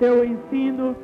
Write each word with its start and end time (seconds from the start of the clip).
teu 0.00 0.24
ensino, 0.24 0.96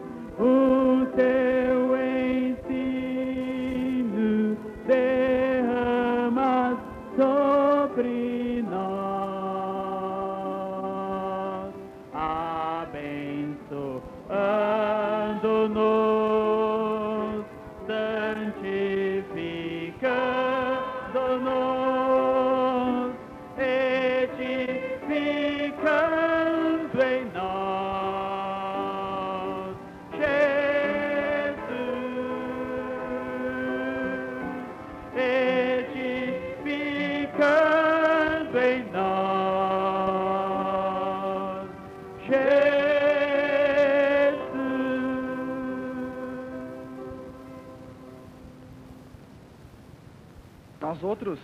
outros 51.27 51.39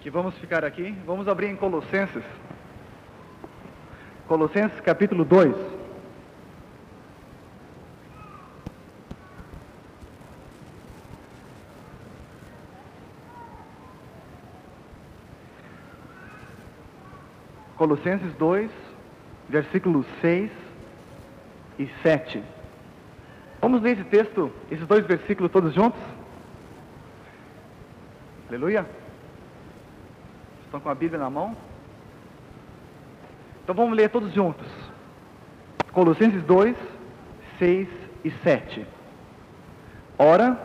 que 0.00 0.08
vamos 0.10 0.36
ficar 0.38 0.64
aqui, 0.64 0.96
vamos 1.04 1.26
abrir 1.26 1.48
em 1.48 1.56
Colossenses. 1.56 2.22
Colossenses 4.28 4.80
capítulo 4.80 5.24
2. 5.24 5.54
Colossenses 17.76 18.32
2, 18.38 18.70
versículos 19.48 20.06
6 20.20 20.50
e 21.80 21.90
7. 22.02 22.42
Vamos 23.60 23.82
ler 23.82 23.98
esse 23.98 24.04
texto, 24.04 24.52
esses 24.70 24.86
dois 24.86 25.04
versículos 25.04 25.50
todos 25.50 25.74
juntos? 25.74 26.00
Aleluia. 28.52 28.84
Estão 30.66 30.78
com 30.78 30.90
a 30.90 30.94
Bíblia 30.94 31.18
na 31.18 31.30
mão? 31.30 31.56
Então 33.64 33.74
vamos 33.74 33.96
ler 33.96 34.10
todos 34.10 34.30
juntos. 34.34 34.66
Colossenses 35.90 36.42
2, 36.42 36.76
6 37.58 37.88
e 38.22 38.30
7. 38.44 38.86
Ora, 40.18 40.60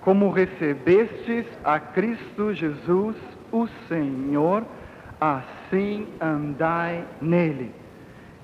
como 0.00 0.30
recebestes 0.30 1.44
a 1.62 1.78
Cristo 1.78 2.54
Jesus, 2.54 3.16
o 3.52 3.68
Senhor, 3.88 4.64
assim 5.20 6.08
andai 6.18 7.04
nele. 7.20 7.74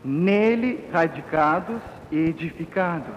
Nele 0.04 0.86
radicados 0.92 1.80
e 2.12 2.18
edificados 2.18 3.16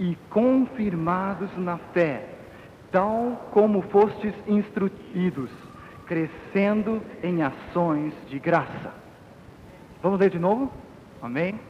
e 0.00 0.16
confirmados 0.30 1.54
na 1.58 1.76
fé, 1.92 2.37
tal 2.90 3.48
como 3.52 3.82
fostes 3.82 4.34
instruídos, 4.46 5.50
crescendo 6.06 7.02
em 7.22 7.42
ações 7.42 8.12
de 8.28 8.38
graça. 8.38 8.92
Vamos 10.02 10.18
ler 10.18 10.30
de 10.30 10.38
novo? 10.38 10.72
Amém? 11.20 11.60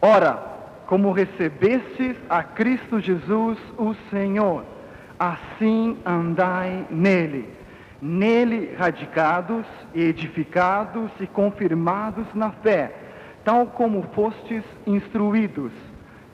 Ora, 0.00 0.54
como 0.86 1.12
recebestes 1.12 2.16
a 2.28 2.42
Cristo 2.42 3.00
Jesus, 3.00 3.58
o 3.78 3.94
Senhor, 4.10 4.64
assim 5.18 5.96
andai 6.04 6.86
nele, 6.90 7.48
nele 8.00 8.74
radicados 8.76 9.64
edificados 9.94 11.10
e 11.20 11.26
confirmados 11.26 12.26
na 12.34 12.50
fé, 12.50 12.94
tal 13.44 13.66
como 13.68 14.02
fostes 14.14 14.62
instruídos, 14.86 15.72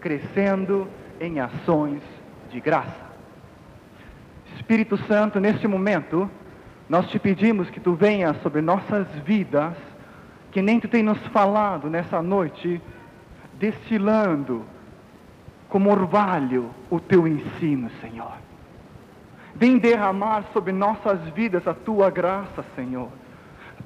crescendo 0.01 0.89
em 1.21 1.39
ações 1.39 2.03
de 2.51 2.61
graça. 2.61 3.10
Espírito 4.71 4.97
Santo, 5.09 5.41
neste 5.41 5.67
momento, 5.67 6.31
nós 6.89 7.09
te 7.09 7.19
pedimos 7.19 7.69
que 7.71 7.81
tu 7.81 7.95
venhas 7.95 8.41
sobre 8.41 8.61
nossas 8.61 9.05
vidas, 9.25 9.75
que 10.53 10.63
nem 10.63 10.79
tu 10.79 10.87
tem 10.87 11.03
nos 11.03 11.19
falado 11.33 11.91
nessa 11.91 12.23
noite, 12.23 12.81
destilando 13.55 14.65
como 15.69 15.91
orvalho 15.91 16.71
o 16.89 17.01
teu 17.01 17.27
ensino, 17.27 17.91
Senhor. 18.01 18.31
Vem 19.57 19.77
derramar 19.77 20.45
sobre 20.53 20.71
nossas 20.71 21.19
vidas 21.31 21.67
a 21.67 21.75
tua 21.75 22.09
graça, 22.09 22.65
Senhor. 22.77 23.09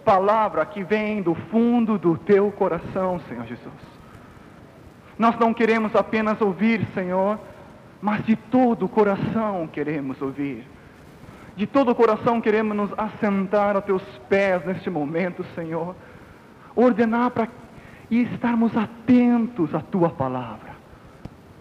Palavra 0.04 0.66
que 0.66 0.84
vem 0.84 1.22
do 1.22 1.34
fundo 1.34 1.96
do 1.96 2.18
teu 2.18 2.52
coração, 2.52 3.18
Senhor 3.26 3.46
Jesus. 3.46 3.72
Nós 5.18 5.34
não 5.38 5.54
queremos 5.54 5.96
apenas 5.96 6.38
ouvir, 6.42 6.86
Senhor, 6.92 7.38
mas 8.04 8.22
de 8.26 8.36
todo 8.36 8.84
o 8.84 8.88
coração 8.88 9.66
queremos 9.66 10.20
ouvir. 10.20 10.62
De 11.56 11.66
todo 11.66 11.90
o 11.90 11.94
coração 11.94 12.38
queremos 12.38 12.76
nos 12.76 12.90
assentar 12.98 13.78
a 13.78 13.80
teus 13.80 14.02
pés 14.28 14.62
neste 14.66 14.90
momento, 14.90 15.42
Senhor. 15.54 15.96
Ordenar 16.76 17.30
para 17.30 17.48
e 18.10 18.20
estarmos 18.24 18.76
atentos 18.76 19.74
à 19.74 19.80
tua 19.80 20.10
palavra. 20.10 20.74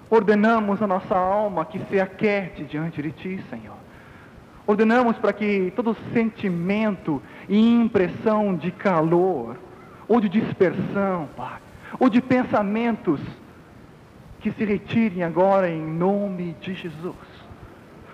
Ordenamos 0.09 0.81
a 0.81 0.85
nossa 0.85 1.15
alma 1.15 1.63
que 1.63 1.79
se 1.85 1.97
aquete 1.97 2.65
diante 2.65 3.01
de 3.01 3.13
ti, 3.13 3.41
Senhor. 3.49 3.77
Ordenamos 4.67 5.17
para 5.19 5.31
que 5.31 5.71
todo 5.77 5.95
sentimento 6.11 7.21
e 7.47 7.57
impressão 7.57 8.53
de 8.53 8.69
calor, 8.69 9.57
ou 10.09 10.19
de 10.19 10.27
dispersão, 10.27 11.29
Pai, 11.37 11.61
ou 11.97 12.09
de 12.09 12.21
pensamentos 12.21 13.21
que 14.43 14.51
se 14.51 14.65
retirem 14.65 15.23
agora 15.23 15.69
em 15.69 15.81
nome 15.81 16.53
de 16.59 16.73
Jesus. 16.73 17.15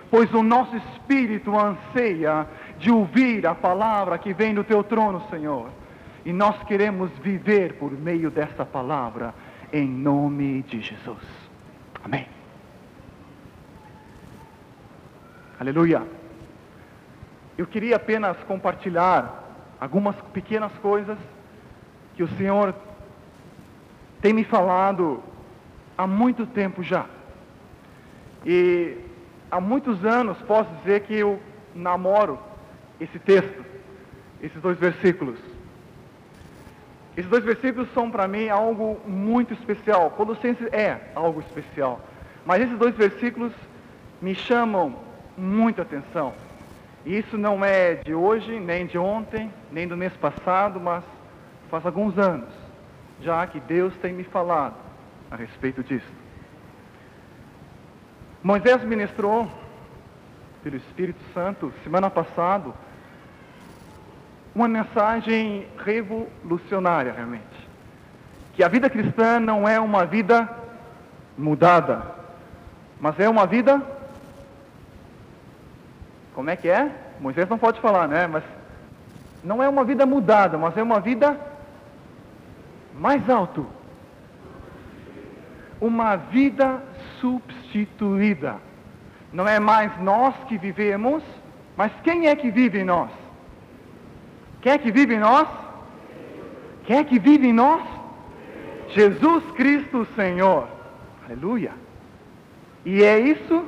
Pois 0.08 0.32
o 0.32 0.44
nosso 0.44 0.76
espírito 0.76 1.58
anseia 1.58 2.46
de 2.78 2.88
ouvir 2.88 3.44
a 3.48 3.54
palavra 3.54 4.16
que 4.16 4.32
vem 4.32 4.54
do 4.54 4.62
teu 4.62 4.84
trono, 4.84 5.20
Senhor. 5.28 5.70
E 6.24 6.32
nós 6.32 6.62
queremos 6.62 7.10
viver 7.18 7.74
por 7.74 7.90
meio 7.90 8.30
dessa 8.30 8.64
palavra, 8.64 9.34
em 9.72 9.88
nome 9.88 10.62
de 10.62 10.80
Jesus. 10.80 11.18
Amém. 12.04 12.28
Aleluia. 15.58 16.06
Eu 17.58 17.66
queria 17.66 17.96
apenas 17.96 18.36
compartilhar 18.44 19.42
algumas 19.80 20.14
pequenas 20.32 20.72
coisas 20.78 21.18
que 22.14 22.22
o 22.22 22.28
Senhor 22.36 22.72
tem 24.20 24.32
me 24.32 24.44
falado 24.44 25.24
há 26.00 26.06
muito 26.06 26.46
tempo 26.46 26.82
já. 26.82 27.04
E 28.46 28.96
há 29.50 29.60
muitos 29.60 30.02
anos 30.02 30.38
posso 30.42 30.70
dizer 30.76 31.02
que 31.02 31.14
eu 31.14 31.38
namoro 31.74 32.38
esse 32.98 33.18
texto, 33.18 33.62
esses 34.42 34.60
dois 34.62 34.78
versículos. 34.78 35.38
Esses 37.14 37.30
dois 37.30 37.44
versículos 37.44 37.92
são 37.92 38.10
para 38.10 38.26
mim 38.26 38.48
algo 38.48 38.98
muito 39.06 39.52
especial. 39.52 40.10
Colossenses 40.12 40.66
é 40.72 40.98
algo 41.14 41.40
especial. 41.40 42.00
Mas 42.46 42.62
esses 42.62 42.78
dois 42.78 42.94
versículos 42.96 43.52
me 44.22 44.34
chamam 44.34 44.96
muita 45.36 45.82
atenção. 45.82 46.32
E 47.04 47.18
isso 47.18 47.36
não 47.36 47.62
é 47.62 47.96
de 47.96 48.14
hoje, 48.14 48.58
nem 48.58 48.86
de 48.86 48.96
ontem, 48.96 49.52
nem 49.70 49.86
do 49.86 49.98
mês 49.98 50.14
passado, 50.14 50.80
mas 50.80 51.04
faz 51.70 51.84
alguns 51.84 52.16
anos 52.16 52.48
já 53.20 53.46
que 53.46 53.60
Deus 53.60 53.94
tem 53.98 54.14
me 54.14 54.24
falado 54.24 54.89
a 55.30 55.36
respeito 55.36 55.82
disso. 55.82 56.06
Moisés 58.42 58.82
ministrou 58.84 59.50
pelo 60.62 60.76
Espírito 60.76 61.20
Santo 61.32 61.72
semana 61.84 62.10
passada 62.10 62.70
uma 64.54 64.66
mensagem 64.66 65.66
revolucionária 65.84 67.12
realmente. 67.12 67.44
Que 68.54 68.64
a 68.64 68.68
vida 68.68 68.90
cristã 68.90 69.38
não 69.38 69.68
é 69.68 69.78
uma 69.78 70.04
vida 70.04 70.48
mudada, 71.38 72.02
mas 73.00 73.18
é 73.20 73.28
uma 73.28 73.46
vida 73.46 73.80
como 76.34 76.48
é 76.48 76.56
que 76.56 76.68
é? 76.68 76.90
Moisés 77.20 77.48
não 77.48 77.58
pode 77.58 77.80
falar, 77.80 78.08
né? 78.08 78.26
Mas 78.26 78.42
não 79.42 79.62
é 79.62 79.68
uma 79.68 79.84
vida 79.84 80.06
mudada, 80.06 80.56
mas 80.56 80.76
é 80.76 80.82
uma 80.82 81.00
vida 81.00 81.38
mais 82.94 83.28
alto. 83.28 83.66
Uma 85.80 86.16
vida 86.16 86.82
substituída. 87.20 88.56
Não 89.32 89.46
é 89.46 89.58
mais 89.58 89.98
nós 90.00 90.34
que 90.48 90.58
vivemos, 90.58 91.22
mas 91.76 91.92
quem 92.02 92.26
é 92.26 92.36
que 92.36 92.50
vive 92.50 92.80
em 92.80 92.84
nós? 92.84 93.10
Quem 94.60 94.72
é 94.72 94.78
que 94.78 94.90
vive 94.90 95.14
em 95.14 95.20
nós? 95.20 95.48
Quem 96.84 96.98
é 96.98 97.04
que 97.04 97.18
vive 97.18 97.46
em 97.46 97.52
nós? 97.52 97.82
Jesus 98.88 99.44
Cristo 99.52 100.06
Senhor. 100.16 100.68
Aleluia. 101.24 101.72
E 102.84 103.02
é 103.02 103.18
isso 103.18 103.64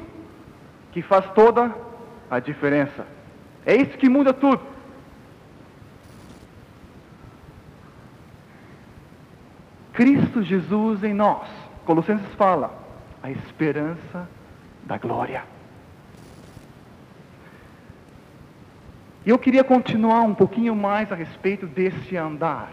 que 0.91 1.01
faz 1.01 1.31
toda 1.31 1.75
a 2.31 2.41
diferença. 2.41 3.07
É 3.65 3.77
isso 3.77 3.97
que 3.97 4.09
muda 4.09 4.33
tudo. 4.33 4.61
Cristo 9.93 10.43
Jesus 10.43 11.05
em 11.05 11.15
nós. 11.15 11.62
Colossenses 11.85 12.35
fala, 12.35 12.73
a 13.23 13.31
esperança 13.31 14.29
da 14.85 14.99
glória. 14.99 15.45
E 19.25 19.31
eu 19.31 19.39
queria 19.39 19.63
continuar 19.63 20.23
um 20.23 20.35
pouquinho 20.35 20.75
mais 20.75 21.13
a 21.13 21.15
respeito 21.15 21.67
desse 21.67 22.17
andar. 22.17 22.73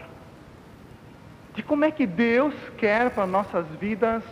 De 1.54 1.62
como 1.62 1.86
é 1.86 1.92
que 1.92 2.08
Deus 2.08 2.54
quer 2.78 3.12
para 3.12 3.28
nossas 3.28 3.68
vidas 3.80 4.24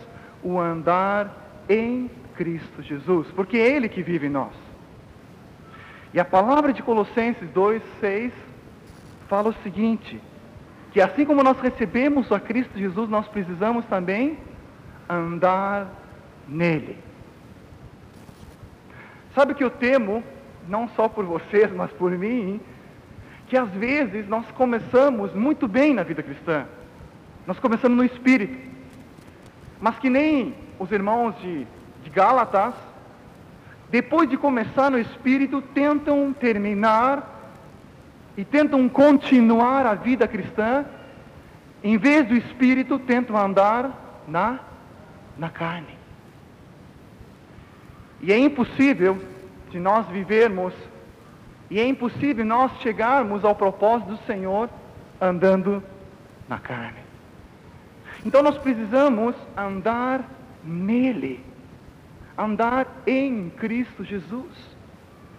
o 0.42 0.58
andar 0.58 1.30
em 1.68 2.10
Cristo 2.34 2.82
Jesus, 2.82 3.28
porque 3.32 3.56
é 3.56 3.68
Ele 3.68 3.88
que 3.88 4.02
vive 4.02 4.26
em 4.26 4.30
nós. 4.30 4.54
E 6.14 6.18
a 6.18 6.24
palavra 6.24 6.72
de 6.72 6.82
Colossenses 6.82 7.48
2, 7.50 7.82
6 8.00 8.32
fala 9.28 9.50
o 9.50 9.62
seguinte: 9.62 10.20
que 10.92 11.00
assim 11.00 11.24
como 11.24 11.42
nós 11.42 11.60
recebemos 11.60 12.32
a 12.32 12.40
Cristo 12.40 12.78
Jesus, 12.78 13.08
nós 13.08 13.28
precisamos 13.28 13.84
também 13.86 14.38
andar 15.08 15.88
nele. 16.46 16.98
Sabe 19.34 19.54
que 19.54 19.62
eu 19.62 19.70
temo, 19.70 20.22
não 20.68 20.88
só 20.88 21.08
por 21.08 21.24
vocês, 21.24 21.72
mas 21.72 21.90
por 21.92 22.10
mim, 22.10 22.60
que 23.46 23.56
às 23.56 23.70
vezes 23.70 24.28
nós 24.28 24.44
começamos 24.52 25.32
muito 25.32 25.66
bem 25.66 25.94
na 25.94 26.02
vida 26.02 26.22
cristã. 26.22 26.66
Nós 27.46 27.58
começamos 27.58 27.96
no 27.96 28.04
espírito. 28.04 28.58
Mas 29.80 29.98
que 29.98 30.10
nem 30.10 30.54
os 30.78 30.90
irmãos 30.90 31.34
de, 31.40 31.66
de 32.02 32.10
Gálatas, 32.10 32.74
depois 33.90 34.28
de 34.28 34.36
começar 34.36 34.90
no 34.90 34.98
espírito, 34.98 35.62
tentam 35.62 36.32
terminar 36.32 37.36
e 38.36 38.44
tentam 38.44 38.88
continuar 38.88 39.86
a 39.86 39.94
vida 39.94 40.28
cristã, 40.28 40.84
em 41.82 41.96
vez 41.96 42.26
do 42.26 42.36
espírito, 42.36 42.98
tentam 42.98 43.36
andar 43.36 44.24
na, 44.28 44.60
na 45.38 45.48
carne. 45.48 45.96
E 48.20 48.32
é 48.32 48.38
impossível 48.38 49.16
de 49.70 49.78
nós 49.78 50.06
vivermos, 50.08 50.74
e 51.70 51.78
é 51.78 51.86
impossível 51.86 52.44
nós 52.44 52.72
chegarmos 52.80 53.44
ao 53.44 53.54
propósito 53.54 54.10
do 54.10 54.26
Senhor 54.26 54.68
andando 55.20 55.82
na 56.48 56.58
carne. 56.58 56.98
Então 58.26 58.42
nós 58.42 58.58
precisamos 58.58 59.36
andar 59.56 60.28
nele, 60.64 61.44
andar 62.36 62.86
em 63.06 63.50
Cristo 63.50 64.04
Jesus, 64.04 64.76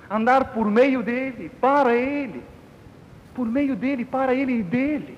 andar 0.09 0.53
por 0.53 0.69
meio 0.69 1.03
dele, 1.03 1.51
para 1.59 1.93
ele, 1.93 2.41
por 3.33 3.45
meio 3.45 3.75
dele, 3.75 4.05
para 4.05 4.33
ele 4.33 4.59
e 4.59 4.63
dele. 4.63 5.17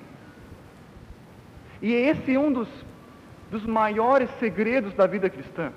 E 1.80 1.92
esse 1.92 2.34
é 2.34 2.38
um 2.38 2.52
dos, 2.52 2.68
dos 3.52 3.66
maiores 3.66 4.30
segredos 4.40 4.94
da 4.94 5.06
vida 5.06 5.28
cristã. 5.28 5.70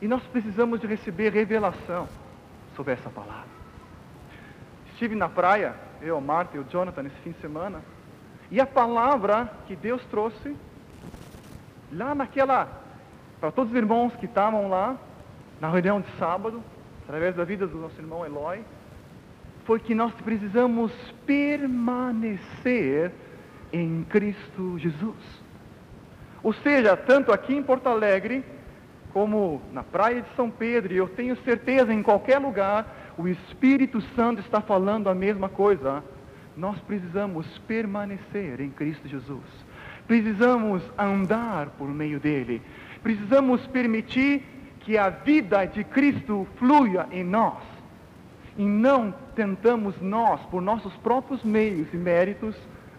E 0.00 0.08
nós 0.08 0.22
precisamos 0.22 0.80
de 0.80 0.86
receber 0.86 1.30
revelação 1.30 2.08
sobre 2.74 2.94
essa 2.94 3.10
palavra. 3.10 3.46
Estive 4.92 5.14
na 5.14 5.28
praia, 5.28 5.74
eu, 6.00 6.16
a 6.16 6.20
Marta 6.20 6.56
e 6.56 6.60
o 6.60 6.64
Jonathan, 6.64 7.02
nesse 7.02 7.16
fim 7.16 7.32
de 7.32 7.40
semana, 7.40 7.82
e 8.50 8.58
a 8.58 8.64
palavra 8.66 9.52
que 9.66 9.76
Deus 9.76 10.02
trouxe 10.06 10.56
lá 11.92 12.14
naquela, 12.14 12.66
para 13.38 13.52
todos 13.52 13.70
os 13.70 13.76
irmãos 13.76 14.16
que 14.16 14.24
estavam 14.24 14.70
lá, 14.70 14.96
na 15.60 15.68
reunião 15.68 16.00
de 16.00 16.10
sábado, 16.18 16.62
através 17.04 17.36
da 17.36 17.44
vida 17.44 17.66
do 17.66 17.76
nosso 17.76 18.00
irmão 18.00 18.24
Eloy, 18.24 18.64
foi 19.66 19.78
que 19.78 19.94
nós 19.94 20.14
precisamos 20.14 20.90
permanecer 21.26 23.12
em 23.72 24.04
Cristo 24.04 24.78
Jesus. 24.78 25.37
Ou 26.48 26.54
seja, 26.54 26.96
tanto 26.96 27.30
aqui 27.30 27.54
em 27.54 27.62
Porto 27.62 27.88
Alegre, 27.88 28.42
como 29.12 29.60
na 29.70 29.82
praia 29.82 30.22
de 30.22 30.34
São 30.34 30.50
Pedro, 30.50 30.94
e 30.94 30.96
eu 30.96 31.06
tenho 31.06 31.36
certeza 31.44 31.92
em 31.92 32.02
qualquer 32.02 32.38
lugar, 32.38 33.12
o 33.18 33.28
Espírito 33.28 34.00
Santo 34.16 34.40
está 34.40 34.62
falando 34.62 35.10
a 35.10 35.14
mesma 35.14 35.50
coisa. 35.50 36.02
Nós 36.56 36.78
precisamos 36.86 37.46
permanecer 37.68 38.62
em 38.62 38.70
Cristo 38.70 39.06
Jesus. 39.06 39.44
Precisamos 40.06 40.82
andar 40.96 41.66
por 41.76 41.86
meio 41.86 42.18
dele. 42.18 42.62
Precisamos 43.02 43.66
permitir 43.66 44.42
que 44.80 44.96
a 44.96 45.10
vida 45.10 45.66
de 45.66 45.84
Cristo 45.84 46.48
flua 46.56 47.08
em 47.12 47.24
nós. 47.24 47.62
E 48.56 48.64
não 48.64 49.12
tentamos 49.36 50.00
nós, 50.00 50.40
por 50.46 50.62
nossos 50.62 50.94
próprios 51.02 51.44
meios 51.44 51.92
e 51.92 51.96
méritos, 51.98 52.56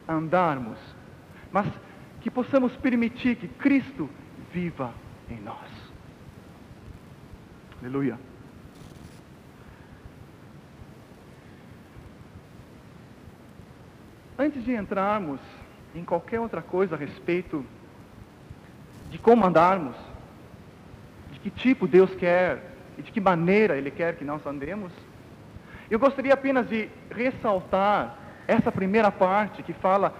andarmos. 0.08 0.78
Mas 1.52 1.66
que 2.22 2.30
possamos 2.30 2.76
permitir 2.78 3.36
que 3.36 3.48
Cristo 3.48 4.10
viva 4.52 4.94
em 5.30 5.40
nós. 5.42 5.70
Aleluia. 7.80 8.20
Antes 14.38 14.64
de 14.64 14.74
entrarmos 14.74 15.40
em 15.96 16.04
qualquer 16.04 16.40
outra 16.40 16.62
coisa 16.62 16.96
a 16.96 16.98
respeito 16.98 17.66
de 19.10 19.18
como 19.18 19.46
andarmos, 19.46 19.96
de 21.32 21.40
que 21.40 21.50
tipo 21.50 21.88
Deus 21.88 22.14
quer 22.16 22.76
e 22.98 23.02
de 23.02 23.12
que 23.12 23.20
maneira 23.20 23.78
Ele 23.78 23.92
quer 23.92 24.16
que 24.16 24.24
nós 24.24 24.46
andemos, 24.46 24.92
eu 25.90 26.00
gostaria 26.00 26.34
apenas 26.34 26.70
de 26.70 26.90
ressaltar 27.10 28.18
essa 28.48 28.72
primeira 28.72 29.12
parte 29.12 29.64
que 29.64 29.74
fala 29.74 30.14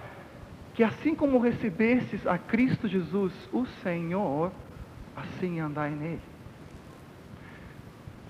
que 0.80 0.84
assim 0.84 1.14
como 1.14 1.38
recebestes 1.38 2.26
a 2.26 2.38
Cristo 2.38 2.88
Jesus, 2.88 3.34
o 3.52 3.66
Senhor, 3.82 4.50
assim 5.14 5.60
andai 5.60 5.90
nele. 5.90 6.22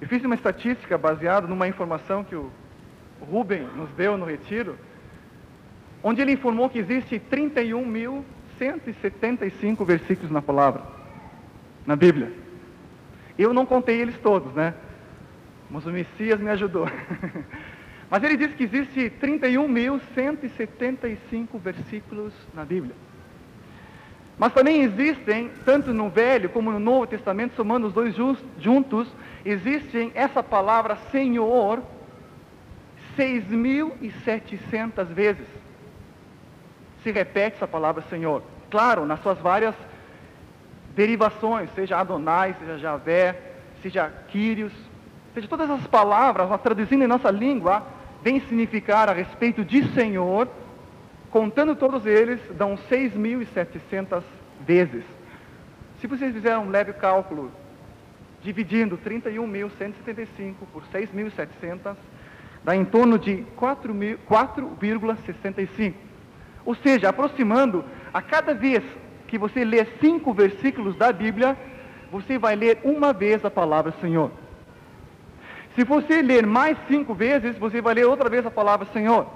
Eu 0.01 0.09
fiz 0.09 0.25
uma 0.25 0.35
estatística 0.35 0.99
baseada 0.99 1.47
numa 1.47 1.69
informação 1.69 2.25
que 2.25 2.35
o 2.35 2.51
Rubem 3.21 3.63
nos 3.77 3.89
deu 3.91 4.19
no 4.19 4.27
retiro, 4.27 4.77
onde 6.03 6.21
ele 6.21 6.33
informou 6.33 6.69
que 6.69 6.81
existe 6.81 7.23
31.175 7.31 9.87
versículos 9.87 10.33
na 10.33 10.43
palavra, 10.43 10.83
na 11.87 11.95
Bíblia. 11.95 12.33
Eu 13.39 13.55
não 13.55 13.65
contei 13.65 14.01
eles 14.01 14.19
todos, 14.19 14.53
né? 14.55 14.75
Mas 15.71 15.87
o 15.87 15.93
Messias 15.93 16.41
me 16.41 16.51
ajudou. 16.51 16.89
Mas 18.11 18.23
ele 18.25 18.37
diz 18.37 18.53
que 18.55 18.65
existe 18.65 19.13
31.175 19.23 21.61
versículos 21.61 22.35
na 22.53 22.65
Bíblia. 22.65 22.97
Mas 24.37 24.53
também 24.53 24.83
existem, 24.83 25.53
tanto 25.65 25.95
no 25.95 26.11
Velho 26.11 26.49
como 26.49 26.73
no 26.73 26.81
Novo 26.81 27.07
Testamento, 27.07 27.55
somando 27.55 27.87
os 27.87 27.93
dois 27.93 28.17
juntos, 28.59 29.07
existem 29.45 30.11
essa 30.15 30.43
palavra 30.43 30.97
Senhor 31.13 31.81
6.700 33.17 35.05
vezes 35.07 35.47
se 37.03 37.11
repete 37.11 37.57
essa 37.57 37.69
palavra 37.69 38.03
Senhor. 38.09 38.43
Claro, 38.71 39.07
nas 39.07 39.21
suas 39.23 39.39
várias 39.39 39.75
derivações, 40.95 41.71
seja 41.75 41.99
Adonai, 41.99 42.55
seja 42.59 42.79
Javé, 42.79 43.37
seja 43.83 44.13
Quírios, 44.29 44.73
seja 45.35 45.49
todas 45.49 45.71
as 45.71 45.87
palavras, 45.87 46.49
traduzindo 46.61 47.05
em 47.05 47.09
nossa 47.09 47.31
língua, 47.31 47.83
vem 48.23 48.41
significar 48.41 49.09
a 49.09 49.13
respeito 49.13 49.65
de 49.65 49.85
Senhor, 49.93 50.49
contando 51.31 51.77
todos 51.77 52.07
eles, 52.07 52.41
dão 52.57 52.77
6.700 52.91 54.23
vezes. 54.67 55.05
Se 56.01 56.07
vocês 56.07 56.35
fizerem 56.35 56.59
um 56.59 56.71
leve 56.71 56.95
cálculo, 56.95 57.53
dividindo 58.43 58.99
31.175 58.99 60.55
por 60.73 60.83
6.700, 60.93 61.95
dá 62.65 62.75
em 62.75 62.85
torno 62.85 63.17
de 63.19 63.45
4,65. 63.59 65.95
Ou 66.65 66.75
seja, 66.75 67.09
aproximando, 67.09 67.85
a 68.13 68.21
cada 68.21 68.53
vez 68.55 68.83
que 69.27 69.39
você 69.39 69.65
lê 69.65 69.87
cinco 70.01 70.35
versículos 70.35 70.97
da 70.97 71.13
Bíblia, 71.13 71.57
você 72.11 72.39
vai 72.39 72.57
ler 72.57 72.81
uma 72.83 73.13
vez 73.13 73.45
a 73.45 73.51
palavra 73.51 73.95
Senhor. 74.01 74.33
Se 75.81 75.85
você 75.85 76.21
ler 76.21 76.47
mais 76.47 76.77
cinco 76.89 77.15
vezes, 77.15 77.57
você 77.57 77.81
vai 77.81 77.95
ler 77.95 78.05
outra 78.05 78.29
vez 78.29 78.45
a 78.45 78.51
palavra 78.51 78.87
Senhor. 78.93 79.27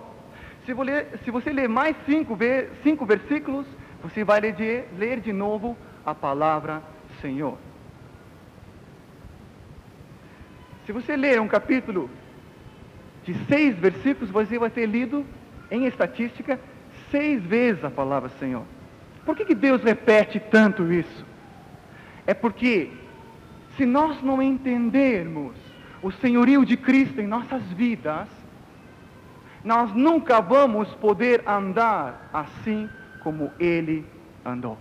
Se 0.66 0.74
ler, 0.74 1.18
se 1.24 1.30
você 1.30 1.50
ler 1.50 1.70
mais 1.70 1.96
cinco, 2.04 2.36
cinco 2.82 3.06
versículos, 3.06 3.66
você 4.02 4.22
vai 4.24 4.40
ler 4.40 4.52
de, 4.52 4.84
ler 4.98 5.20
de 5.20 5.32
novo 5.32 5.74
a 6.04 6.14
palavra 6.14 6.82
Senhor. 7.22 7.56
Se 10.84 10.92
você 10.92 11.16
ler 11.16 11.40
um 11.40 11.48
capítulo 11.48 12.10
de 13.22 13.32
seis 13.46 13.74
versículos, 13.78 14.28
você 14.28 14.58
vai 14.58 14.68
ter 14.68 14.84
lido, 14.84 15.24
em 15.70 15.86
estatística, 15.86 16.60
seis 17.10 17.42
vezes 17.42 17.82
a 17.82 17.90
palavra 17.90 18.28
Senhor. 18.38 18.64
Por 19.24 19.34
que, 19.34 19.46
que 19.46 19.54
Deus 19.54 19.82
repete 19.82 20.38
tanto 20.38 20.92
isso? 20.92 21.24
É 22.26 22.34
porque, 22.34 22.90
se 23.78 23.86
nós 23.86 24.22
não 24.22 24.42
entendermos 24.42 25.63
o 26.04 26.12
senhorio 26.12 26.66
de 26.66 26.76
Cristo 26.76 27.18
em 27.18 27.26
nossas 27.26 27.62
vidas, 27.72 28.28
nós 29.64 29.90
nunca 29.94 30.38
vamos 30.38 30.86
poder 30.96 31.42
andar 31.48 32.28
assim 32.30 32.90
como 33.20 33.50
Ele 33.58 34.04
andou. 34.44 34.76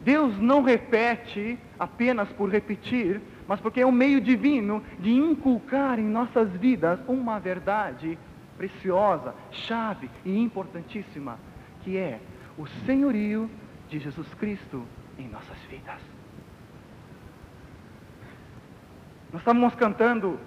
Deus 0.00 0.36
não 0.40 0.62
repete 0.62 1.56
apenas 1.78 2.28
por 2.32 2.50
repetir, 2.50 3.20
mas 3.46 3.60
porque 3.60 3.82
é 3.82 3.86
um 3.86 3.92
meio 3.92 4.20
divino 4.20 4.82
de 4.98 5.12
inculcar 5.12 6.00
em 6.00 6.08
nossas 6.08 6.50
vidas 6.50 6.98
uma 7.06 7.38
verdade 7.38 8.18
preciosa, 8.56 9.32
chave 9.52 10.10
e 10.24 10.36
importantíssima, 10.36 11.38
que 11.84 11.96
é 11.96 12.18
o 12.58 12.66
senhorio 12.84 13.48
de 13.88 14.00
Jesus 14.00 14.26
Cristo 14.34 14.84
em 15.16 15.28
nossas 15.28 15.58
vidas. 15.70 16.17
Nós 19.32 19.40
estávamos 19.42 19.74
cantando 19.74 20.38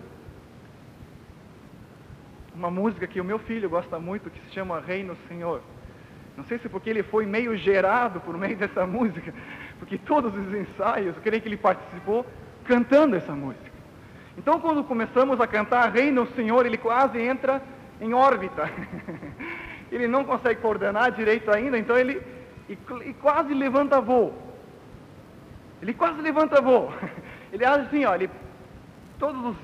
uma 2.53 2.71
música 2.71 3.07
que 3.07 3.21
o 3.21 3.23
meu 3.23 3.39
filho 3.39 3.69
gosta 3.69 3.99
muito, 3.99 4.29
que 4.29 4.39
se 4.41 4.53
chama 4.53 4.79
Reino 4.79 5.15
Senhor. 5.27 5.61
Não 6.35 6.43
sei 6.45 6.57
se 6.57 6.67
porque 6.67 6.89
ele 6.89 7.03
foi 7.03 7.25
meio 7.25 7.55
gerado 7.55 8.19
por 8.21 8.37
meio 8.37 8.57
dessa 8.57 8.85
música, 8.87 9.33
porque 9.77 9.97
todos 9.97 10.33
os 10.33 10.53
ensaios, 10.53 11.15
eu 11.15 11.21
creio 11.21 11.41
que 11.41 11.47
ele 11.47 11.57
participou 11.57 12.25
cantando 12.65 13.15
essa 13.15 13.33
música. 13.33 13.71
Então, 14.37 14.59
quando 14.59 14.83
começamos 14.83 15.39
a 15.39 15.47
cantar 15.47 15.91
Reino 15.91 16.25
Senhor, 16.35 16.65
ele 16.65 16.77
quase 16.77 17.19
entra 17.19 17.61
em 17.99 18.13
órbita. 18.13 18.69
ele 19.91 20.07
não 20.07 20.23
consegue 20.23 20.61
coordenar 20.61 21.11
direito 21.11 21.51
ainda, 21.51 21.77
então 21.77 21.97
ele 21.97 22.21
e, 22.67 22.77
e 23.05 23.13
quase 23.13 23.53
levanta 23.53 23.99
voo. 23.99 24.33
Ele 25.81 25.93
quase 25.93 26.21
levanta 26.21 26.61
voo. 26.61 26.91
Ele 27.51 27.65
age 27.65 27.87
assim, 27.87 28.05
ó, 28.05 28.15
ele, 28.15 28.29
todos 29.21 29.45
os, 29.45 29.57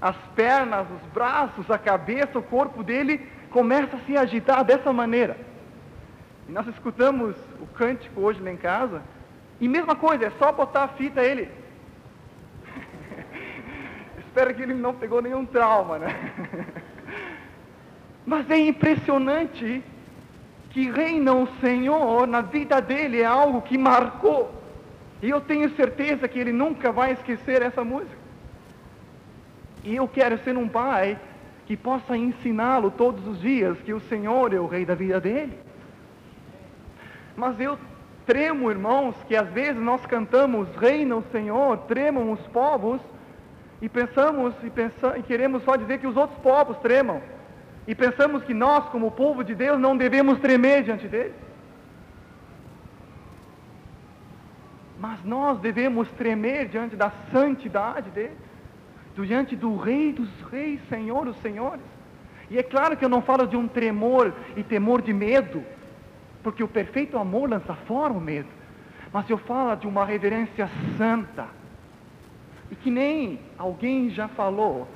as 0.00 0.16
pernas, 0.34 0.86
os 0.90 1.12
braços, 1.12 1.70
a 1.70 1.78
cabeça, 1.78 2.38
o 2.38 2.42
corpo 2.42 2.82
dele 2.82 3.20
começa 3.50 3.94
a 3.94 4.00
se 4.00 4.16
agitar 4.16 4.64
dessa 4.64 4.90
maneira. 4.90 5.36
E 6.48 6.52
nós 6.52 6.66
escutamos 6.68 7.36
o 7.60 7.66
cântico 7.66 8.22
hoje 8.22 8.40
lá 8.40 8.50
em 8.50 8.56
casa, 8.56 9.02
e 9.60 9.68
mesma 9.68 9.94
coisa, 9.94 10.26
é 10.26 10.30
só 10.38 10.50
botar 10.50 10.84
a 10.84 10.88
fita 10.88 11.22
ele. 11.22 11.50
Espero 14.18 14.54
que 14.54 14.62
ele 14.62 14.74
não 14.74 14.94
pegou 14.94 15.20
nenhum 15.20 15.44
trauma, 15.44 15.98
né? 15.98 16.32
Mas 18.24 18.50
é 18.50 18.58
impressionante 18.58 19.84
que 20.70 20.90
reina 20.90 21.34
o 21.34 21.46
Senhor 21.60 22.26
na 22.26 22.40
vida 22.40 22.80
dele 22.80 23.20
é 23.20 23.26
algo 23.26 23.60
que 23.60 23.76
marcou. 23.76 24.52
E 25.22 25.28
eu 25.28 25.40
tenho 25.40 25.68
certeza 25.76 26.26
que 26.28 26.38
ele 26.38 26.52
nunca 26.52 26.90
vai 26.90 27.12
esquecer 27.12 27.62
essa 27.62 27.84
música. 27.84 28.25
E 29.86 29.94
eu 29.94 30.08
quero 30.08 30.36
ser 30.38 30.56
um 30.56 30.68
pai 30.68 31.16
que 31.64 31.76
possa 31.76 32.16
ensiná-lo 32.16 32.90
todos 32.90 33.24
os 33.24 33.40
dias 33.40 33.78
que 33.82 33.92
o 33.92 34.00
Senhor 34.00 34.52
é 34.52 34.58
o 34.58 34.66
rei 34.66 34.84
da 34.84 34.96
vida 34.96 35.20
dele. 35.20 35.56
Mas 37.36 37.60
eu 37.60 37.78
tremo, 38.26 38.68
irmãos, 38.68 39.14
que 39.28 39.36
às 39.36 39.48
vezes 39.50 39.80
nós 39.80 40.04
cantamos 40.04 40.68
Reina 40.74 41.14
o 41.14 41.22
Senhor, 41.30 41.78
tremam 41.86 42.32
os 42.32 42.40
povos, 42.48 43.00
e 43.80 43.88
pensamos 43.88 44.52
e, 44.64 44.70
pensa, 44.70 45.16
e 45.18 45.22
queremos 45.22 45.62
só 45.62 45.76
dizer 45.76 46.00
que 46.00 46.06
os 46.08 46.16
outros 46.16 46.38
povos 46.40 46.76
tremam. 46.78 47.22
E 47.86 47.94
pensamos 47.94 48.42
que 48.42 48.52
nós, 48.52 48.86
como 48.86 49.12
povo 49.12 49.44
de 49.44 49.54
Deus, 49.54 49.78
não 49.78 49.96
devemos 49.96 50.40
tremer 50.40 50.82
diante 50.82 51.06
dele. 51.06 51.34
Mas 54.98 55.22
nós 55.24 55.60
devemos 55.60 56.08
tremer 56.12 56.66
diante 56.66 56.96
da 56.96 57.12
santidade 57.30 58.10
dele, 58.10 58.45
diante 59.24 59.56
do 59.56 59.76
Rei 59.76 60.12
dos 60.12 60.28
Reis, 60.50 60.80
Senhor 60.88 61.24
dos 61.24 61.36
Senhores. 61.40 61.80
E 62.50 62.58
é 62.58 62.62
claro 62.62 62.96
que 62.96 63.04
eu 63.04 63.08
não 63.08 63.22
falo 63.22 63.46
de 63.46 63.56
um 63.56 63.66
tremor 63.66 64.32
e 64.56 64.62
temor 64.62 65.00
de 65.00 65.12
medo, 65.12 65.64
porque 66.42 66.62
o 66.62 66.68
perfeito 66.68 67.18
amor 67.18 67.48
lança 67.50 67.74
fora 67.74 68.12
o 68.12 68.20
medo. 68.20 68.48
Mas 69.12 69.28
eu 69.30 69.38
falo 69.38 69.74
de 69.76 69.86
uma 69.86 70.04
reverência 70.04 70.68
santa. 70.98 71.46
E 72.70 72.76
que 72.76 72.90
nem 72.90 73.40
alguém 73.56 74.10
já 74.10 74.28
falou, 74.28 74.86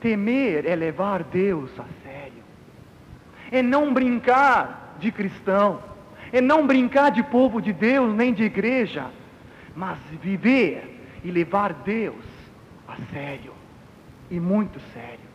Temer 0.00 0.66
é 0.66 0.76
levar 0.76 1.22
Deus 1.24 1.70
a 1.78 1.84
sério. 2.02 2.42
É 3.50 3.62
não 3.62 3.92
brincar 3.92 4.96
de 4.98 5.10
cristão. 5.10 5.82
É 6.32 6.40
não 6.40 6.66
brincar 6.66 7.10
de 7.10 7.22
povo 7.22 7.60
de 7.60 7.72
Deus 7.72 8.14
nem 8.14 8.32
de 8.32 8.44
igreja. 8.44 9.06
Mas 9.74 9.98
viver 10.22 11.00
e 11.24 11.30
levar 11.30 11.72
Deus 11.72 12.29
a 12.90 13.12
sério. 13.12 13.52
E 14.30 14.38
muito 14.38 14.80
sério. 14.92 15.30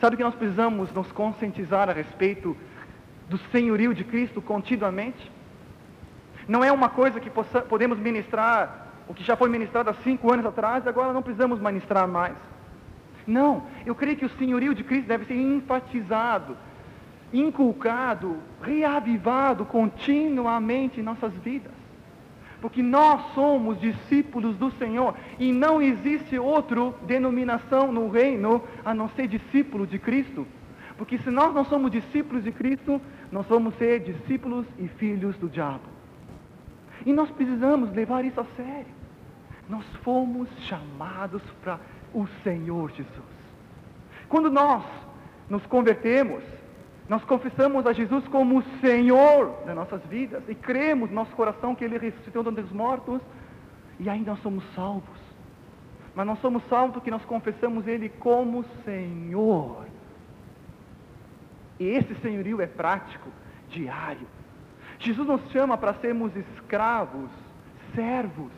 Sabe 0.00 0.16
que 0.16 0.22
nós 0.22 0.34
precisamos 0.34 0.92
nos 0.92 1.10
conscientizar 1.12 1.88
a 1.88 1.92
respeito 1.92 2.56
do 3.28 3.38
senhorio 3.50 3.94
de 3.94 4.04
Cristo 4.04 4.42
continuamente? 4.42 5.30
Não 6.46 6.62
é 6.62 6.70
uma 6.70 6.88
coisa 6.88 7.20
que 7.20 7.30
possa, 7.30 7.62
podemos 7.62 7.98
ministrar 7.98 8.88
o 9.08 9.14
que 9.14 9.22
já 9.22 9.36
foi 9.36 9.48
ministrado 9.48 9.90
há 9.90 9.94
cinco 9.94 10.32
anos 10.32 10.46
atrás, 10.46 10.86
agora 10.86 11.12
não 11.12 11.22
precisamos 11.22 11.60
ministrar 11.60 12.08
mais. 12.08 12.36
Não, 13.26 13.66
eu 13.86 13.94
creio 13.94 14.16
que 14.16 14.24
o 14.24 14.30
senhorio 14.30 14.74
de 14.74 14.84
Cristo 14.84 15.08
deve 15.08 15.24
ser 15.24 15.36
enfatizado, 15.36 16.56
inculcado, 17.32 18.38
reavivado 18.62 19.64
continuamente 19.64 21.00
em 21.00 21.02
nossas 21.02 21.32
vidas. 21.34 21.72
Porque 22.64 22.82
nós 22.82 23.20
somos 23.34 23.78
discípulos 23.78 24.56
do 24.56 24.70
Senhor 24.78 25.14
e 25.38 25.52
não 25.52 25.82
existe 25.82 26.38
outra 26.38 26.94
denominação 27.02 27.92
no 27.92 28.08
reino 28.08 28.64
a 28.82 28.94
não 28.94 29.06
ser 29.10 29.28
discípulo 29.28 29.86
de 29.86 29.98
Cristo. 29.98 30.46
Porque 30.96 31.18
se 31.18 31.28
nós 31.28 31.54
não 31.54 31.66
somos 31.66 31.90
discípulos 31.90 32.42
de 32.42 32.50
Cristo, 32.52 33.02
nós 33.30 33.44
vamos 33.48 33.74
ser 33.74 34.00
discípulos 34.00 34.64
e 34.78 34.88
filhos 34.88 35.36
do 35.36 35.46
diabo. 35.46 35.84
E 37.04 37.12
nós 37.12 37.30
precisamos 37.32 37.92
levar 37.92 38.24
isso 38.24 38.40
a 38.40 38.46
sério. 38.56 38.94
Nós 39.68 39.84
fomos 40.02 40.48
chamados 40.60 41.42
para 41.62 41.78
o 42.14 42.26
Senhor 42.42 42.90
Jesus. 42.92 43.34
Quando 44.26 44.50
nós 44.50 44.82
nos 45.50 45.66
convertemos, 45.66 46.42
nós 47.08 47.22
confessamos 47.24 47.86
a 47.86 47.92
Jesus 47.92 48.26
como 48.28 48.58
o 48.58 48.62
Senhor 48.80 49.54
das 49.66 49.74
nossas 49.74 50.02
vidas 50.06 50.42
e 50.48 50.54
cremos 50.54 51.10
no 51.10 51.16
nosso 51.16 51.34
coração 51.36 51.74
que 51.74 51.84
Ele 51.84 51.98
ressuscitou 51.98 52.42
dos 52.42 52.72
mortos 52.72 53.20
e 54.00 54.08
ainda 54.08 54.30
nós 54.32 54.40
somos 54.40 54.64
salvos. 54.74 55.20
Mas 56.14 56.26
nós 56.26 56.38
somos 56.40 56.62
salvos 56.68 56.94
porque 56.94 57.10
nós 57.10 57.24
confessamos 57.24 57.86
Ele 57.86 58.08
como 58.08 58.64
Senhor. 58.84 59.86
E 61.78 61.84
esse 61.84 62.14
senhorio 62.16 62.60
é 62.62 62.66
prático, 62.66 63.28
diário. 63.68 64.26
Jesus 64.98 65.26
nos 65.26 65.42
chama 65.50 65.76
para 65.76 65.94
sermos 65.94 66.34
escravos, 66.36 67.28
servos, 67.94 68.52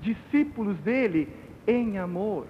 discípulos 0.00 0.76
dele 0.78 1.28
em 1.66 1.98
amor. 1.98 2.46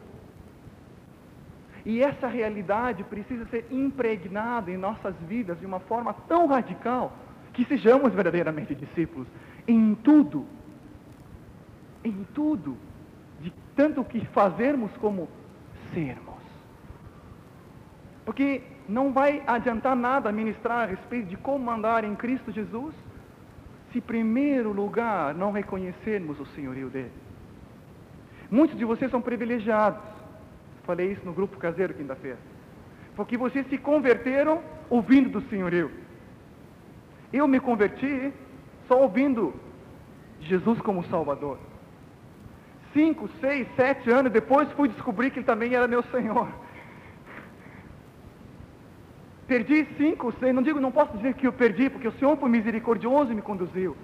E 1.85 2.03
essa 2.03 2.29
realidade 2.29 3.03
precisa 3.05 3.45
ser 3.47 3.67
impregnada 3.71 4.71
em 4.71 4.77
nossas 4.77 5.15
vidas 5.29 5.59
de 5.59 5.67
uma 5.67 5.81
forma 5.81 6.15
tão 6.29 6.47
radical 6.47 7.13
que 7.53 7.65
sejamos 7.65 8.13
verdadeiramente 8.13 8.75
discípulos 8.75 9.27
em 9.67 9.95
tudo. 9.95 10.47
Em 12.05 12.27
tudo. 12.35 12.77
De 13.41 13.53
tanto 13.75 14.05
que 14.05 14.25
fazermos 14.27 14.93
como 14.99 15.29
sermos. 15.93 16.33
Porque 18.25 18.63
não 18.89 19.13
vai 19.13 19.43
adiantar 19.47 19.97
nada 19.97 20.31
ministrar 20.31 20.81
a 20.81 20.87
respeito 20.87 21.29
de 21.29 21.37
como 21.37 21.71
andar 21.71 22.05
em 22.05 22.15
Cristo 22.15 22.53
Jesus, 22.53 22.95
se 23.93 24.01
primeiro 24.01 24.73
lugar 24.73 25.35
não 25.35 25.53
reconhecermos 25.53 26.39
o 26.41 26.47
senhorio 26.47 26.89
dele. 26.89 27.13
Muitos 28.51 28.77
de 28.79 28.85
vocês 28.85 29.11
são 29.11 29.21
privilegiados. 29.21 30.12
Falei 30.85 31.13
isso 31.13 31.25
no 31.25 31.33
grupo 31.33 31.59
caseiro 31.59 31.95
quinta-feira. 31.95 32.39
Porque 33.15 33.37
vocês 33.37 33.67
se 33.69 33.79
converteram 33.79 34.63
ouvindo 34.89 35.29
do 35.29 35.41
senhorio. 35.49 35.91
Eu 37.33 37.47
me 37.47 37.61
converti 37.61 38.33
só 38.89 39.01
ouvindo 39.01 39.55
Jesus 40.41 40.81
como 40.81 41.05
Salvador. 41.05 41.59
Cinco, 42.93 43.29
seis, 43.41 43.67
sete 43.75 44.11
anos 44.11 44.33
depois 44.33 44.71
fui 44.73 44.89
descobrir 44.89 45.31
que 45.31 45.39
ele 45.39 45.47
também 45.47 45.75
era 45.75 45.87
meu 45.89 46.03
Senhor. 46.05 46.49
Perdi 49.47 49.87
cinco, 49.97 50.33
seis, 50.39 50.55
não 50.55 50.63
digo, 50.63 50.81
não 50.81 50.93
posso 50.93 51.17
dizer 51.17 51.35
que 51.35 51.47
eu 51.47 51.53
perdi, 51.53 51.91
porque 51.91 52.09
o 52.09 52.13
Senhor 52.13 52.37
por 52.37 52.49
misericordioso 52.49 53.35
me 53.35 53.43
conduziu. 53.43 53.97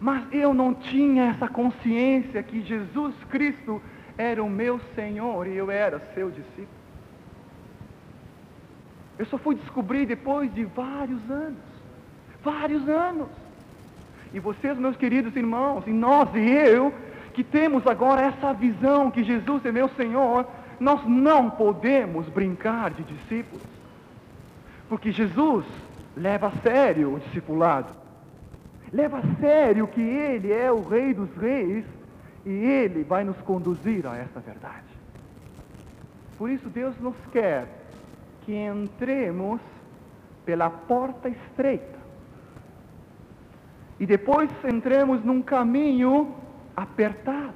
Mas 0.00 0.24
eu 0.32 0.54
não 0.54 0.74
tinha 0.74 1.30
essa 1.30 1.48
consciência 1.48 2.42
que 2.42 2.62
Jesus 2.62 3.14
Cristo 3.30 3.80
era 4.18 4.42
o 4.42 4.50
meu 4.50 4.80
Senhor 4.96 5.46
e 5.46 5.56
eu 5.56 5.70
era 5.70 6.02
seu 6.12 6.28
discípulo. 6.28 6.66
Eu 9.16 9.24
só 9.26 9.38
fui 9.38 9.54
descobrir 9.54 10.06
depois 10.06 10.52
de 10.52 10.64
vários 10.64 11.30
anos. 11.30 11.62
Vários 12.42 12.88
anos. 12.88 13.28
E 14.34 14.40
vocês, 14.40 14.76
meus 14.76 14.96
queridos 14.96 15.34
irmãos, 15.36 15.84
e 15.86 15.90
nós 15.90 16.28
e 16.34 16.40
eu, 16.40 16.92
que 17.32 17.44
temos 17.44 17.86
agora 17.86 18.22
essa 18.22 18.52
visão 18.52 19.10
que 19.10 19.22
Jesus 19.22 19.64
é 19.64 19.70
meu 19.70 19.88
Senhor, 19.90 20.44
nós 20.80 21.04
não 21.06 21.48
podemos 21.48 22.28
brincar 22.28 22.90
de 22.90 23.04
discípulos. 23.04 23.62
Porque 24.88 25.12
Jesus 25.12 25.64
leva 26.16 26.48
a 26.48 26.62
sério 26.62 27.14
o 27.14 27.20
discipulado. 27.20 27.92
Leva 28.92 29.18
a 29.18 29.40
sério 29.40 29.86
que 29.86 30.00
Ele 30.00 30.52
é 30.52 30.70
o 30.72 30.82
Rei 30.82 31.14
dos 31.14 31.30
Reis 31.36 31.84
e 32.48 32.64
Ele 32.64 33.04
vai 33.04 33.24
nos 33.24 33.36
conduzir 33.42 34.06
a 34.06 34.16
essa 34.16 34.40
verdade. 34.40 34.86
Por 36.38 36.48
isso 36.48 36.66
Deus 36.70 36.98
nos 36.98 37.14
quer 37.30 37.68
que 38.40 38.54
entremos 38.54 39.60
pela 40.46 40.70
porta 40.70 41.28
estreita. 41.28 41.98
E 44.00 44.06
depois 44.06 44.48
entremos 44.64 45.22
num 45.22 45.42
caminho 45.42 46.34
apertado. 46.74 47.52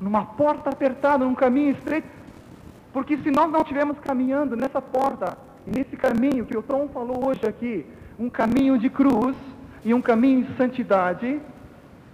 Numa 0.00 0.24
porta 0.24 0.70
apertada, 0.70 1.24
num 1.24 1.34
caminho 1.34 1.70
estreito. 1.70 2.08
Porque 2.92 3.18
se 3.18 3.30
nós 3.30 3.52
não 3.52 3.60
estivermos 3.60 4.00
caminhando 4.00 4.56
nessa 4.56 4.82
porta, 4.82 5.38
nesse 5.64 5.96
caminho 5.96 6.44
que 6.44 6.58
o 6.58 6.62
Tom 6.62 6.88
falou 6.88 7.28
hoje 7.28 7.46
aqui, 7.46 7.86
um 8.18 8.28
caminho 8.28 8.76
de 8.76 8.90
cruz 8.90 9.36
e 9.84 9.94
um 9.94 10.02
caminho 10.02 10.42
de 10.42 10.56
santidade, 10.56 11.40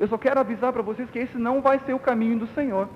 eu 0.02 0.09
só 0.09 0.18
quero 0.18 0.40
avisar 0.40 0.73
para 0.73 0.82
vocês 0.82 1.09
que 1.11 1.18
esse 1.21 1.38
não 1.38 1.62
vai 1.62 1.78
ser 1.87 1.94
o 1.94 1.99
caminho 1.99 2.37
do 2.37 2.49
Senhor. 2.49 2.88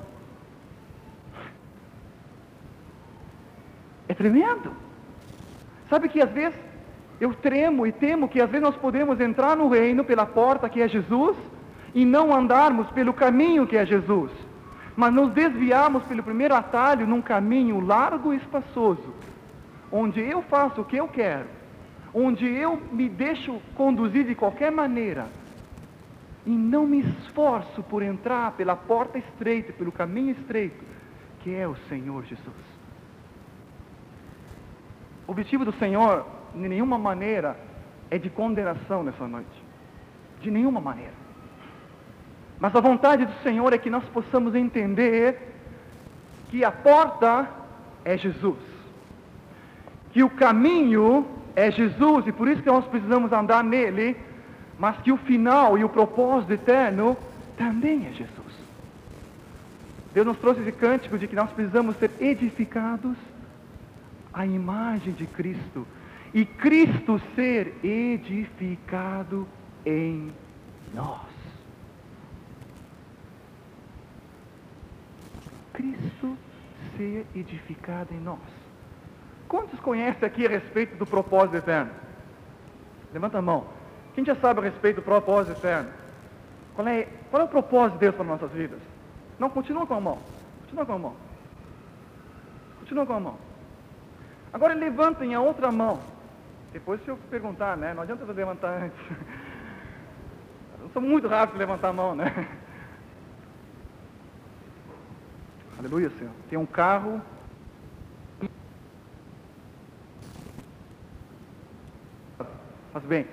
É 4.08 4.12
tremendo. 4.12 4.72
Sabe 5.88 6.08
que 6.08 6.20
às 6.20 6.32
vezes 6.32 6.58
eu 7.20 7.32
tremo 7.32 7.86
e 7.86 7.92
temo 7.92 8.28
que 8.28 8.40
às 8.40 8.50
vezes 8.50 8.66
nós 8.66 8.74
podemos 8.74 9.20
entrar 9.20 9.56
no 9.56 9.68
reino 9.68 10.04
pela 10.04 10.26
porta 10.26 10.68
que 10.68 10.82
é 10.82 10.88
Jesus 10.88 11.36
e 11.94 12.04
não 12.04 12.34
andarmos 12.34 12.90
pelo 12.90 13.14
caminho 13.14 13.68
que 13.68 13.76
é 13.76 13.86
Jesus, 13.86 14.32
mas 14.96 15.14
nos 15.14 15.30
desviarmos 15.30 16.02
pelo 16.06 16.24
primeiro 16.24 16.56
atalho 16.56 17.06
num 17.06 17.22
caminho 17.22 17.78
largo 17.78 18.34
e 18.34 18.38
espaçoso, 18.38 19.14
onde 19.92 20.20
eu 20.20 20.42
faço 20.42 20.80
o 20.80 20.84
que 20.84 20.96
eu 20.96 21.06
quero, 21.06 21.46
onde 22.12 22.52
eu 22.52 22.82
me 22.90 23.08
deixo 23.08 23.60
conduzir 23.76 24.24
de 24.24 24.34
qualquer 24.34 24.72
maneira 24.72 25.28
e 26.46 26.50
não 26.50 26.86
me 26.86 27.00
esforço 27.00 27.82
por 27.82 28.02
entrar 28.02 28.52
pela 28.52 28.76
porta 28.76 29.18
estreita, 29.18 29.72
pelo 29.72 29.90
caminho 29.90 30.30
estreito, 30.30 30.82
que 31.40 31.52
é 31.52 31.66
o 31.66 31.74
Senhor 31.88 32.24
Jesus. 32.24 32.54
O 35.26 35.32
objetivo 35.32 35.64
do 35.64 35.72
Senhor, 35.72 36.24
de 36.54 36.68
nenhuma 36.68 36.96
maneira, 36.96 37.58
é 38.08 38.16
de 38.16 38.30
condenação 38.30 39.02
nessa 39.02 39.26
noite. 39.26 39.64
De 40.40 40.48
nenhuma 40.48 40.80
maneira. 40.80 41.14
Mas 42.60 42.74
a 42.76 42.80
vontade 42.80 43.24
do 43.24 43.42
Senhor 43.42 43.72
é 43.72 43.78
que 43.78 43.90
nós 43.90 44.04
possamos 44.04 44.54
entender 44.54 45.52
que 46.48 46.64
a 46.64 46.70
porta 46.70 47.50
é 48.04 48.16
Jesus. 48.16 48.58
Que 50.12 50.22
o 50.22 50.30
caminho 50.30 51.26
é 51.56 51.72
Jesus 51.72 52.26
e 52.28 52.32
por 52.32 52.46
isso 52.46 52.62
que 52.62 52.68
nós 52.68 52.86
precisamos 52.86 53.32
andar 53.32 53.64
nele, 53.64 54.16
mas 54.78 54.96
que 54.98 55.12
o 55.12 55.16
final 55.16 55.78
e 55.78 55.84
o 55.84 55.88
propósito 55.88 56.52
eterno 56.52 57.16
também 57.56 58.06
é 58.06 58.12
Jesus. 58.12 58.36
Deus 60.12 60.26
nos 60.26 60.38
trouxe 60.38 60.60
esse 60.60 60.72
cântico 60.72 61.18
de 61.18 61.26
que 61.26 61.36
nós 61.36 61.50
precisamos 61.50 61.96
ser 61.96 62.10
edificados 62.20 63.16
a 64.32 64.46
imagem 64.46 65.12
de 65.12 65.26
Cristo 65.26 65.86
e 66.32 66.44
Cristo 66.44 67.20
ser 67.34 67.74
edificado 67.82 69.46
em 69.84 70.30
nós. 70.94 71.20
Cristo 75.72 76.36
ser 76.96 77.26
edificado 77.34 78.12
em 78.12 78.20
nós. 78.20 78.38
Quantos 79.48 79.78
conhecem 79.80 80.26
aqui 80.26 80.46
a 80.46 80.50
respeito 80.50 80.96
do 80.96 81.06
propósito 81.06 81.56
eterno? 81.56 81.92
Levanta 83.12 83.38
a 83.38 83.42
mão. 83.42 83.75
Quem 84.16 84.24
já 84.24 84.34
sabe 84.36 84.60
a 84.60 84.62
respeito 84.62 84.96
do 84.96 85.02
propósito 85.02 85.58
eterno? 85.58 85.90
Qual 86.74 86.88
é, 86.88 87.06
qual 87.30 87.42
é 87.42 87.44
o 87.44 87.48
propósito 87.48 87.92
de 87.92 88.00
Deus 88.00 88.14
para 88.14 88.24
nossas 88.24 88.50
vidas? 88.50 88.80
Não, 89.38 89.50
continua 89.50 89.86
com 89.86 89.92
a 89.92 90.00
mão. 90.00 90.18
Continua 90.62 90.86
com 90.86 90.92
a 90.94 90.98
mão. 90.98 91.16
Continua 92.80 93.04
com 93.04 93.12
a 93.12 93.20
mão. 93.20 93.38
Agora 94.54 94.72
levantem 94.72 95.34
a 95.34 95.40
outra 95.42 95.70
mão. 95.70 96.00
Depois 96.72 96.98
se 97.04 97.08
eu 97.08 97.18
perguntar, 97.28 97.76
né? 97.76 97.92
Não 97.92 98.04
adianta 98.04 98.24
eu 98.24 98.32
levantar 98.32 98.84
antes. 98.84 98.98
Eu 100.80 100.90
sou 100.90 101.02
muito 101.02 101.26
rápido 101.26 101.54
de 101.54 101.58
levantar 101.58 101.88
a 101.88 101.92
mão, 101.92 102.14
né? 102.14 102.32
Aleluia, 105.78 106.10
Senhor. 106.10 106.32
Tem 106.48 106.58
um 106.58 106.64
carro. 106.64 107.20
Faz 112.92 113.04
bem. 113.04 113.26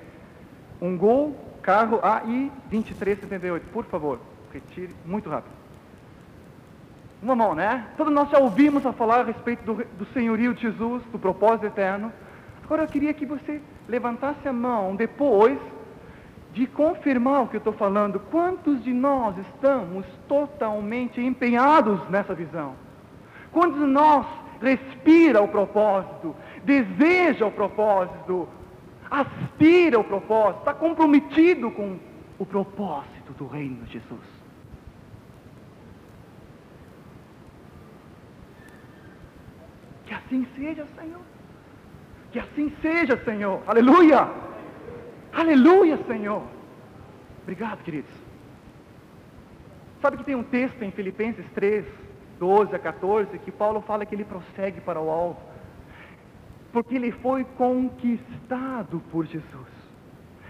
Um 0.84 0.98
gol, 0.98 1.34
carro 1.62 2.02
AI 2.04 2.52
2378. 2.70 3.66
Por 3.72 3.86
favor, 3.86 4.20
retire 4.52 4.94
muito 5.06 5.30
rápido. 5.30 5.54
Uma 7.22 7.38
mão, 7.38 7.56
né? 7.56 7.88
Todos 7.96 8.12
nós 8.12 8.30
já 8.30 8.38
ouvimos 8.38 8.86
a 8.86 8.92
falar 8.92 9.22
a 9.22 9.24
respeito 9.24 9.64
do, 9.64 9.86
do 9.98 10.06
senhorio 10.08 10.54
de 10.54 10.64
Jesus, 10.64 11.02
do 11.06 11.18
propósito 11.18 11.68
eterno. 11.68 12.12
Agora 12.66 12.84
eu 12.84 12.88
queria 12.90 13.14
que 13.14 13.26
você 13.26 13.62
levantasse 13.88 14.46
a 14.46 14.52
mão 14.52 14.94
depois 14.94 15.58
de 16.52 16.68
confirmar 16.68 17.44
o 17.44 17.48
que 17.48 17.56
eu 17.56 17.60
estou 17.60 17.72
falando. 17.72 18.20
Quantos 18.20 18.84
de 18.84 18.92
nós 18.92 19.38
estamos 19.38 20.06
totalmente 20.28 21.22
empenhados 21.22 21.98
nessa 22.10 22.36
visão? 22.36 22.76
Quantos 23.54 23.80
de 23.80 23.86
nós 23.86 24.26
respira 24.62 25.42
o 25.42 25.48
propósito, 25.48 26.36
deseja 26.66 27.46
o 27.46 27.52
propósito, 27.52 28.50
aspira 29.22 30.00
o 30.00 30.04
propósito, 30.04 30.60
está 30.60 30.74
comprometido 30.74 31.70
com 31.70 32.00
o 32.40 32.46
propósito 32.46 33.32
do 33.38 33.46
reino 33.46 33.86
de 33.86 33.94
Jesus? 33.94 34.22
Que 40.06 40.14
assim 40.16 40.48
seja, 40.56 40.88
Senhor. 41.00 41.22
Que 42.32 42.40
assim 42.40 42.74
seja, 42.82 43.16
Senhor. 43.24 43.62
Aleluia. 43.68 44.28
Aleluia, 45.32 45.98
Senhor. 46.08 46.44
Obrigado, 47.44 47.84
queridos. 47.84 48.12
Sabe 50.02 50.18
que 50.18 50.24
tem 50.24 50.36
um 50.36 50.44
texto 50.44 50.82
em 50.82 50.92
Filipenses 50.92 51.46
3, 51.54 51.86
12 52.40 52.76
a 52.76 52.80
14, 52.80 53.38
que 53.40 53.52
Paulo 53.52 53.82
fala 53.82 54.06
que 54.06 54.16
ele 54.16 54.26
prossegue 54.26 54.82
para 54.82 55.00
o 55.00 55.10
alvo. 55.10 55.53
Porque 56.74 56.96
ele 56.96 57.12
foi 57.12 57.46
conquistado 57.58 59.02
por 59.12 59.26
Jesus. 59.26 59.68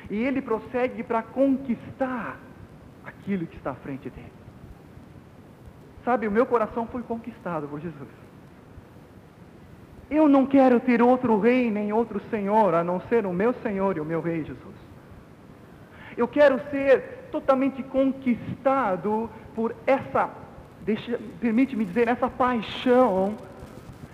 E 0.10 0.16
ele 0.16 0.42
prossegue 0.42 1.04
para 1.04 1.22
conquistar 1.22 2.40
aquilo 3.06 3.46
que 3.46 3.58
está 3.58 3.72
à 3.72 3.76
frente 3.76 4.10
dele. 4.10 4.32
Sabe, 6.04 6.28
o 6.28 6.32
meu 6.32 6.46
coração 6.46 6.88
foi 6.88 7.04
conquistado 7.04 7.68
por 7.68 7.80
Jesus. 7.80 8.10
Eu 10.10 10.28
não 10.28 10.46
quero 10.46 10.80
ter 10.80 11.02
outro 11.02 11.40
rei 11.40 11.72
nem 11.72 11.94
outro 11.94 12.22
senhor, 12.30 12.74
a 12.74 12.84
não 12.84 13.00
ser 13.02 13.26
o 13.26 13.34
meu 13.34 13.54
Senhor 13.54 13.98
e 13.98 14.00
o 14.00 14.06
meu 14.06 14.22
Rei 14.22 14.44
Jesus. 14.44 14.76
Eu 16.16 16.28
quero 16.28 16.60
ser 16.70 17.28
totalmente 17.32 17.82
conquistado 17.82 19.30
por 19.56 19.74
essa, 19.88 20.30
permite-me 21.40 21.86
dizer, 21.86 22.08
essa 22.08 22.30
paixão, 22.30 23.36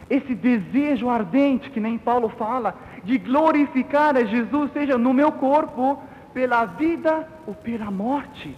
esse 0.10 0.34
desejo 0.34 1.10
ardente 1.10 1.69
que 1.69 1.80
nem 1.80 1.98
Paulo 1.98 2.30
fala, 2.30 2.76
de 3.04 3.17
glorificar 3.17 4.17
a 4.17 4.24
Jesus, 4.24 4.72
seja 4.74 4.98
no 4.98 5.13
meu 5.13 5.32
corpo, 5.32 6.02
pela 6.34 6.65
vida 6.65 7.28
ou 7.45 7.54
pela 7.54 7.91
morte. 7.91 8.56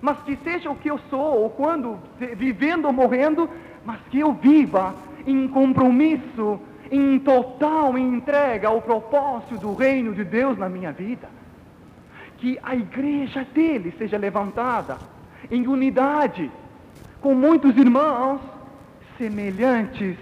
Mas 0.00 0.18
que 0.22 0.36
seja 0.36 0.70
o 0.70 0.76
que 0.76 0.90
eu 0.90 0.98
sou, 1.10 1.42
ou 1.42 1.50
quando, 1.50 1.98
vivendo 2.36 2.86
ou 2.86 2.92
morrendo, 2.92 3.48
mas 3.84 4.00
que 4.10 4.18
eu 4.18 4.32
viva 4.32 4.94
em 5.26 5.46
compromisso 5.48 6.60
em 6.90 7.20
total 7.20 7.96
entrega 7.96 8.68
ao 8.68 8.82
propósito 8.82 9.56
do 9.58 9.74
reino 9.74 10.12
de 10.12 10.24
Deus 10.24 10.58
na 10.58 10.68
minha 10.68 10.90
vida. 10.90 11.28
Que 12.38 12.58
a 12.62 12.74
igreja 12.74 13.46
dele 13.54 13.94
seja 13.96 14.18
levantada 14.18 14.98
em 15.50 15.66
unidade, 15.68 16.50
com 17.20 17.34
muitos 17.34 17.76
irmãos 17.76 18.40
semelhantes 19.16 20.16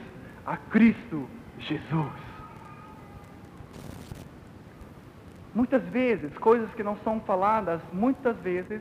a 0.49 0.57
Cristo 0.57 1.29
Jesus. 1.59 2.13
Muitas 5.55 5.83
vezes, 5.85 6.33
coisas 6.39 6.71
que 6.73 6.83
não 6.83 6.97
são 7.05 7.21
faladas, 7.21 7.83
muitas 7.93 8.35
vezes, 8.39 8.81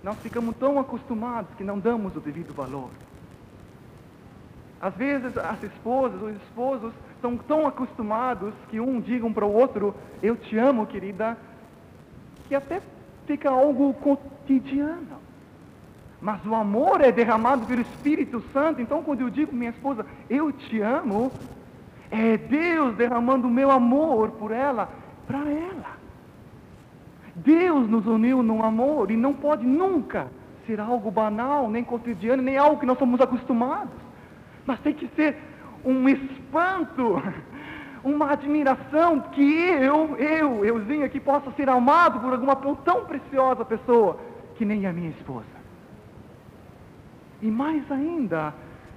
nós 0.00 0.16
ficamos 0.20 0.56
tão 0.56 0.78
acostumados 0.78 1.52
que 1.56 1.64
não 1.64 1.80
damos 1.80 2.14
o 2.14 2.20
devido 2.20 2.54
valor. 2.54 2.90
Às 4.80 4.94
vezes, 4.94 5.36
as 5.36 5.60
esposas, 5.64 6.22
os 6.22 6.36
esposos, 6.42 6.92
são 7.20 7.36
tão 7.36 7.66
acostumados 7.66 8.54
que 8.68 8.78
um 8.78 9.00
diga 9.00 9.26
um 9.26 9.32
para 9.32 9.44
o 9.44 9.52
outro, 9.52 9.92
eu 10.22 10.36
te 10.36 10.56
amo, 10.56 10.86
querida, 10.86 11.36
que 12.46 12.54
até 12.54 12.80
fica 13.26 13.50
algo 13.50 13.92
cotidiano. 13.94 15.25
Mas 16.20 16.44
o 16.46 16.54
amor 16.54 17.00
é 17.00 17.12
derramado 17.12 17.66
pelo 17.66 17.82
Espírito 17.82 18.42
Santo. 18.52 18.80
Então, 18.80 19.02
quando 19.02 19.20
eu 19.20 19.30
digo 19.30 19.54
minha 19.54 19.70
esposa, 19.70 20.06
eu 20.30 20.50
te 20.50 20.80
amo, 20.80 21.30
é 22.10 22.36
Deus 22.36 22.94
derramando 22.96 23.46
o 23.46 23.50
meu 23.50 23.70
amor 23.70 24.30
por 24.32 24.50
ela, 24.50 24.88
para 25.26 25.38
ela. 25.38 25.96
Deus 27.34 27.88
nos 27.88 28.06
uniu 28.06 28.42
num 28.42 28.62
amor 28.62 29.10
e 29.10 29.16
não 29.16 29.34
pode 29.34 29.66
nunca 29.66 30.28
ser 30.66 30.80
algo 30.80 31.10
banal, 31.10 31.70
nem 31.70 31.84
cotidiano, 31.84 32.42
nem 32.42 32.56
algo 32.56 32.80
que 32.80 32.86
nós 32.86 32.98
somos 32.98 33.20
acostumados. 33.20 33.94
Mas 34.64 34.80
tem 34.80 34.94
que 34.94 35.06
ser 35.08 35.36
um 35.84 36.08
espanto, 36.08 37.22
uma 38.02 38.32
admiração 38.32 39.20
que 39.20 39.42
eu, 39.42 40.16
eu, 40.16 40.64
euzinho 40.64 41.04
aqui, 41.04 41.20
possa 41.20 41.50
ser 41.52 41.68
amado 41.68 42.20
por 42.20 42.32
alguma 42.32 42.56
tão 42.56 43.04
preciosa 43.04 43.64
pessoa 43.64 44.18
que 44.56 44.64
nem 44.64 44.86
a 44.86 44.92
minha 44.92 45.10
esposa. 45.10 45.55
E 47.42 47.50
mais 47.50 47.90
ainda, 47.90 48.54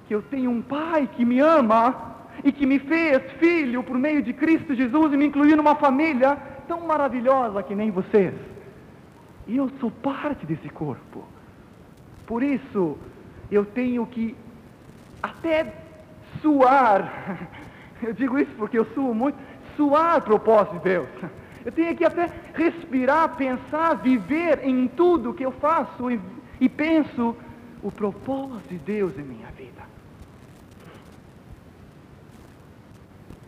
que 0.08 0.16
eu 0.16 0.22
tenho 0.22 0.50
um 0.50 0.62
pai 0.62 1.08
que 1.16 1.26
me 1.26 1.40
ama 1.40 2.16
e 2.44 2.52
que 2.52 2.66
me 2.66 2.80
fez 2.80 3.22
filho 3.34 3.84
por 3.84 3.98
meio 3.98 4.22
de 4.22 4.34
Cristo 4.34 4.74
Jesus 4.74 5.14
e 5.14 5.18
me 5.18 5.26
incluiu 5.26 5.58
numa 5.58 5.76
família 5.76 6.38
tão 6.68 6.82
maravilhosa 6.82 7.62
que 7.64 7.76
nem 7.76 7.92
vocês. 7.92 8.34
E 9.48 9.58
eu 9.58 9.70
sou 9.80 9.92
parte 9.92 10.46
desse 10.46 10.70
corpo. 10.70 11.24
Por 12.26 12.44
isso, 12.44 12.98
eu 13.52 13.66
tenho 13.66 14.06
que 14.06 14.36
até 15.22 15.74
suar. 16.42 17.50
Eu 18.02 18.14
digo 18.14 18.40
isso 18.40 18.52
porque 18.58 18.80
eu 18.80 18.86
suo 18.94 19.14
muito. 19.14 19.38
Suar 19.76 20.20
o 20.20 20.22
propósito 20.22 20.78
de 20.78 20.84
Deus. 20.86 21.10
Eu 21.66 21.72
tenho 21.74 21.94
que 21.98 22.06
até 22.06 22.30
respirar, 22.54 23.36
pensar, 23.36 23.96
viver 23.96 24.62
em 24.64 24.88
tudo 24.88 25.34
que 25.34 25.46
eu 25.46 25.52
faço 25.52 26.10
e, 26.10 26.18
e 26.62 26.70
penso 26.70 27.36
o 27.82 27.92
propósito 27.92 28.68
de 28.70 28.78
Deus 28.78 29.18
em 29.18 29.24
minha 29.24 29.48
vida. 29.52 29.82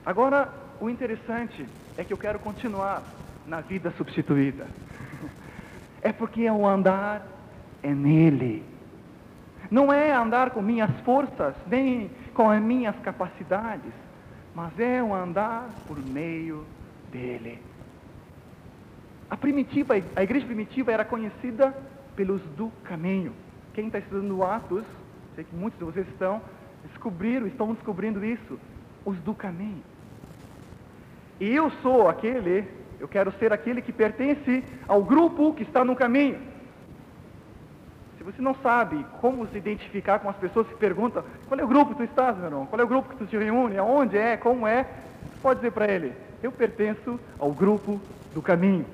Agora, 0.05 0.49
o 0.79 0.89
interessante 0.89 1.65
é 1.97 2.03
que 2.03 2.13
eu 2.13 2.17
quero 2.17 2.39
continuar 2.39 3.03
na 3.45 3.61
vida 3.61 3.91
substituída. 3.97 4.67
É 6.03 6.11
porque 6.11 6.41
é 6.41 6.51
o 6.51 6.65
andar 6.65 7.27
é 7.83 7.93
nele. 7.93 8.63
Não 9.69 9.93
é 9.93 10.11
andar 10.11 10.49
com 10.49 10.59
minhas 10.59 10.89
forças, 11.01 11.53
nem 11.67 12.09
com 12.33 12.49
as 12.49 12.59
minhas 12.59 12.95
capacidades, 13.03 13.93
mas 14.55 14.77
é 14.79 15.01
o 15.03 15.13
andar 15.13 15.69
por 15.87 15.97
meio 15.99 16.65
dele. 17.11 17.59
A 19.29 19.37
primitiva, 19.37 19.93
a 20.15 20.23
igreja 20.23 20.45
primitiva 20.45 20.91
era 20.91 21.05
conhecida 21.05 21.71
pelos 22.15 22.41
do 22.57 22.71
caminho. 22.83 23.33
Quem 23.73 23.87
está 23.87 23.99
estudando 23.99 24.43
Atos, 24.43 24.83
sei 25.35 25.43
que 25.43 25.55
muitos 25.55 25.79
de 25.79 25.85
vocês 25.85 26.07
estão, 26.09 26.41
descobriram, 26.85 27.47
estão 27.47 27.73
descobrindo 27.73 28.23
isso, 28.23 28.59
os 29.05 29.17
do 29.19 29.33
caminho. 29.33 29.83
E 31.39 31.55
eu 31.55 31.71
sou 31.81 32.07
aquele, 32.07 32.67
eu 32.99 33.07
quero 33.07 33.31
ser 33.39 33.53
aquele 33.53 33.81
que 33.81 33.91
pertence 33.91 34.63
ao 34.87 35.03
grupo 35.03 35.53
que 35.53 35.63
está 35.63 35.83
no 35.85 35.95
caminho. 35.95 36.39
Se 38.17 38.23
você 38.23 38.41
não 38.41 38.53
sabe 38.55 39.03
como 39.19 39.47
se 39.47 39.57
identificar 39.57 40.19
com 40.19 40.29
as 40.29 40.35
pessoas 40.35 40.67
que 40.67 40.75
perguntam, 40.75 41.23
qual 41.47 41.59
é 41.59 41.63
o 41.63 41.67
grupo 41.67 41.91
que 41.91 41.97
tu 41.97 42.03
estás, 42.03 42.35
meu 42.37 42.45
irmão? 42.45 42.65
Qual 42.67 42.79
é 42.79 42.83
o 42.83 42.87
grupo 42.87 43.09
que 43.09 43.15
tu 43.15 43.25
te 43.25 43.37
reúne? 43.37 43.77
Aonde 43.77 44.17
é? 44.17 44.37
Como 44.37 44.67
é? 44.67 44.83
Você 44.83 45.39
pode 45.41 45.59
dizer 45.61 45.71
para 45.71 45.91
ele, 45.91 46.13
eu 46.43 46.51
pertenço 46.51 47.19
ao 47.39 47.51
grupo 47.51 47.99
do 48.35 48.41
caminho. 48.41 48.85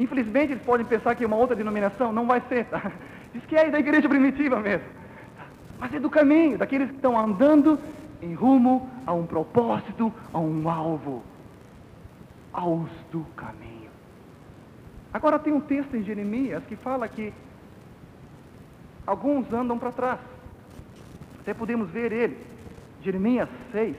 Infelizmente 0.00 0.54
eles 0.54 0.64
podem 0.64 0.86
pensar 0.86 1.14
que 1.14 1.26
uma 1.26 1.36
outra 1.36 1.54
denominação, 1.54 2.10
não 2.10 2.26
vai 2.26 2.40
ser, 2.48 2.64
tá? 2.64 2.90
Diz 3.34 3.44
que 3.44 3.54
é 3.54 3.68
da 3.68 3.78
igreja 3.78 4.08
primitiva 4.08 4.58
mesmo. 4.58 4.86
Mas 5.78 5.92
é 5.92 6.00
do 6.00 6.08
caminho, 6.08 6.56
daqueles 6.56 6.88
que 6.88 6.96
estão 6.96 7.18
andando 7.18 7.78
em 8.22 8.32
rumo 8.32 8.88
a 9.06 9.12
um 9.12 9.26
propósito, 9.26 10.10
a 10.32 10.38
um 10.38 10.68
alvo, 10.70 11.22
aos 12.50 12.88
do 13.12 13.26
caminho. 13.36 13.90
Agora 15.12 15.38
tem 15.38 15.52
um 15.52 15.60
texto 15.60 15.94
em 15.94 16.02
Jeremias 16.02 16.64
que 16.64 16.76
fala 16.76 17.06
que 17.06 17.30
alguns 19.06 19.52
andam 19.52 19.78
para 19.78 19.92
trás. 19.92 20.20
Até 21.40 21.52
podemos 21.52 21.90
ver 21.90 22.10
ele. 22.10 22.38
Jeremias 23.02 23.50
6. 23.70 23.96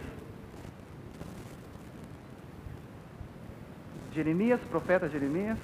Jeremias, 4.13 4.59
profeta 4.69 5.07
Jeremias, 5.07 5.57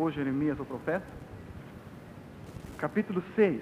ou 0.00 0.10
Jeremias 0.10 0.58
o 0.58 0.64
profeta, 0.64 1.06
capítulo 2.78 3.22
6. 3.36 3.60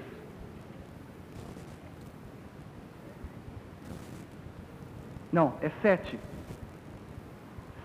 Não, 5.33 5.55
é 5.61 5.69
7. 5.83 6.19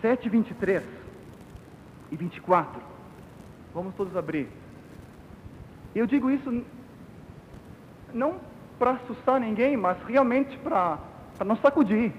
7, 0.02 0.30
23 0.30 0.84
e 2.12 2.16
24. 2.16 2.82
Vamos 3.74 3.96
todos 3.96 4.16
abrir. 4.16 4.48
Eu 5.96 6.06
digo 6.06 6.30
isso 6.30 6.64
não 8.14 8.40
para 8.78 8.92
assustar 8.92 9.40
ninguém, 9.40 9.76
mas 9.76 10.02
realmente 10.04 10.58
para 10.60 11.00
não 11.46 11.58
sacudir. 11.58 12.14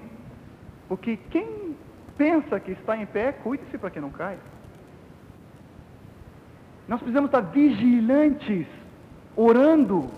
Porque 0.87 1.17
quem 1.29 1.75
pensa 2.17 2.59
que 2.59 2.71
está 2.71 2.97
em 2.97 3.05
pé, 3.05 3.31
cuide-se 3.31 3.77
para 3.77 3.89
que 3.89 3.99
não 3.99 4.09
caia. 4.09 4.54
Nós 6.87 6.99
precisamos 6.99 7.29
estar 7.29 7.41
vigilantes, 7.41 8.67
orando, 9.35 10.09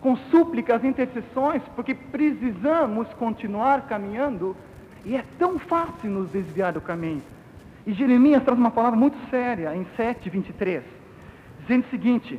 com 0.00 0.16
súplicas, 0.30 0.84
intercessões, 0.84 1.62
porque 1.74 1.94
precisamos 1.94 3.08
continuar 3.14 3.86
caminhando 3.88 4.54
e 5.04 5.16
é 5.16 5.24
tão 5.38 5.58
fácil 5.58 6.10
nos 6.10 6.30
desviar 6.30 6.74
do 6.74 6.80
caminho. 6.80 7.22
E 7.86 7.92
Jeremias 7.94 8.42
traz 8.42 8.58
uma 8.58 8.70
palavra 8.70 8.98
muito 8.98 9.16
séria 9.30 9.74
em 9.74 9.86
7, 9.96 10.28
23, 10.28 10.82
dizendo 11.60 11.86
o 11.86 11.90
seguinte: 11.90 12.38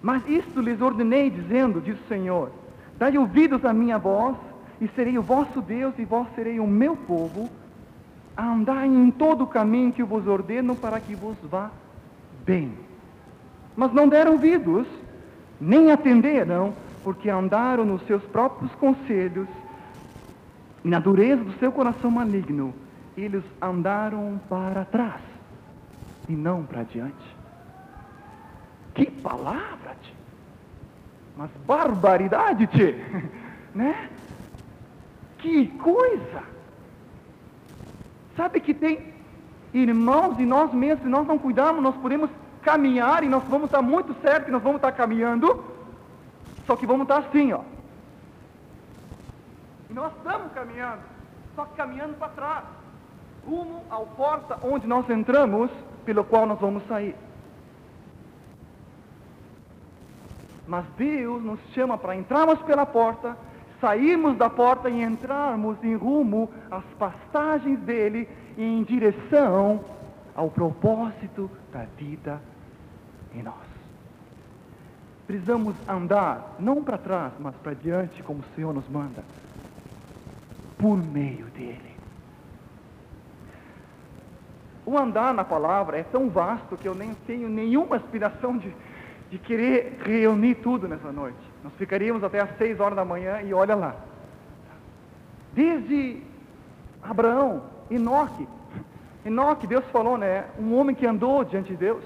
Mas 0.00 0.22
isto 0.28 0.60
lhes 0.60 0.80
ordenei, 0.80 1.30
dizendo, 1.30 1.80
diz 1.80 1.98
o 2.00 2.08
Senhor: 2.08 2.52
Dai 2.96 3.18
ouvidos 3.18 3.64
à 3.64 3.72
minha 3.72 3.98
voz, 3.98 4.36
e 4.80 4.86
serei 4.88 5.18
o 5.18 5.22
vosso 5.22 5.60
Deus, 5.60 5.94
e 5.98 6.04
vós 6.04 6.28
serei 6.36 6.60
o 6.60 6.66
meu 6.66 6.96
povo, 6.96 7.48
andar 8.36 8.86
em 8.86 9.10
todo 9.10 9.42
o 9.42 9.46
caminho 9.48 9.92
que 9.92 10.04
vos 10.04 10.28
ordeno, 10.28 10.76
para 10.76 11.00
que 11.00 11.16
vos 11.16 11.36
vá 11.42 11.70
bem. 12.48 12.72
Mas 13.76 13.92
não 13.92 14.08
deram 14.08 14.32
ouvidos, 14.32 14.86
nem 15.60 15.92
atenderam, 15.92 16.74
porque 17.04 17.28
andaram 17.28 17.84
nos 17.84 18.02
seus 18.06 18.22
próprios 18.24 18.74
conselhos, 18.76 19.46
e 20.82 20.88
na 20.88 20.98
dureza 20.98 21.44
do 21.44 21.52
seu 21.58 21.70
coração 21.70 22.10
maligno, 22.10 22.74
eles 23.16 23.44
andaram 23.60 24.40
para 24.48 24.84
trás 24.86 25.20
e 26.28 26.32
não 26.32 26.64
para 26.64 26.84
diante. 26.84 27.36
Que 28.94 29.10
palavra, 29.10 29.94
tchê. 30.00 30.12
Mas 31.36 31.50
barbaridade, 31.66 32.66
tchê. 32.68 32.94
né? 33.74 34.08
Que 35.38 35.66
coisa! 35.66 36.42
Sabe 38.36 38.60
que 38.60 38.72
tem 38.72 39.17
irmãos 39.72 40.38
e 40.38 40.46
nós 40.46 40.72
mesmos, 40.72 41.02
se 41.02 41.08
nós 41.08 41.26
não 41.26 41.38
cuidarmos, 41.38 41.82
nós 41.82 41.96
podemos 41.96 42.30
caminhar 42.62 43.22
e 43.22 43.28
nós 43.28 43.42
vamos 43.44 43.66
estar 43.66 43.82
muito 43.82 44.14
certo 44.20 44.46
que 44.46 44.50
nós 44.50 44.62
vamos 44.62 44.76
estar 44.76 44.92
caminhando, 44.92 45.64
só 46.66 46.76
que 46.76 46.86
vamos 46.86 47.02
estar 47.02 47.18
assim, 47.18 47.52
ó. 47.52 47.60
E 49.90 49.94
nós 49.94 50.12
estamos 50.16 50.52
caminhando, 50.52 51.00
só 51.54 51.64
que 51.64 51.76
caminhando 51.76 52.14
para 52.14 52.28
trás, 52.28 52.64
rumo 53.46 53.82
ao 53.90 54.06
porta 54.06 54.58
onde 54.62 54.86
nós 54.86 55.08
entramos, 55.08 55.70
pelo 56.04 56.24
qual 56.24 56.46
nós 56.46 56.58
vamos 56.58 56.86
sair. 56.86 57.14
Mas 60.66 60.84
Deus 60.98 61.42
nos 61.42 61.58
chama 61.72 61.96
para 61.96 62.14
entrarmos 62.14 62.58
pela 62.60 62.84
porta, 62.84 63.34
sairmos 63.80 64.36
da 64.36 64.50
porta 64.50 64.88
e 64.88 65.02
entrarmos 65.02 65.82
em 65.82 65.94
rumo 65.94 66.50
às 66.70 66.84
pastagens 66.98 67.78
dele 67.80 68.28
em 68.56 68.82
direção 68.82 69.84
ao 70.34 70.50
propósito 70.50 71.50
da 71.72 71.84
vida 71.96 72.40
em 73.34 73.42
nós. 73.42 73.54
Precisamos 75.26 75.74
andar 75.86 76.56
não 76.58 76.82
para 76.82 76.98
trás, 76.98 77.32
mas 77.38 77.54
para 77.56 77.74
diante, 77.74 78.22
como 78.22 78.40
o 78.40 78.54
Senhor 78.54 78.72
nos 78.72 78.88
manda, 78.88 79.22
por 80.78 80.96
meio 80.96 81.46
dele. 81.46 81.88
o 84.88 84.98
andar 84.98 85.34
na 85.34 85.44
palavra 85.44 85.98
é 85.98 86.02
tão 86.02 86.30
vasto 86.30 86.74
que 86.78 86.88
eu 86.88 86.94
nem 86.94 87.12
tenho 87.26 87.46
nenhuma 87.46 87.96
aspiração 87.96 88.56
de, 88.56 88.72
de 89.30 89.38
querer 89.38 89.98
reunir 90.02 90.54
tudo 90.54 90.88
nessa 90.88 91.12
noite. 91.12 91.36
Nós 91.62 91.72
ficaríamos 91.74 92.22
até 92.22 92.40
às 92.40 92.56
seis 92.56 92.78
horas 92.80 92.96
da 92.96 93.04
manhã 93.04 93.40
e 93.42 93.52
olha 93.52 93.74
lá. 93.74 93.96
Desde 95.52 96.22
Abraão, 97.02 97.62
Enoque. 97.90 98.46
Enoque, 99.24 99.66
Deus 99.66 99.84
falou, 99.86 100.16
né? 100.16 100.44
Um 100.58 100.74
homem 100.76 100.94
que 100.94 101.06
andou 101.06 101.44
diante 101.44 101.70
de 101.70 101.76
Deus. 101.76 102.02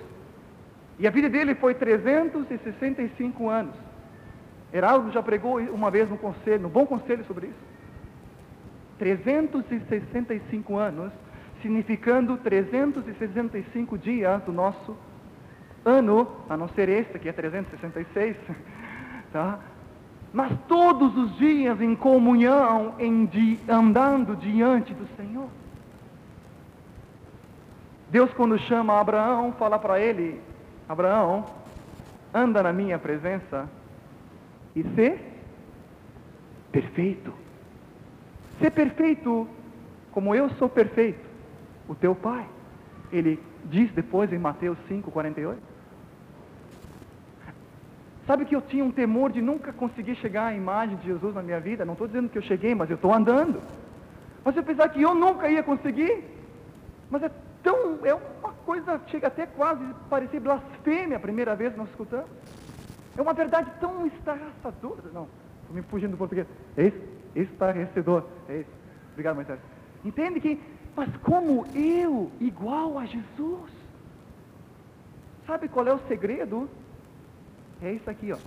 E 0.99 1.07
a 1.07 1.11
vida 1.11 1.29
dele 1.29 1.55
foi 1.55 1.75
365 1.75 3.49
anos. 3.49 3.75
Heraldo 4.73 5.11
já 5.11 5.23
pregou 5.23 5.59
uma 5.59 5.91
vez 5.91 6.09
no 6.09 6.17
conselho, 6.17 6.63
no 6.63 6.69
bom 6.69 6.87
conselho 6.87 7.25
sobre 7.25 7.49
isso. 7.49 7.73
365 8.99 10.77
anos, 10.77 11.13
significando 11.61 12.37
365 12.39 13.99
dias 13.99 14.43
do 14.45 14.53
nosso 14.53 14.97
ano, 15.85 16.29
a 16.49 16.57
não 16.57 16.69
ser 16.69 16.89
este, 16.89 17.19
que 17.19 17.29
é 17.29 17.33
366, 17.33 18.37
tá? 19.33 19.59
Mas 20.33 20.53
todos 20.67 21.17
os 21.17 21.37
dias 21.37 21.81
em 21.81 21.95
comunhão, 21.95 22.95
em 22.99 23.27
di, 23.27 23.59
andando 23.69 24.37
diante 24.37 24.95
do 24.95 25.07
Senhor. 25.17 25.49
Deus, 28.11 28.33
quando 28.35 28.59
chama 28.59 28.99
Abraão, 28.99 29.53
fala 29.53 29.79
para 29.79 29.99
ele: 30.01 30.41
Abraão, 30.89 31.45
anda 32.33 32.63
na 32.63 32.73
minha 32.73 32.99
presença 32.99 33.69
e 34.75 34.83
ser 34.95 35.19
perfeito. 36.71 37.33
Ser 38.59 38.71
perfeito 38.71 39.49
como 40.13 40.35
eu 40.35 40.51
sou 40.51 40.69
perfeito, 40.69 41.25
o 41.89 41.95
teu 41.95 42.15
Pai. 42.15 42.47
Ele 43.11 43.43
diz 43.65 43.91
depois 43.93 44.33
em 44.33 44.39
Mateus 44.39 44.79
5, 44.89 45.11
48. 45.11 45.72
Sabe 48.33 48.47
que 48.47 48.57
eu 48.57 48.63
tinha 48.63 48.83
um 48.83 48.91
temor 48.91 49.31
de 49.31 49.43
nunca 49.43 49.75
conseguir 49.75 50.15
chegar 50.15 50.47
à 50.47 50.55
imagem 50.55 50.97
de 50.97 51.05
Jesus 51.05 51.35
na 51.35 51.43
minha 51.43 51.61
vida? 51.61 51.85
Não 51.85 51.93
estou 51.93 52.07
dizendo 52.07 52.31
que 52.31 52.39
eu 52.39 52.43
cheguei, 52.43 52.75
mas 52.75 52.89
eu 52.89 52.97
estou 52.97 53.13
andando. 53.13 53.61
Mas 54.43 54.57
eu 54.57 54.63
pensar 54.63 54.89
que 54.89 55.03
eu 55.03 55.15
nunca 55.15 55.51
ia 55.51 55.63
conseguir. 55.63 56.25
Mas 57.11 57.23
é 57.25 57.31
tão, 57.63 57.99
é 58.03 58.15
uma 58.15 58.55
coisa, 58.65 58.99
chega 59.09 59.27
até 59.27 59.45
quase 59.45 59.85
parecer 60.09 60.41
blasfêmia 60.41 61.19
a 61.19 61.21
primeira 61.21 61.55
vez 61.55 61.75
que 61.75 61.79
nós 61.79 61.91
escutamos. 61.91 62.31
É 63.19 63.21
uma 63.21 63.35
verdade 63.35 63.71
tão 63.79 64.07
estarraçadora. 64.07 65.11
Não, 65.13 65.29
estou 65.61 65.77
me 65.77 65.83
fugindo 65.83 66.13
do 66.13 66.17
português. 66.17 66.47
É? 66.79 66.91
Estarrecedor. 67.37 68.25
É 68.49 68.61
isso. 68.61 68.71
Obrigado, 69.11 69.35
Moisés. 69.35 69.61
Entende 70.03 70.41
que, 70.41 70.59
mas 70.97 71.15
como 71.19 71.67
eu, 71.77 72.33
igual 72.41 72.99
a 72.99 73.05
Jesus? 73.05 73.71
Sabe 75.47 75.69
qual 75.69 75.87
é 75.87 75.93
o 75.93 76.01
segredo? 76.09 76.71
É 77.83 77.93
isso 77.93 78.09
aqui, 78.09 78.33
ó. 78.33 78.39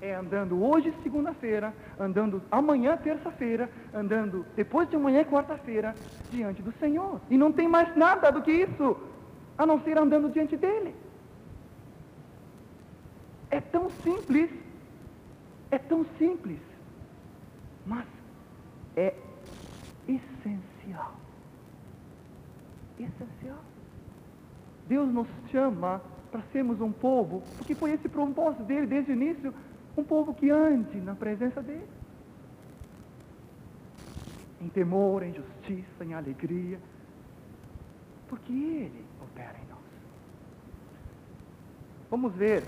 É 0.00 0.14
andando 0.14 0.64
hoje, 0.64 0.92
segunda-feira, 1.02 1.72
andando 2.00 2.42
amanhã, 2.50 2.96
terça-feira, 2.96 3.70
andando 3.94 4.44
depois 4.56 4.88
de 4.88 4.96
amanhã, 4.96 5.22
quarta-feira, 5.24 5.94
diante 6.30 6.62
do 6.62 6.72
Senhor. 6.72 7.20
E 7.30 7.36
não 7.36 7.52
tem 7.52 7.68
mais 7.68 7.94
nada 7.94 8.32
do 8.32 8.42
que 8.42 8.50
isso, 8.50 8.96
a 9.56 9.66
não 9.66 9.80
ser 9.82 9.98
andando 9.98 10.30
diante 10.30 10.56
dele. 10.56 10.94
É 13.50 13.60
tão 13.60 13.90
simples, 14.02 14.50
é 15.70 15.78
tão 15.78 16.06
simples, 16.18 16.58
mas 17.86 18.06
é 18.96 19.14
essencial. 20.08 21.12
Essencial. 22.98 23.58
Deus 24.88 25.12
nos 25.12 25.28
chama 25.50 26.00
para 26.32 26.42
sermos 26.50 26.80
um 26.80 26.90
povo, 26.90 27.42
porque 27.58 27.74
foi 27.74 27.92
esse 27.92 28.08
propósito 28.08 28.64
dele 28.64 28.86
desde 28.86 29.12
o 29.12 29.14
início, 29.14 29.54
um 29.96 30.02
povo 30.02 30.32
que 30.32 30.50
ande 30.50 30.98
na 30.98 31.14
presença 31.14 31.62
dele. 31.62 31.86
Em 34.58 34.68
temor, 34.70 35.22
em 35.22 35.34
justiça, 35.34 36.02
em 36.02 36.14
alegria, 36.14 36.80
porque 38.28 38.52
ele 38.52 39.04
opera 39.22 39.58
em 39.62 39.68
nós. 39.68 39.78
Vamos 42.10 42.34
ver 42.34 42.64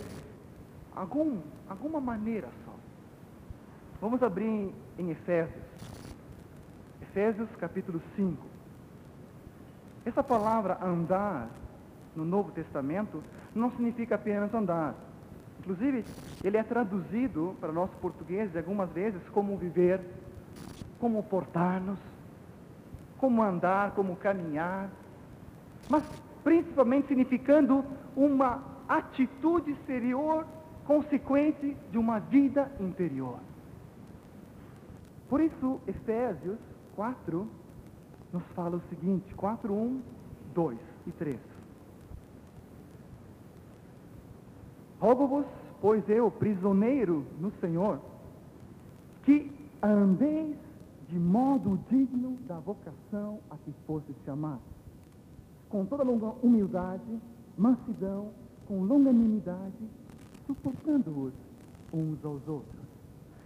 algum, 0.95 1.41
alguma 1.67 2.01
maneira 2.01 2.49
só. 2.67 2.75
Vamos 3.99 4.23
abrir 4.23 4.45
em, 4.45 4.75
em 4.99 5.11
Efésios. 5.11 5.65
Efésios 7.01 7.49
capítulo 7.57 8.03
5. 8.15 8.45
Essa 10.05 10.23
palavra 10.23 10.79
andar 10.85 11.49
no 12.17 12.25
Novo 12.25 12.53
Testamento 12.53 13.23
não 13.55 13.71
significa 13.71 14.15
apenas 14.15 14.53
andar. 14.55 14.95
Inclusive, 15.61 16.05
ele 16.43 16.57
é 16.57 16.63
traduzido 16.63 17.57
para 17.61 17.73
nós 17.73 17.91
portugueses 18.01 18.57
algumas 18.57 18.91
vezes 18.91 19.21
como 19.31 19.57
viver, 19.57 20.01
como 20.99 21.23
portar-nos, 21.23 21.99
como 23.19 23.43
andar, 23.43 23.93
como 23.93 24.17
caminhar, 24.17 24.91
mas 25.89 26.05
principalmente 26.43 27.09
significando 27.09 27.85
uma 28.15 28.63
atitude 28.89 29.71
exterior 29.71 30.47
consequente 30.87 31.77
de 31.91 31.99
uma 31.99 32.21
vida 32.21 32.71
interior. 32.79 33.39
Por 35.29 35.41
isso, 35.41 35.81
Efésios 35.87 36.59
4 36.95 37.49
nos 38.33 38.43
fala 38.55 38.77
o 38.77 38.83
seguinte: 38.91 39.35
4, 39.35 39.73
1, 39.73 40.03
2 40.55 40.79
e 41.07 41.13
3. 41.13 41.54
Rogo-vos, 45.05 45.45
pois 45.83 46.03
eu, 46.09 46.31
prisioneiro 46.31 47.27
no 47.39 47.53
Senhor, 47.61 48.01
que 49.23 49.53
andeis 49.83 50.57
de 51.11 51.19
modo 51.19 51.79
digno 51.91 52.39
da 52.49 52.59
vocação 52.59 53.39
a 53.51 53.57
que 53.59 53.71
fosse 53.87 54.15
chamado, 54.25 54.63
com 55.69 55.85
toda 55.85 56.05
humildade, 56.43 57.21
mansidão, 57.59 58.31
com 58.67 58.83
longanimidade, 58.83 59.85
suportando-os 60.47 61.35
uns 61.93 62.25
aos 62.25 62.49
outros, 62.49 62.81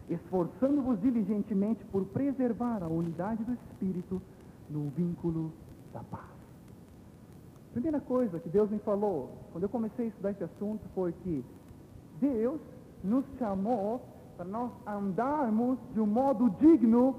esforçando-vos 0.08 1.00
diligentemente 1.00 1.84
por 1.86 2.04
preservar 2.04 2.84
a 2.84 2.86
unidade 2.86 3.42
do 3.42 3.54
Espírito 3.54 4.22
no 4.70 4.90
vínculo 4.90 5.50
da 5.92 6.04
paz. 6.04 6.37
Primeira 7.72 8.00
coisa 8.00 8.38
que 8.40 8.48
Deus 8.48 8.70
me 8.70 8.78
falou 8.78 9.30
quando 9.52 9.64
eu 9.64 9.68
comecei 9.68 10.06
a 10.06 10.08
estudar 10.08 10.30
esse 10.30 10.44
assunto 10.44 10.82
foi 10.94 11.12
que 11.12 11.44
Deus 12.20 12.60
nos 13.04 13.24
chamou 13.38 14.00
para 14.36 14.46
nós 14.46 14.70
andarmos 14.86 15.78
de 15.92 16.00
um 16.00 16.06
modo 16.06 16.48
digno 16.50 17.14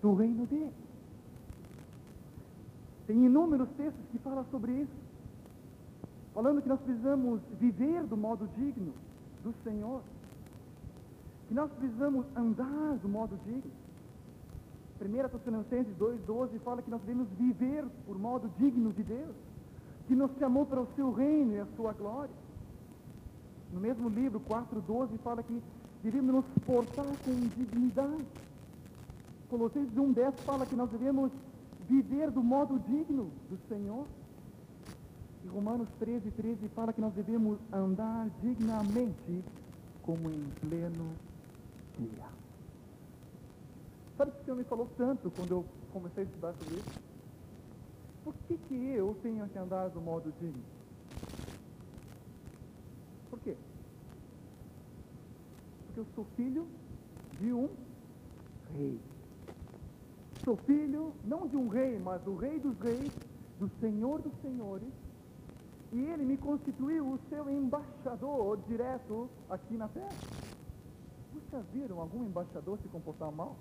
do 0.00 0.14
reino 0.14 0.46
dele. 0.46 0.72
Tem 3.06 3.24
inúmeros 3.24 3.68
textos 3.76 4.04
que 4.10 4.18
falam 4.18 4.44
sobre 4.50 4.72
isso, 4.72 4.92
falando 6.32 6.62
que 6.62 6.68
nós 6.68 6.80
precisamos 6.80 7.40
viver 7.60 8.04
do 8.04 8.16
modo 8.16 8.48
digno 8.56 8.92
do 9.42 9.52
Senhor, 9.62 10.00
que 11.48 11.54
nós 11.54 11.70
precisamos 11.72 12.24
andar 12.34 12.96
do 13.02 13.08
modo 13.08 13.38
digno. 13.44 13.70
1 15.00 15.28
Tessalonicenses 15.28 15.96
2,12 15.98 16.60
fala 16.60 16.80
que 16.80 16.90
nós 16.90 17.00
devemos 17.00 17.28
viver 17.30 17.84
por 18.06 18.16
modo 18.16 18.48
digno 18.56 18.92
de 18.92 19.02
Deus 19.02 19.51
que 20.12 20.16
nos 20.16 20.30
chamou 20.38 20.66
para 20.66 20.78
o 20.78 20.86
seu 20.94 21.10
reino 21.10 21.54
e 21.54 21.60
a 21.60 21.66
sua 21.74 21.94
glória. 21.94 22.34
No 23.72 23.80
mesmo 23.80 24.10
livro, 24.10 24.38
4.12, 24.40 25.16
fala 25.24 25.42
que 25.42 25.62
devemos 26.02 26.34
nos 26.34 26.44
portar 26.66 27.06
com 27.24 27.32
dignidade. 27.56 28.26
Colossenses 29.48 29.94
1.10 29.94 30.34
fala 30.40 30.66
que 30.66 30.76
nós 30.76 30.90
devemos 30.90 31.32
viver 31.88 32.30
do 32.30 32.42
modo 32.42 32.78
digno 32.80 33.30
do 33.48 33.58
Senhor. 33.70 34.04
E 35.46 35.48
Romanos 35.48 35.88
13, 35.98 36.30
13 36.30 36.68
fala 36.68 36.92
que 36.92 37.00
nós 37.00 37.14
devemos 37.14 37.58
andar 37.72 38.28
dignamente 38.42 39.42
como 40.02 40.28
em 40.28 40.44
pleno 40.60 41.08
dia. 41.98 42.26
Sabe 44.18 44.30
o 44.30 44.34
que 44.34 44.40
o 44.42 44.44
Senhor 44.44 44.56
me 44.58 44.64
falou 44.64 44.90
tanto 44.98 45.30
quando 45.30 45.52
eu 45.52 45.64
comecei 45.90 46.24
a 46.24 46.26
estudar 46.26 46.52
sobre 46.52 46.74
isso? 46.74 47.11
Por 48.24 48.34
que, 48.46 48.56
que 48.56 48.74
eu 48.74 49.16
tenho 49.22 49.48
que 49.48 49.58
andar 49.58 49.88
do 49.88 50.00
modo 50.00 50.32
digno? 50.40 50.62
Por 53.30 53.40
quê? 53.40 53.56
Porque 55.86 56.00
eu 56.00 56.06
sou 56.14 56.24
filho 56.36 56.68
de 57.40 57.52
um 57.52 57.68
rei. 58.76 59.00
Sou 60.44 60.56
filho 60.56 61.12
não 61.24 61.48
de 61.48 61.56
um 61.56 61.68
rei, 61.68 61.98
mas 61.98 62.22
do 62.22 62.36
rei 62.36 62.60
dos 62.60 62.78
reis, 62.78 63.12
do 63.58 63.68
senhor 63.80 64.20
dos 64.20 64.32
senhores. 64.40 64.92
E 65.92 65.98
ele 65.98 66.24
me 66.24 66.36
constituiu 66.36 67.06
o 67.06 67.18
seu 67.28 67.50
embaixador 67.50 68.58
direto 68.68 69.28
aqui 69.50 69.76
na 69.76 69.88
terra. 69.88 70.14
Vocês 71.32 71.50
já 71.50 71.60
viram 71.72 72.00
algum 72.00 72.24
embaixador 72.24 72.78
se 72.78 72.88
comportar 72.88 73.30
mal? 73.32 73.56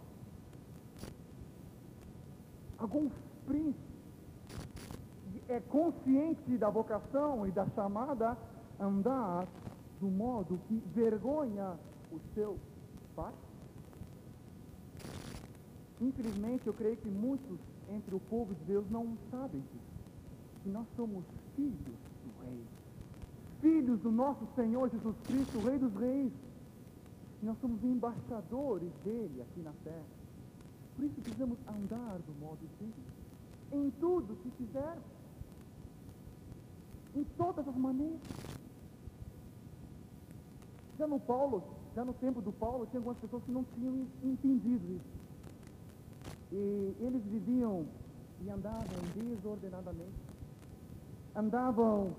Algum 2.78 3.10
príncipe 3.46 3.91
é 5.52 5.60
consciente 5.60 6.58
da 6.58 6.70
vocação 6.70 7.46
e 7.46 7.52
da 7.52 7.68
chamada, 7.70 8.38
andar 8.80 9.48
do 10.00 10.08
modo 10.08 10.60
que 10.68 10.78
vergonha 10.94 11.78
o 12.12 12.20
seu 12.34 12.58
pai? 13.16 13.34
Infelizmente, 16.00 16.66
eu 16.66 16.74
creio 16.74 16.98
que 16.98 17.10
muitos 17.10 17.60
entre 17.90 18.16
o 18.16 18.20
povo 18.20 18.56
de 18.56 18.64
Deus 18.64 18.90
não 18.90 19.16
sabem 19.30 19.62
disso. 19.62 19.92
Que 20.64 20.70
nós 20.70 20.88
somos 20.96 21.24
filhos 21.56 21.78
do 21.78 22.44
Rei. 22.44 22.64
Filhos 23.60 24.00
do 24.00 24.12
nosso 24.12 24.48
Senhor 24.56 24.90
Jesus 24.90 25.16
Cristo, 25.26 25.60
o 25.60 25.64
Rei 25.64 25.78
dos 25.78 25.94
Reis. 25.96 26.34
E 27.42 27.46
nós 27.46 27.58
somos 27.60 27.84
embaixadores 27.84 28.92
dele 29.04 29.42
aqui 29.42 29.62
na 29.62 29.74
terra. 29.84 30.06
Por 30.96 31.06
isso 31.06 31.22
precisamos 31.22 31.58
andar 31.68 32.20
do 32.20 32.34
modo 32.40 32.60
digno. 32.80 32.94
Em 33.72 33.92
tudo 34.00 34.36
que 34.38 34.50
fizermos. 34.52 35.11
Em 37.16 37.24
todas 37.38 37.68
as 37.68 37.76
maneiras. 37.76 38.20
Já 40.98 41.08
no 41.08 41.20
Paulo, 41.20 41.64
já 41.96 42.06
no 42.06 42.14
tempo 42.14 42.42
do 42.42 42.52
Paulo, 42.52 42.86
tinha 42.88 43.00
algumas 43.00 43.18
pessoas 43.18 43.44
que 43.44 43.52
não 43.52 43.64
tinham 43.64 44.08
entendido 44.24 44.86
isso. 44.94 45.22
E 46.52 46.96
eles 47.00 47.24
viviam 47.24 47.88
e 48.40 48.50
andavam 48.50 49.10
desordenadamente. 49.16 50.16
Andavam 51.36 52.16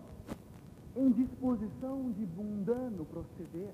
em 0.96 1.10
disposição 1.12 2.12
de 2.12 2.26
mundano 2.26 3.04
proceder. 3.06 3.72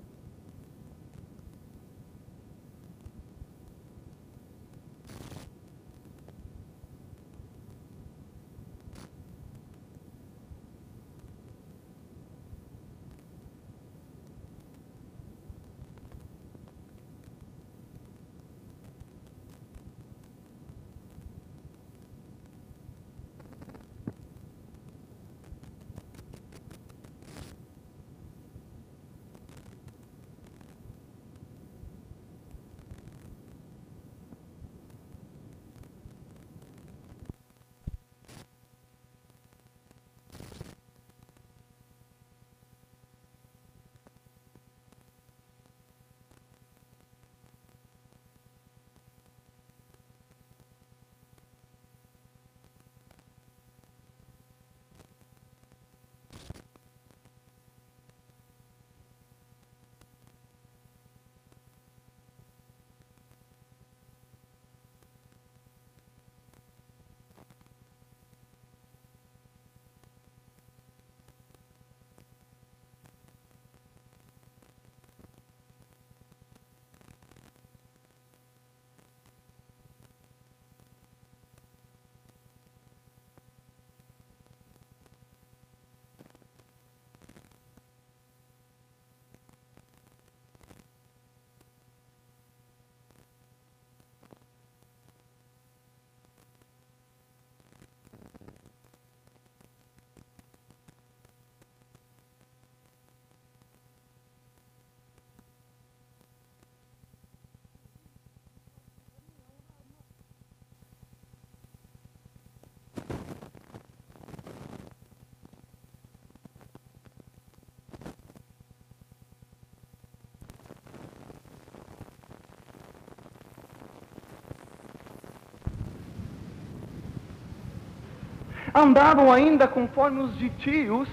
Andavam 128.73 129.31
ainda 129.31 129.67
conforme 129.67 130.21
os 130.21 130.35
gentios, 130.35 131.07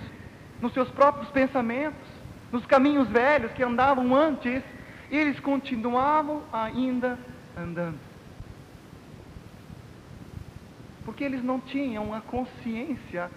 nos 0.61 0.73
seus 0.73 0.88
próprios 0.90 1.29
pensamentos, 1.31 2.09
nos 2.51 2.64
caminhos 2.66 3.09
velhos 3.09 3.53
que 3.53 3.62
andavam 3.62 4.14
antes, 4.14 4.62
e 5.11 5.16
eles 5.16 5.38
continuavam 5.40 6.42
ainda 6.53 7.19
andando. 7.57 7.99
Porque 11.05 11.25
eles 11.25 11.42
não 11.45 11.61
tinham 11.61 12.12
a 12.12 12.21
consciência 12.21 13.31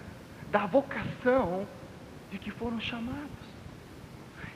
da 0.51 0.65
vocação 0.65 1.67
de 2.31 2.37
que 2.39 2.51
foram 2.51 2.79
chamados, 2.79 3.19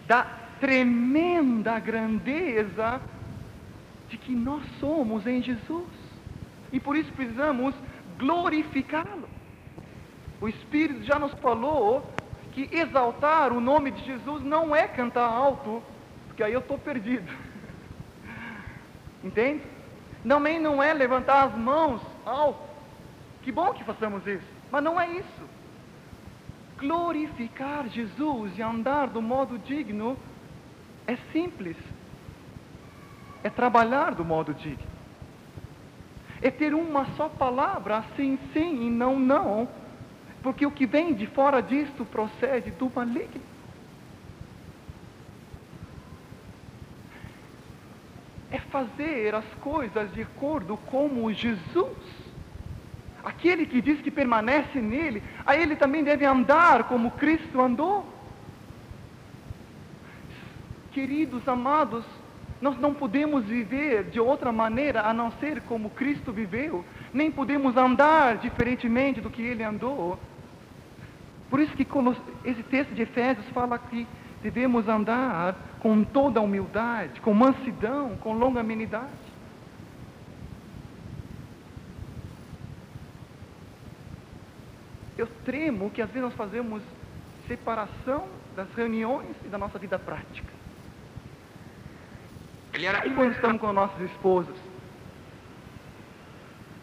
da 0.07 0.23
tremenda 0.59 1.79
grandeza 1.79 3.01
de 4.09 4.17
que 4.17 4.33
nós 4.33 4.63
somos 4.79 5.25
em 5.27 5.41
Jesus. 5.41 5.87
E 6.71 6.79
por 6.79 6.95
isso 6.95 7.11
precisamos 7.13 7.75
glorificá-lo. 8.17 9.32
O 10.43 10.49
Espírito 10.49 11.03
já 11.03 11.17
nos 11.17 11.31
falou 11.35 12.05
que 12.51 12.67
exaltar 12.69 13.53
o 13.53 13.61
nome 13.61 13.91
de 13.91 14.03
Jesus 14.03 14.43
não 14.43 14.75
é 14.75 14.89
cantar 14.89 15.25
alto, 15.25 15.81
porque 16.27 16.43
aí 16.43 16.51
eu 16.51 16.59
estou 16.59 16.77
perdido. 16.77 17.31
Entende? 19.23 19.63
Também 20.27 20.59
não 20.59 20.83
é 20.83 20.93
levantar 20.93 21.45
as 21.45 21.55
mãos 21.57 22.01
alto. 22.25 22.59
Que 23.41 23.53
bom 23.53 23.71
que 23.71 23.85
façamos 23.85 24.27
isso, 24.27 24.45
mas 24.69 24.83
não 24.83 24.99
é 24.99 25.11
isso. 25.11 25.49
Glorificar 26.77 27.87
Jesus 27.87 28.57
e 28.57 28.61
andar 28.61 29.07
do 29.07 29.21
modo 29.21 29.57
digno 29.57 30.17
é 31.07 31.15
simples. 31.31 31.77
É 33.45 33.49
trabalhar 33.49 34.13
do 34.13 34.25
modo 34.25 34.53
digno. 34.53 34.91
É 36.41 36.51
ter 36.51 36.73
uma 36.73 37.05
só 37.15 37.29
palavra, 37.29 38.03
sim, 38.17 38.37
sim 38.51 38.87
e 38.87 38.89
não, 38.89 39.17
não 39.17 39.82
porque 40.43 40.65
o 40.65 40.71
que 40.71 40.85
vem 40.85 41.13
de 41.13 41.25
fora 41.25 41.61
disto 41.61 42.03
procede 42.03 42.69
do 42.71 42.91
maligno. 42.93 43.41
É 48.51 48.59
fazer 48.59 49.33
as 49.33 49.45
coisas 49.61 50.13
de 50.13 50.21
acordo 50.21 50.77
como 50.85 51.31
Jesus. 51.31 51.97
Aquele 53.23 53.65
que 53.65 53.81
diz 53.81 54.01
que 54.01 54.11
permanece 54.11 54.79
nele, 54.81 55.23
a 55.45 55.55
ele 55.55 55.77
também 55.77 56.03
deve 56.03 56.25
andar 56.25 56.83
como 56.89 57.11
Cristo 57.11 57.61
andou. 57.61 58.05
Queridos 60.91 61.47
amados, 61.47 62.03
nós 62.61 62.77
não 62.77 62.93
podemos 62.93 63.45
viver 63.45 64.03
de 64.03 64.19
outra 64.19 64.51
maneira 64.51 65.03
a 65.03 65.13
não 65.13 65.31
ser 65.31 65.61
como 65.61 65.89
Cristo 65.89 66.33
viveu, 66.33 66.83
nem 67.13 67.31
podemos 67.31 67.77
andar 67.77 68.37
diferentemente 68.37 69.21
do 69.21 69.29
que 69.29 69.41
ele 69.41 69.63
andou. 69.63 70.19
Por 71.53 71.59
isso 71.59 71.75
que 71.75 71.85
esse 72.45 72.63
texto 72.63 72.95
de 72.95 73.03
Efésios 73.03 73.47
fala 73.49 73.77
que 73.77 74.07
devemos 74.41 74.87
andar 74.87 75.55
com 75.81 76.03
toda 76.03 76.41
humildade, 76.41 77.21
com 77.21 77.31
mansidão, 77.31 78.17
com 78.17 78.33
longanimidade. 78.33 79.11
Eu 85.15 85.27
tremo 85.45 85.91
que 85.91 86.01
às 86.01 86.09
vezes 86.09 86.23
nós 86.23 86.33
fazemos 86.33 86.81
separação 87.47 88.27
das 88.55 88.73
reuniões 88.73 89.35
e 89.45 89.47
da 89.47 89.59
nossa 89.59 89.77
vida 89.77 89.99
prática. 89.99 90.51
E 92.73 93.09
quando 93.11 93.31
estamos 93.33 93.61
com 93.61 93.71
nossas 93.71 94.01
esposas. 94.09 94.55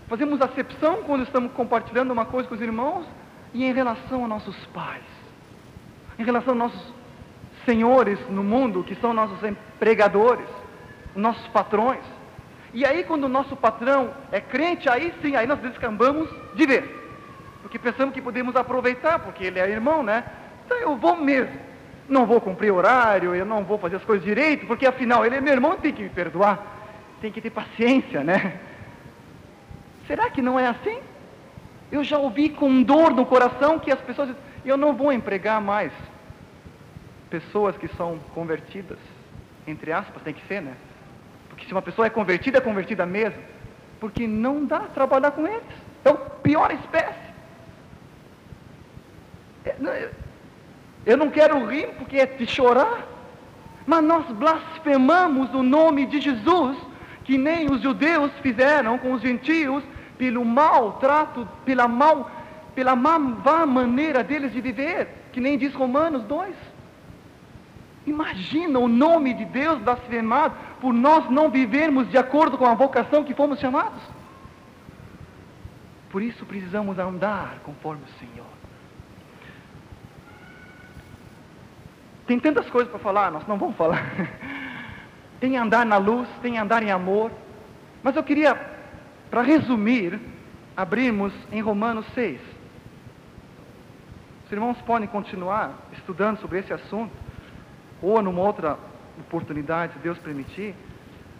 Fazemos 0.08 0.40
acepção 0.40 1.02
quando 1.02 1.24
estamos 1.24 1.50
compartilhando 1.54 2.12
uma 2.12 2.24
coisa 2.24 2.48
com 2.48 2.54
os 2.54 2.60
irmãos 2.60 3.04
e 3.52 3.64
em 3.64 3.72
relação 3.72 4.24
a 4.24 4.28
nossos 4.28 4.56
pais, 4.66 5.02
em 6.18 6.24
relação 6.24 6.52
a 6.52 6.56
nossos 6.56 6.92
senhores 7.64 8.18
no 8.28 8.42
mundo, 8.42 8.84
que 8.84 8.94
são 8.96 9.12
nossos 9.12 9.42
empregadores, 9.42 10.46
nossos 11.14 11.46
patrões. 11.48 12.04
E 12.72 12.84
aí, 12.84 13.02
quando 13.02 13.24
o 13.24 13.28
nosso 13.28 13.56
patrão 13.56 14.12
é 14.30 14.40
crente, 14.40 14.88
aí 14.88 15.12
sim, 15.20 15.34
aí 15.34 15.46
nós 15.46 15.58
descambamos 15.58 16.28
de 16.54 16.66
vez. 16.66 16.84
Porque 17.62 17.78
pensamos 17.78 18.14
que 18.14 18.22
podemos 18.22 18.54
aproveitar, 18.56 19.18
porque 19.18 19.44
ele 19.44 19.58
é 19.58 19.68
irmão, 19.68 20.02
né? 20.02 20.24
Então 20.64 20.78
eu 20.78 20.96
vou 20.96 21.16
mesmo. 21.16 21.58
Não 22.08 22.26
vou 22.26 22.40
cumprir 22.40 22.72
horário, 22.72 23.34
eu 23.34 23.44
não 23.44 23.64
vou 23.64 23.78
fazer 23.78 23.96
as 23.96 24.04
coisas 24.04 24.24
direito, 24.24 24.66
porque 24.66 24.86
afinal 24.86 25.24
ele 25.24 25.36
é 25.36 25.40
meu 25.40 25.52
irmão, 25.52 25.76
tem 25.76 25.92
que 25.92 26.02
me 26.02 26.08
perdoar. 26.08 26.78
Tem 27.20 27.30
que 27.30 27.40
ter 27.40 27.50
paciência, 27.50 28.24
né? 28.24 28.58
Será 30.06 30.30
que 30.30 30.40
não 30.40 30.58
é 30.58 30.66
assim? 30.66 30.98
Eu 31.90 32.04
já 32.04 32.18
ouvi 32.18 32.48
com 32.48 32.82
dor 32.82 33.12
no 33.12 33.26
coração 33.26 33.78
que 33.78 33.90
as 33.90 34.00
pessoas 34.00 34.28
dizem, 34.28 34.42
eu 34.64 34.76
não 34.76 34.94
vou 34.94 35.12
empregar 35.12 35.60
mais 35.60 35.92
pessoas 37.28 37.76
que 37.76 37.88
são 37.96 38.18
convertidas, 38.34 38.98
entre 39.66 39.92
aspas, 39.92 40.22
tem 40.22 40.34
que 40.34 40.46
ser, 40.46 40.60
né? 40.60 40.74
Porque 41.48 41.66
se 41.66 41.72
uma 41.72 41.82
pessoa 41.82 42.06
é 42.06 42.10
convertida, 42.10 42.58
é 42.58 42.60
convertida 42.60 43.04
mesmo. 43.04 43.40
Porque 43.98 44.26
não 44.26 44.64
dá 44.64 44.80
trabalhar 44.80 45.30
com 45.32 45.46
eles. 45.46 45.62
É 46.04 46.10
o 46.10 46.16
pior 46.16 46.70
espécie. 46.72 47.30
É, 49.64 50.10
eu 51.04 51.16
não 51.16 51.30
quero 51.30 51.66
rir 51.66 51.88
porque 51.98 52.16
é 52.16 52.26
de 52.26 52.46
chorar. 52.46 53.06
Mas 53.86 54.02
nós 54.04 54.26
blasfemamos 54.26 55.52
o 55.54 55.62
nome 55.62 56.06
de 56.06 56.20
Jesus, 56.20 56.76
que 57.24 57.36
nem 57.36 57.70
os 57.70 57.80
judeus 57.82 58.30
fizeram 58.42 58.98
com 58.98 59.12
os 59.12 59.22
gentios, 59.22 59.82
pelo 60.20 60.44
mau 60.44 60.92
trato, 60.98 61.48
pela, 61.64 61.88
mal, 61.88 62.30
pela 62.74 62.94
má 62.94 63.18
maneira 63.64 64.22
deles 64.22 64.52
de 64.52 64.60
viver, 64.60 65.08
que 65.32 65.40
nem 65.40 65.56
diz 65.56 65.72
Romanos 65.74 66.22
2. 66.24 66.54
Imagina 68.06 68.78
o 68.78 68.86
nome 68.86 69.32
de 69.32 69.46
Deus 69.46 69.78
blasfemado 69.78 70.54
por 70.78 70.92
nós 70.92 71.30
não 71.30 71.48
vivermos 71.48 72.06
de 72.10 72.18
acordo 72.18 72.58
com 72.58 72.66
a 72.66 72.74
vocação 72.74 73.24
que 73.24 73.32
fomos 73.32 73.58
chamados. 73.60 74.02
Por 76.10 76.20
isso 76.20 76.44
precisamos 76.44 76.98
andar 76.98 77.60
conforme 77.64 78.02
o 78.02 78.18
Senhor. 78.18 78.46
Tem 82.26 82.38
tantas 82.38 82.68
coisas 82.68 82.90
para 82.90 83.00
falar, 83.00 83.30
nós 83.30 83.46
não 83.46 83.56
vamos 83.56 83.74
falar. 83.74 84.04
tem 85.40 85.56
andar 85.56 85.86
na 85.86 85.96
luz, 85.96 86.28
tem 86.42 86.58
andar 86.58 86.82
em 86.82 86.90
amor. 86.90 87.30
Mas 88.02 88.16
eu 88.16 88.22
queria, 88.22 88.54
para 89.30 89.42
resumir, 89.42 90.18
abrirmos 90.76 91.32
em 91.52 91.60
Romanos 91.60 92.04
6. 92.14 92.40
Os 94.44 94.52
irmãos 94.52 94.76
podem 94.82 95.06
continuar 95.06 95.78
estudando 95.92 96.40
sobre 96.40 96.58
esse 96.58 96.72
assunto 96.72 97.12
ou 98.02 98.20
numa 98.20 98.40
outra 98.40 98.76
oportunidade, 99.18 99.92
se 99.92 99.98
Deus 100.00 100.18
permitir. 100.18 100.74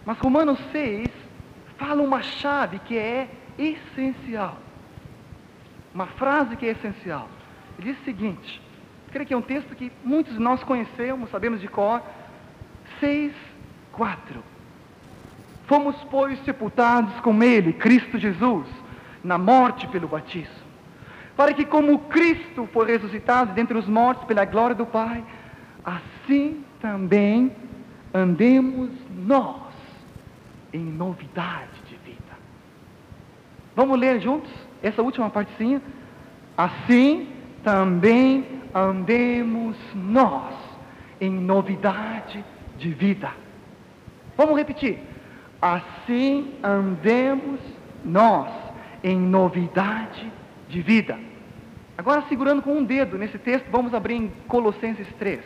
Mas 0.04 0.18
Romanos 0.18 0.60
6 0.70 1.08
fala 1.76 2.00
uma 2.02 2.22
chave 2.22 2.78
que 2.78 2.96
é 2.96 3.28
essencial. 3.58 4.56
Uma 5.92 6.06
frase 6.06 6.56
que 6.56 6.66
é 6.66 6.70
essencial. 6.70 7.28
Ele 7.76 7.92
diz 7.92 8.00
o 8.00 8.04
seguinte: 8.04 8.62
creio 9.10 9.26
que 9.26 9.34
é 9.34 9.36
um 9.36 9.42
texto 9.42 9.74
que 9.74 9.90
muitos 10.04 10.34
de 10.34 10.38
nós 10.38 10.62
conhecemos, 10.62 11.30
sabemos 11.30 11.60
de 11.60 11.66
cor. 11.66 12.00
6, 13.00 13.34
4. 13.92 14.49
Fomos, 15.70 15.94
pois, 16.10 16.36
sepultados 16.44 17.20
com 17.20 17.40
Ele, 17.44 17.72
Cristo 17.72 18.18
Jesus, 18.18 18.66
na 19.22 19.38
morte 19.38 19.86
pelo 19.86 20.08
batismo, 20.08 20.66
para 21.36 21.54
que, 21.54 21.64
como 21.64 21.96
Cristo 21.96 22.68
foi 22.72 22.88
ressuscitado 22.90 23.52
dentre 23.52 23.78
os 23.78 23.86
mortos 23.86 24.24
pela 24.24 24.44
glória 24.44 24.74
do 24.74 24.84
Pai, 24.84 25.24
assim 25.84 26.64
também 26.80 27.52
andemos 28.12 28.90
nós 29.16 29.72
em 30.72 30.80
novidade 30.80 31.70
de 31.88 31.94
vida. 31.98 32.36
Vamos 33.76 33.96
ler 33.96 34.20
juntos 34.20 34.50
essa 34.82 35.00
última 35.02 35.30
partezinha? 35.30 35.80
Assim 36.58 37.28
também 37.62 38.44
andemos 38.74 39.76
nós 39.94 40.52
em 41.20 41.30
novidade 41.30 42.44
de 42.76 42.90
vida. 42.90 43.30
Vamos 44.36 44.56
repetir. 44.56 44.98
Assim 45.60 46.54
andemos 46.62 47.60
nós 48.04 48.48
em 49.04 49.18
novidade 49.18 50.32
de 50.68 50.80
vida. 50.80 51.18
Agora, 51.98 52.24
segurando 52.28 52.62
com 52.62 52.78
um 52.78 52.84
dedo 52.84 53.18
nesse 53.18 53.38
texto, 53.38 53.66
vamos 53.70 53.92
abrir 53.92 54.14
em 54.14 54.28
Colossenses 54.48 55.06
3. 55.18 55.40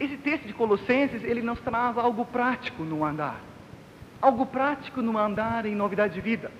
Esse 0.00 0.16
texto 0.16 0.46
de 0.46 0.54
Colossenses, 0.54 1.22
ele 1.24 1.42
nos 1.42 1.60
traz 1.60 1.98
algo 1.98 2.24
prático 2.24 2.84
no 2.84 3.04
andar. 3.04 3.40
Algo 4.20 4.46
prático 4.46 5.02
no 5.02 5.18
andar 5.18 5.66
em 5.66 5.74
novidade 5.74 6.14
de 6.14 6.20
vida. 6.22 6.50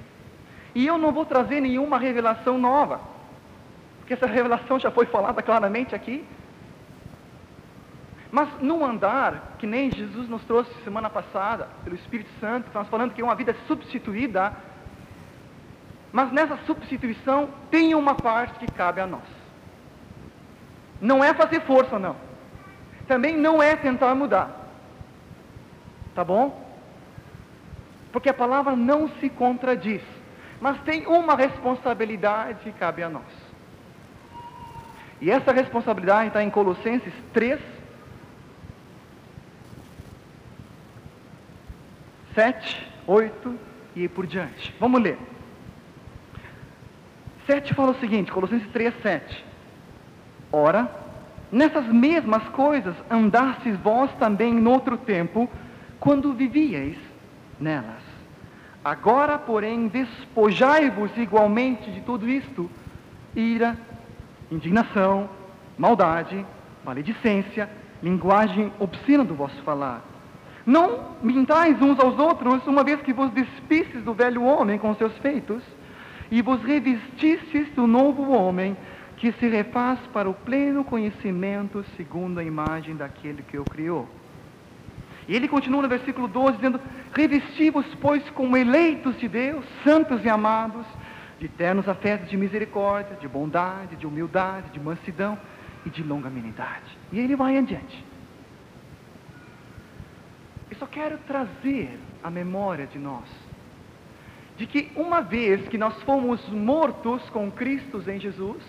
E 0.75 0.87
eu 0.87 0.99
não 0.99 1.13
vou 1.13 1.25
trazer 1.25 1.61
nenhuma 1.61 1.99
revelação 1.99 2.59
nova, 2.59 3.01
porque 4.07 4.15
essa 4.15 4.27
revelação 4.27 4.79
já 4.79 4.89
foi 4.89 5.07
falada 5.07 5.43
claramente 5.43 5.93
aqui. 5.93 6.25
Mas 8.31 8.49
no 8.61 8.85
andar, 8.85 9.57
que 9.59 9.67
nem 9.67 9.91
Jesus 9.91 10.29
nos 10.29 10.45
trouxe 10.45 10.73
semana 10.85 11.11
passada, 11.11 11.69
pelo 11.83 11.97
Espírito 11.97 12.31
Santo, 12.39 12.69
estamos 12.69 12.89
falando 12.89 13.13
que 13.13 13.21
é 13.21 13.25
uma 13.25 13.35
vida 13.35 13.57
substituída, 13.67 14.53
mas 16.13 16.31
nessa 16.31 16.57
substituição 16.67 17.49
tem 17.69 17.97
uma 17.97 18.15
parte 18.15 18.61
que 18.61 18.71
cabe 18.71 19.01
a 19.01 19.07
nós. 19.09 19.25
Não 21.01 21.25
é 21.25 21.35
fazer 21.35 21.61
força, 21.63 21.99
não 21.99 22.17
também 23.07 23.37
não 23.37 23.63
é 23.63 23.77
tentar 23.77 24.15
mudar. 24.15 24.51
Tá 26.15 26.25
bom? 26.25 26.65
Porque 28.13 28.29
a 28.29 28.35
palavra 28.35 28.75
não 28.75 29.09
se 29.21 29.29
contradiz. 29.29 30.03
Mas 30.61 30.81
tem 30.83 31.07
uma 31.07 31.35
responsabilidade 31.35 32.61
que 32.61 32.73
cabe 32.73 33.03
a 33.03 33.09
nós. 33.09 33.46
E 35.21 35.31
essa 35.31 35.53
responsabilidade 35.53 36.29
está 36.29 36.43
em 36.43 36.51
Colossenses 36.51 37.13
3, 37.33 37.61
7, 42.35 42.93
8 43.07 43.59
e 43.95 44.09
por 44.09 44.27
diante. 44.27 44.75
Vamos 44.79 45.03
ler. 45.03 45.19
7 47.47 47.75
fala 47.75 47.93
o 47.93 48.01
seguinte, 48.01 48.31
Colossenses 48.31 48.69
3, 48.73 48.95
7. 49.03 49.45
Ora, 50.53 51.07
Nessas 51.51 51.87
mesmas 51.87 52.43
coisas 52.49 52.95
andastes 53.11 53.79
vós 53.79 54.11
também 54.19 54.53
noutro 54.53 54.97
tempo, 54.97 55.49
quando 56.01 56.33
vivíeis 56.33 56.99
nelas. 57.61 58.03
Agora, 58.85 59.39
porém, 59.39 59.89
despojai-vos 59.89 61.11
igualmente 61.17 61.91
de 61.91 62.01
tudo 62.01 62.29
isto: 62.29 62.71
ira, 63.35 63.77
indignação, 64.51 65.29
maldade, 65.79 66.45
maledicência, 66.85 67.69
linguagem 68.03 68.73
obscena 68.79 69.25
do 69.25 69.35
vosso 69.35 69.61
falar. 69.63 70.03
Não 70.65 71.17
mintais 71.23 71.81
uns 71.81 71.99
aos 72.01 72.19
outros, 72.19 72.67
uma 72.67 72.83
vez 72.83 73.01
que 73.01 73.13
vos 73.13 73.31
despistes 73.31 74.03
do 74.03 74.13
velho 74.13 74.43
homem 74.43 74.79
com 74.79 74.95
seus 74.95 75.17
feitos, 75.19 75.63
e 76.31 76.43
vos 76.43 76.61
revestistes 76.63 77.69
do 77.71 77.87
novo 77.87 78.33
homem, 78.33 78.77
que 79.17 79.33
se 79.33 79.49
refaz 79.49 79.99
para 80.13 80.29
o 80.29 80.35
pleno 80.35 80.85
conhecimento 80.85 81.85
segundo 81.97 82.39
a 82.39 82.45
imagem 82.45 82.97
daquele 82.97 83.43
que 83.43 83.57
o 83.57 83.65
criou. 83.65 84.09
E 85.29 85.35
ele 85.35 85.49
continua 85.49 85.83
no 85.83 85.89
versículo 85.89 86.29
12 86.29 86.57
dizendo: 86.57 86.81
Revesti-vos, 87.15 87.87
pois, 88.01 88.23
como 88.31 88.57
eleitos 88.57 89.19
de 89.19 89.29
Deus, 89.29 89.65
santos 89.83 90.25
e 90.25 90.29
amados, 90.29 90.87
de 91.39 91.49
ternos 91.49 91.89
afetos 91.89 92.31
de 92.31 92.37
misericórdia, 92.37 93.17
de 93.17 93.29
bondade, 93.29 93.97
de 93.97 94.07
humildade, 94.07 94.71
de 94.71 94.81
mansidão 94.81 95.39
e 95.85 95.91
de 95.91 96.03
longanimidade. 96.03 96.99
E 97.13 97.19
ele 97.21 97.37
vai 97.37 97.59
adiante. 97.59 98.05
Eu 100.71 100.77
só 100.77 100.87
quero 100.87 101.19
trazer 101.27 101.99
a 102.23 102.31
memória 102.31 102.87
de 102.87 102.99
nós, 102.99 103.25
de 104.57 104.67
que 104.67 104.91
uma 104.97 105.21
vez 105.21 105.69
que 105.69 105.79
nós 105.79 106.03
fomos 106.03 106.47
mortos 106.49 107.29
com 107.31 107.51
Cristo 107.51 108.03
em 108.11 108.19
Jesus, 108.19 108.63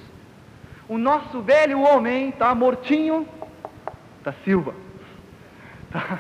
o 0.87 0.97
nosso 0.97 1.41
velho 1.41 1.81
homem 1.81 2.29
está 2.29 2.53
mortinho 2.53 3.27
da 4.23 4.33
Silva. 4.43 4.75
Tá? 5.89 6.19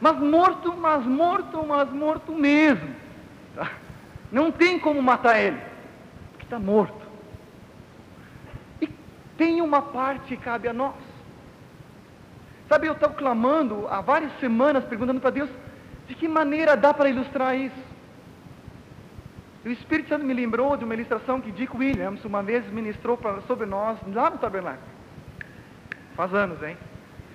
Mas 0.00 0.18
morto, 0.18 0.74
mas 0.76 1.04
morto, 1.04 1.64
mas 1.66 1.90
morto 1.92 2.32
mesmo. 2.32 2.94
Tá? 3.54 3.70
Não 4.30 4.52
tem 4.52 4.78
como 4.78 5.02
matar 5.02 5.40
ele, 5.40 5.60
porque 6.32 6.44
está 6.44 6.58
morto. 6.58 7.06
E 8.80 8.88
tem 9.36 9.60
uma 9.60 9.82
parte 9.82 10.36
que 10.36 10.42
cabe 10.42 10.68
a 10.68 10.72
nós. 10.72 10.94
Sabe, 12.68 12.86
eu 12.86 12.92
estou 12.92 13.10
clamando 13.10 13.88
há 13.88 14.00
várias 14.00 14.30
semanas, 14.38 14.84
perguntando 14.84 15.20
para 15.20 15.30
Deus, 15.30 15.50
De 16.06 16.14
que 16.16 16.26
maneira 16.26 16.76
dá 16.76 16.92
para 16.92 17.08
ilustrar 17.08 17.56
isso? 17.56 17.90
O 19.64 19.68
Espírito 19.68 20.08
Santo 20.08 20.24
me 20.24 20.34
lembrou 20.34 20.76
de 20.76 20.84
uma 20.84 20.94
ilustração 20.94 21.40
que 21.40 21.52
Dick 21.52 21.76
Williams 21.76 22.24
uma 22.24 22.42
vez 22.42 22.68
ministrou 22.72 23.16
pra, 23.16 23.40
sobre 23.42 23.66
nós 23.66 23.98
lá 24.12 24.30
no 24.30 24.38
tabernáculo. 24.38 24.88
Faz 26.16 26.34
anos, 26.34 26.60
hein? 26.62 26.76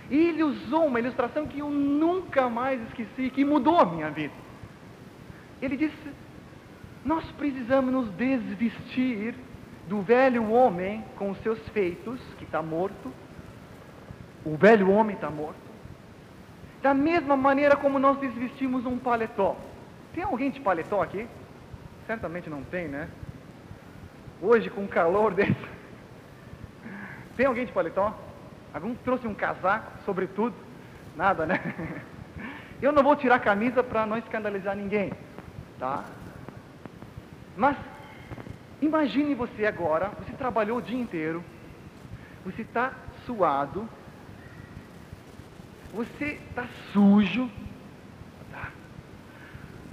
E 0.10 0.30
ele 0.30 0.44
usou 0.44 0.88
uma 0.88 1.00
ilustração 1.00 1.48
que 1.48 1.60
eu 1.60 1.70
nunca 1.70 2.50
mais 2.50 2.82
esqueci, 2.90 3.30
que 3.30 3.46
mudou 3.46 3.80
a 3.80 3.86
minha 3.86 4.10
vida. 4.10 4.34
Ele 5.62 5.78
disse: 5.78 5.96
Nós 7.06 7.24
precisamos 7.34 7.94
nos 7.94 8.10
desvestir 8.16 9.36
do 9.88 10.02
velho 10.02 10.52
homem 10.52 11.06
com 11.16 11.30
os 11.30 11.38
seus 11.44 11.60
feitos, 11.70 12.20
que 12.40 12.44
está 12.44 12.64
morto. 12.64 13.14
O 14.44 14.58
velho 14.58 14.90
homem 14.90 15.16
está 15.16 15.30
morto. 15.30 15.60
Da 16.82 16.96
mesma 16.96 17.38
maneira 17.38 17.76
como 17.76 18.00
nós 18.00 18.18
desvestimos 18.18 18.88
um 18.88 18.98
paletó. 18.98 19.56
Tem 20.16 20.24
alguém 20.24 20.50
de 20.50 20.60
paletó 20.60 21.04
aqui? 21.04 21.28
Certamente 22.08 22.50
não 22.50 22.64
tem, 22.64 22.88
né? 22.88 23.08
Hoje, 24.42 24.72
com 24.72 24.88
calor 24.88 25.32
desse. 25.36 25.56
Tem 27.38 27.46
alguém 27.46 27.68
de 27.68 27.72
paletó? 27.72 28.18
Algum 28.74 28.96
trouxe 28.96 29.28
um 29.28 29.36
casaco, 29.36 29.92
sobretudo? 30.06 30.56
Nada, 31.16 31.46
né? 31.46 31.60
Eu 32.82 32.92
não 32.92 33.04
vou 33.04 33.16
tirar 33.16 33.36
a 33.36 33.40
camisa 33.40 33.84
para 33.84 34.08
não 34.08 34.18
escandalizar 34.18 34.76
ninguém, 34.76 35.14
tá? 35.80 36.04
Mas 37.56 37.78
imagine 38.82 39.34
você 39.34 39.66
agora, 39.66 40.12
você 40.20 40.34
trabalhou 40.34 40.80
o 40.80 40.82
dia 40.82 41.00
inteiro, 41.00 41.44
você 42.44 42.62
está 42.62 42.94
suado, 43.26 43.88
você 45.94 46.40
está 46.50 46.66
sujo, 46.92 47.50
tá? 48.52 48.70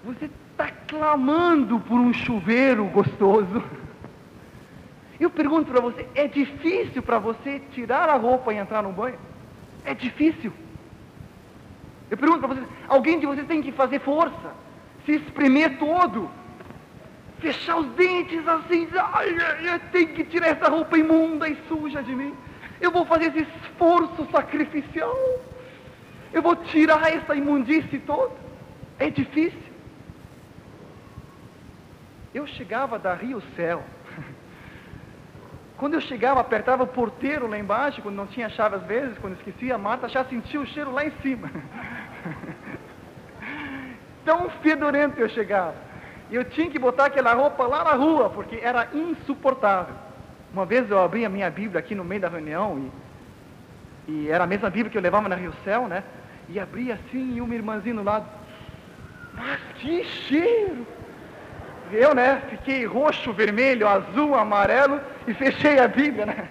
você 0.04 0.28
está 0.50 0.68
clamando 0.88 1.78
por 1.80 2.00
um 2.00 2.12
chuveiro 2.12 2.84
gostoso. 2.86 3.62
Eu 5.20 5.30
pergunto 5.30 5.70
para 5.70 5.80
você, 5.80 6.06
é 6.16 6.26
difícil 6.26 7.00
para 7.00 7.20
você 7.20 7.60
tirar 7.72 8.08
a 8.08 8.16
roupa 8.16 8.52
e 8.52 8.56
entrar 8.56 8.82
no 8.82 8.92
banho? 8.92 9.18
É 9.84 9.94
difícil. 9.94 10.52
Eu 12.10 12.16
pergunto 12.16 12.40
para 12.40 12.48
vocês, 12.48 12.66
alguém 12.88 13.20
de 13.20 13.26
vocês 13.26 13.46
tem 13.46 13.62
que 13.62 13.70
fazer 13.70 14.00
força, 14.00 14.52
se 15.06 15.12
espremer 15.12 15.78
todo, 15.78 16.28
fechar 17.42 17.76
os 17.76 17.88
dentes 17.88 18.46
assim, 18.46 18.88
eu 19.64 19.80
tenho 19.90 20.08
que 20.08 20.24
tirar 20.24 20.46
essa 20.46 20.70
roupa 20.70 20.96
imunda 20.96 21.48
e 21.48 21.58
suja 21.66 22.00
de 22.00 22.14
mim. 22.14 22.34
Eu 22.80 22.92
vou 22.92 23.04
fazer 23.04 23.26
esse 23.26 23.50
esforço 23.64 24.26
sacrificial. 24.30 25.14
Eu 26.32 26.40
vou 26.40 26.54
tirar 26.56 27.12
essa 27.12 27.34
imundície 27.34 27.98
toda. 27.98 28.32
É 28.98 29.10
difícil. 29.10 29.72
Eu 32.32 32.46
chegava 32.46 32.98
da 32.98 33.12
Rio 33.12 33.42
Céu. 33.56 33.82
Quando 35.76 35.94
eu 35.94 36.00
chegava, 36.00 36.40
apertava 36.40 36.84
o 36.84 36.86
porteiro 36.86 37.48
lá 37.48 37.58
embaixo, 37.58 38.00
quando 38.02 38.14
não 38.14 38.26
tinha 38.28 38.48
chave 38.48 38.76
às 38.76 38.84
vezes, 38.84 39.18
quando 39.18 39.34
esquecia, 39.34 39.74
a 39.74 39.78
Marta 39.78 40.08
já 40.08 40.24
sentia 40.24 40.60
o 40.60 40.66
cheiro 40.66 40.92
lá 40.92 41.04
em 41.04 41.10
cima. 41.22 41.50
Tão 44.24 44.48
fedorento 44.62 45.20
eu 45.20 45.28
chegava. 45.28 45.91
E 46.32 46.34
eu 46.34 46.44
tinha 46.44 46.70
que 46.70 46.78
botar 46.78 47.04
aquela 47.04 47.34
roupa 47.34 47.66
lá 47.66 47.84
na 47.84 47.92
rua, 47.92 48.30
porque 48.30 48.58
era 48.62 48.88
insuportável. 48.94 49.94
Uma 50.50 50.64
vez 50.64 50.90
eu 50.90 50.98
abri 50.98 51.26
a 51.26 51.28
minha 51.28 51.50
Bíblia 51.50 51.78
aqui 51.78 51.94
no 51.94 52.02
meio 52.02 52.22
da 52.22 52.28
reunião, 52.28 52.90
e, 54.08 54.12
e 54.12 54.30
era 54.30 54.44
a 54.44 54.46
mesma 54.46 54.70
Bíblia 54.70 54.90
que 54.90 54.96
eu 54.96 55.02
levava 55.02 55.28
na 55.28 55.36
Rio 55.36 55.52
Céu, 55.62 55.86
né? 55.86 56.02
E 56.48 56.58
abri 56.58 56.90
assim, 56.90 57.36
e 57.36 57.40
uma 57.42 57.54
irmãzinha 57.54 57.94
do 57.96 58.02
lado. 58.02 58.24
Mas 59.34 59.60
que 59.74 60.04
cheiro! 60.04 60.86
Eu, 61.92 62.14
né, 62.14 62.40
fiquei 62.48 62.86
roxo, 62.86 63.30
vermelho, 63.34 63.86
azul, 63.86 64.34
amarelo 64.34 65.02
e 65.28 65.34
fechei 65.34 65.78
a 65.78 65.86
Bíblia, 65.86 66.24
né? 66.24 66.48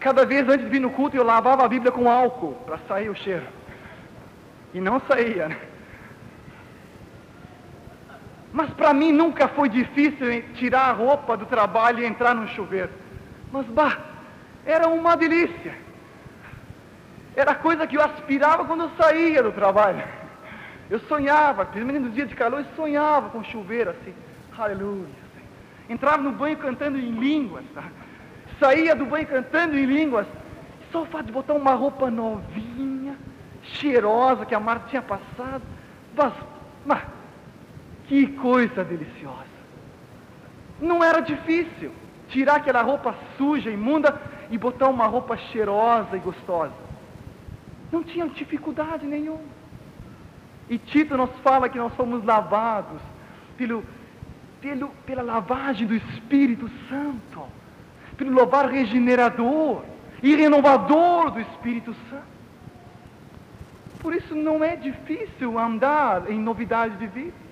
Cada 0.00 0.26
vez 0.26 0.46
antes 0.46 0.66
de 0.66 0.70
vir 0.70 0.80
no 0.80 0.90
culto 0.90 1.16
eu 1.16 1.24
lavava 1.24 1.64
a 1.64 1.68
Bíblia 1.68 1.90
com 1.90 2.10
álcool 2.10 2.56
para 2.66 2.76
sair 2.86 3.08
o 3.08 3.14
cheiro. 3.14 3.46
E 4.74 4.80
não 4.82 5.00
saía, 5.00 5.48
né? 5.48 5.56
Mas 8.56 8.70
para 8.70 8.94
mim 8.94 9.12
nunca 9.12 9.48
foi 9.48 9.68
difícil 9.68 10.42
tirar 10.54 10.88
a 10.88 10.92
roupa 10.92 11.36
do 11.36 11.44
trabalho 11.44 11.98
e 11.98 12.06
entrar 12.06 12.34
no 12.34 12.48
chuveiro. 12.48 12.88
Mas 13.52 13.66
bah, 13.66 13.98
era 14.64 14.88
uma 14.88 15.14
delícia. 15.14 15.74
Era 17.36 17.54
coisa 17.54 17.86
que 17.86 17.98
eu 17.98 18.00
aspirava 18.00 18.64
quando 18.64 18.84
eu 18.84 18.90
saía 18.96 19.42
do 19.42 19.52
trabalho. 19.52 20.02
Eu 20.88 20.98
sonhava, 21.00 21.66
principalmente 21.66 22.04
nos 22.04 22.14
dias 22.14 22.30
de 22.30 22.34
calor, 22.34 22.60
eu 22.60 22.74
sonhava 22.74 23.28
com 23.28 23.44
chuveiro 23.44 23.90
assim. 23.90 24.14
Aleluia. 24.56 25.04
Entrava 25.90 26.22
no 26.22 26.32
banho 26.32 26.56
cantando 26.56 26.96
em 26.96 27.10
línguas. 27.10 27.64
Tá? 27.74 27.82
Saía 28.58 28.96
do 28.96 29.04
banho 29.04 29.26
cantando 29.26 29.76
em 29.76 29.84
línguas. 29.84 30.26
Só 30.90 31.02
o 31.02 31.06
fato 31.06 31.26
de 31.26 31.32
botar 31.32 31.52
uma 31.52 31.74
roupa 31.74 32.10
novinha, 32.10 33.18
cheirosa, 33.62 34.46
que 34.46 34.54
a 34.54 34.60
Marta 34.60 34.88
tinha 34.88 35.02
passado. 35.02 35.62
Mas, 36.16 36.32
mas, 36.86 37.15
que 38.08 38.26
coisa 38.28 38.84
deliciosa. 38.84 39.56
Não 40.80 41.02
era 41.02 41.20
difícil 41.20 41.92
tirar 42.28 42.56
aquela 42.56 42.82
roupa 42.82 43.14
suja, 43.36 43.70
imunda, 43.70 44.20
e 44.50 44.58
botar 44.58 44.88
uma 44.88 45.06
roupa 45.06 45.36
cheirosa 45.36 46.16
e 46.16 46.20
gostosa. 46.20 46.74
Não 47.90 48.02
tinha 48.02 48.28
dificuldade 48.28 49.06
nenhuma. 49.06 49.56
E 50.68 50.78
Tito 50.78 51.16
nos 51.16 51.30
fala 51.42 51.68
que 51.68 51.78
nós 51.78 51.94
somos 51.96 52.24
lavados 52.24 53.00
pelo, 53.56 53.84
pelo, 54.60 54.88
pela 55.06 55.22
lavagem 55.22 55.86
do 55.86 55.94
Espírito 55.94 56.68
Santo, 56.88 57.42
pelo 58.16 58.34
lavar 58.34 58.68
regenerador 58.68 59.84
e 60.22 60.34
renovador 60.34 61.30
do 61.30 61.40
Espírito 61.40 61.94
Santo. 62.10 62.36
Por 64.00 64.14
isso 64.14 64.34
não 64.34 64.62
é 64.62 64.76
difícil 64.76 65.58
andar 65.58 66.30
em 66.30 66.38
novidade 66.38 66.96
de 66.96 67.06
vida. 67.06 67.45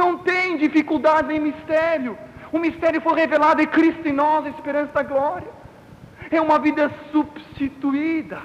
Não 0.00 0.10
tem 0.30 0.56
dificuldade 0.64 1.32
em 1.34 1.40
mistério. 1.40 2.16
O 2.52 2.58
mistério 2.58 3.00
foi 3.00 3.14
revelado 3.22 3.60
em 3.60 3.66
Cristo 3.76 4.06
em 4.06 4.12
nós, 4.12 4.46
a 4.46 4.50
esperança 4.50 4.92
da 4.92 5.02
glória. 5.02 5.50
É 6.30 6.40
uma 6.40 6.58
vida 6.66 6.90
substituída, 7.12 8.40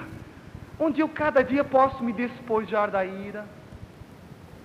onde 0.78 1.00
eu 1.00 1.08
cada 1.08 1.42
dia 1.42 1.64
posso 1.76 2.02
me 2.02 2.12
despojar 2.12 2.90
da 2.90 3.04
ira, 3.04 3.44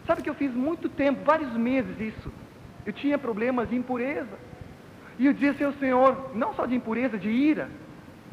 Sabe 0.10 0.24
que 0.24 0.30
eu 0.30 0.34
fiz 0.34 0.52
muito 0.52 0.90
tempo, 0.90 1.24
vários 1.24 1.54
meses 1.54 2.00
isso. 2.00 2.32
Eu 2.84 2.92
tinha 2.92 3.16
problemas 3.16 3.70
de 3.70 3.76
impureza. 3.76 4.40
E 5.20 5.28
eu 5.28 5.34
dizia 5.34 5.68
ao 5.68 5.74
Senhor, 5.74 6.32
não 6.34 6.52
só 6.56 6.66
de 6.66 6.74
impureza, 6.74 7.16
de 7.16 7.30
ira. 7.30 7.70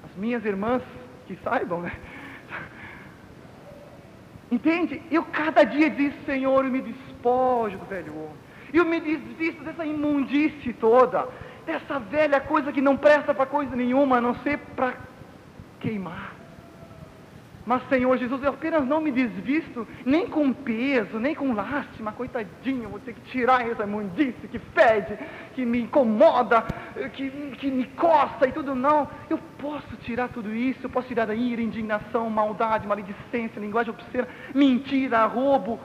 As 0.02 0.16
minhas 0.16 0.42
irmãs 0.46 0.82
que 1.26 1.36
saibam, 1.44 1.82
né? 1.82 1.92
Entende? 4.50 5.02
Eu 5.11 5.22
cada 5.24 5.64
dia 5.64 5.90
disse, 5.90 6.16
Senhor, 6.24 6.64
eu 6.64 6.70
me 6.70 6.80
despojo 6.80 7.76
do 7.76 7.84
velho 7.84 8.16
homem. 8.16 8.45
Eu 8.77 8.85
me 8.85 9.01
desvisto 9.01 9.64
dessa 9.64 9.87
imundície 9.87 10.74
toda, 10.74 11.27
dessa 11.64 11.99
velha 11.99 12.41
coisa 12.41 12.70
que 12.70 12.83
não 12.83 12.95
presta 12.95 13.33
para 13.33 13.47
coisa 13.47 13.74
nenhuma, 13.74 14.18
a 14.18 14.20
não 14.20 14.35
ser 14.41 14.59
para 14.77 14.95
queimar. 15.81 16.35
Mas, 17.64 17.83
Senhor 17.89 18.16
Jesus, 18.18 18.43
eu 18.43 18.51
apenas 18.51 18.87
não 18.87 19.01
me 19.01 19.11
desvisto 19.11 19.89
nem 20.05 20.29
com 20.29 20.53
peso, 20.53 21.18
nem 21.18 21.35
com 21.35 21.55
lástima, 21.55 22.12
coitadinho, 22.12 22.91
vou 22.91 23.01
ter 23.01 23.14
que 23.14 23.22
tirar 23.31 23.66
essa 23.66 23.83
imundice 23.83 24.47
que 24.47 24.59
fede, 24.59 25.18
que 25.55 25.64
me 25.64 25.81
incomoda, 25.81 26.62
que, 27.14 27.31
que 27.59 27.70
me 27.70 27.87
coça 27.87 28.47
e 28.47 28.53
tudo, 28.53 28.74
não. 28.74 29.09
Eu 29.31 29.39
posso 29.59 29.97
tirar 30.03 30.29
tudo 30.29 30.55
isso, 30.55 30.81
eu 30.85 30.91
posso 30.91 31.09
tirar 31.09 31.27
da 31.27 31.35
ira, 31.35 31.62
indignação, 31.62 32.29
maldade, 32.29 32.87
maledicência, 32.87 33.59
linguagem 33.59 33.93
obscena, 33.93 34.29
mentira, 34.55 35.24
roubo, 35.24 35.81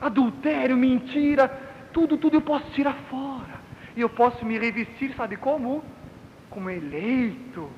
adultério, 0.00 0.76
mentira, 0.76 1.71
tudo, 1.92 2.16
tudo 2.16 2.36
eu 2.36 2.42
posso 2.42 2.64
tirar 2.72 2.94
fora. 3.10 3.60
E 3.96 4.00
eu 4.00 4.08
posso 4.08 4.44
me 4.44 4.58
revestir, 4.58 5.14
sabe 5.14 5.36
como? 5.36 5.84
Como 6.50 6.70
eleito, 6.70 7.70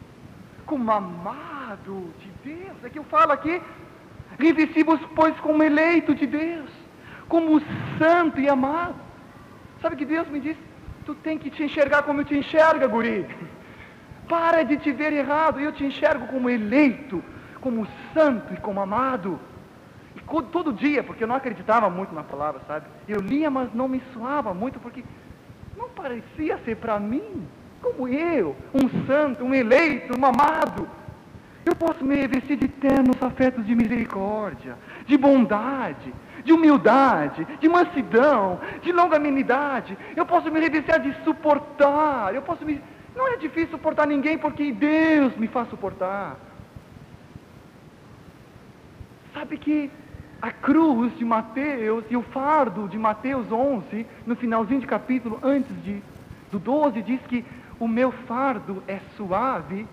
como 0.64 0.90
amado 0.90 2.14
de 2.20 2.50
Deus. 2.50 2.76
É 2.84 2.90
que 2.90 2.98
eu 2.98 3.04
falo 3.04 3.32
aqui, 3.32 3.60
revestimos, 4.38 5.00
pois, 5.14 5.38
como 5.40 5.62
eleito 5.62 6.14
de 6.14 6.26
Deus, 6.26 6.70
como 7.28 7.60
santo 7.98 8.40
e 8.40 8.48
amado. 8.48 8.96
Sabe 9.82 9.96
que 9.96 10.04
Deus 10.04 10.28
me 10.28 10.40
disse? 10.40 10.60
Tu 11.04 11.14
tem 11.16 11.36
que 11.36 11.50
te 11.50 11.62
enxergar 11.64 12.02
como 12.04 12.20
eu 12.20 12.24
te 12.24 12.36
enxerga, 12.36 12.86
guri. 12.86 13.26
Para 14.28 14.62
de 14.62 14.78
te 14.78 14.90
ver 14.90 15.12
errado, 15.12 15.60
eu 15.60 15.72
te 15.72 15.84
enxergo 15.84 16.26
como 16.28 16.48
eleito, 16.48 17.22
como 17.60 17.86
santo 18.14 18.54
e 18.54 18.56
como 18.56 18.80
amado. 18.80 19.38
Todo 20.52 20.72
dia, 20.72 21.02
porque 21.02 21.24
eu 21.24 21.28
não 21.28 21.36
acreditava 21.36 21.90
muito 21.90 22.14
na 22.14 22.22
palavra, 22.22 22.60
sabe? 22.66 22.86
Eu 23.08 23.20
lia, 23.20 23.50
mas 23.50 23.72
não 23.74 23.88
me 23.88 24.00
suava 24.12 24.54
muito, 24.54 24.78
porque 24.80 25.04
não 25.76 25.88
parecia 25.90 26.58
ser 26.64 26.76
para 26.76 26.98
mim, 26.98 27.46
como 27.82 28.08
eu, 28.08 28.56
um 28.72 29.06
santo, 29.06 29.44
um 29.44 29.54
eleito, 29.54 30.18
um 30.18 30.24
amado. 30.24 30.88
Eu 31.66 31.74
posso 31.74 32.04
me 32.04 32.14
revestir 32.14 32.56
de 32.56 32.68
ternos 32.68 33.20
afetos 33.22 33.66
de 33.66 33.74
misericórdia, 33.74 34.76
de 35.06 35.16
bondade, 35.16 36.12
de 36.44 36.52
humildade, 36.52 37.46
de 37.58 37.68
mansidão, 37.68 38.60
de 38.82 38.92
longanimidade. 38.92 39.96
Eu 40.14 40.26
posso 40.26 40.50
me 40.50 40.60
revestir 40.60 41.00
de 41.00 41.24
suportar. 41.24 42.34
Eu 42.34 42.42
posso 42.42 42.64
me. 42.64 42.80
Não 43.16 43.26
é 43.28 43.36
difícil 43.36 43.70
suportar 43.70 44.06
ninguém 44.06 44.36
porque 44.36 44.72
Deus 44.72 45.34
me 45.36 45.48
faz 45.48 45.68
suportar. 45.70 46.36
Sabe 49.32 49.56
que 49.56 49.90
a 50.40 50.50
cruz 50.50 51.16
de 51.16 51.24
Mateus 51.24 52.04
e 52.10 52.16
o 52.16 52.22
fardo 52.22 52.88
de 52.88 52.98
Mateus 52.98 53.50
11, 53.50 54.06
no 54.26 54.36
finalzinho 54.36 54.80
de 54.80 54.86
capítulo, 54.86 55.38
antes 55.42 55.74
de, 55.82 56.02
do 56.50 56.58
12, 56.58 57.02
diz 57.02 57.20
que 57.22 57.44
o 57.78 57.88
meu 57.88 58.12
fardo 58.12 58.82
é 58.86 59.00
suave 59.16 59.86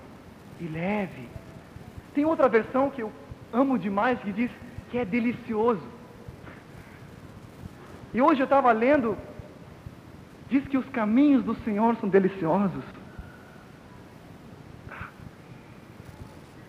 e 0.59 0.65
leve. 0.65 1.27
Tem 2.13 2.25
outra 2.25 2.49
versão 2.49 2.89
que 2.89 3.01
eu 3.01 3.11
amo 3.53 3.79
demais 3.79 4.19
que 4.19 4.31
diz 4.31 4.51
que 4.89 4.97
é 4.97 5.05
delicioso. 5.05 5.81
E 8.13 8.21
hoje 8.21 8.41
eu 8.41 8.45
estava 8.45 8.71
lendo, 8.71 9.17
diz 10.49 10.67
que 10.67 10.77
os 10.77 10.87
caminhos 10.89 11.43
do 11.43 11.55
Senhor 11.63 11.95
são 11.95 12.09
deliciosos. 12.09 12.83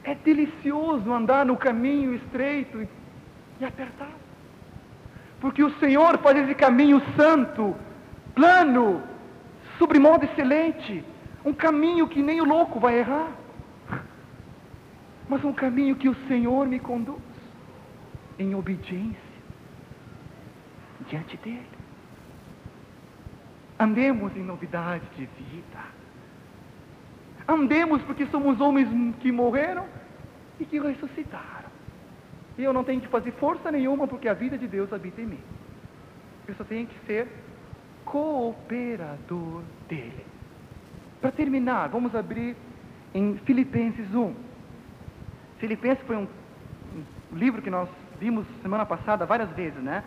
É 0.04 0.14
delicioso 0.14 1.12
andar 1.12 1.44
no 1.44 1.56
caminho 1.56 2.14
estreito 2.14 2.82
e, 2.82 2.88
e 3.62 3.66
apertado. 3.66 4.10
Porque 5.40 5.62
o 5.62 5.70
Senhor 5.78 6.18
faz 6.18 6.36
esse 6.38 6.54
caminho 6.54 7.00
santo, 7.16 7.74
plano, 8.34 9.02
sobre 9.78 9.98
modo 9.98 10.24
excelente. 10.24 11.04
Um 11.44 11.52
caminho 11.52 12.06
que 12.08 12.22
nem 12.22 12.40
o 12.40 12.44
louco 12.44 12.78
vai 12.78 12.98
errar. 12.98 13.32
Mas 15.28 15.42
um 15.44 15.52
caminho 15.52 15.96
que 15.96 16.08
o 16.08 16.14
Senhor 16.28 16.66
me 16.66 16.78
conduz 16.78 17.20
em 18.38 18.54
obediência 18.54 19.32
diante 21.08 21.36
dele. 21.38 21.66
Andemos 23.78 24.36
em 24.36 24.42
novidade 24.42 25.04
de 25.16 25.26
vida. 25.26 25.80
Andemos 27.48 28.00
porque 28.02 28.26
somos 28.26 28.60
homens 28.60 28.88
que 29.20 29.32
morreram 29.32 29.84
e 30.60 30.64
que 30.64 30.78
ressuscitaram. 30.78 31.61
E 32.58 32.64
eu 32.64 32.72
não 32.72 32.84
tenho 32.84 33.00
que 33.00 33.08
fazer 33.08 33.32
força 33.32 33.70
nenhuma 33.70 34.06
porque 34.06 34.28
a 34.28 34.34
vida 34.34 34.58
de 34.58 34.66
Deus 34.66 34.92
habita 34.92 35.20
em 35.20 35.26
mim. 35.26 35.40
Eu 36.46 36.54
só 36.54 36.64
tenho 36.64 36.86
que 36.86 37.06
ser 37.06 37.28
cooperador 38.04 39.62
dele. 39.88 40.26
Para 41.20 41.30
terminar, 41.30 41.88
vamos 41.88 42.14
abrir 42.14 42.56
em 43.14 43.36
Filipenses 43.44 44.12
1. 44.14 44.34
Filipenses 45.58 46.04
foi 46.06 46.16
um, 46.16 46.26
um 47.32 47.36
livro 47.36 47.62
que 47.62 47.70
nós 47.70 47.88
vimos 48.18 48.44
semana 48.60 48.84
passada 48.84 49.24
várias 49.24 49.50
vezes, 49.50 49.80
né? 49.82 50.02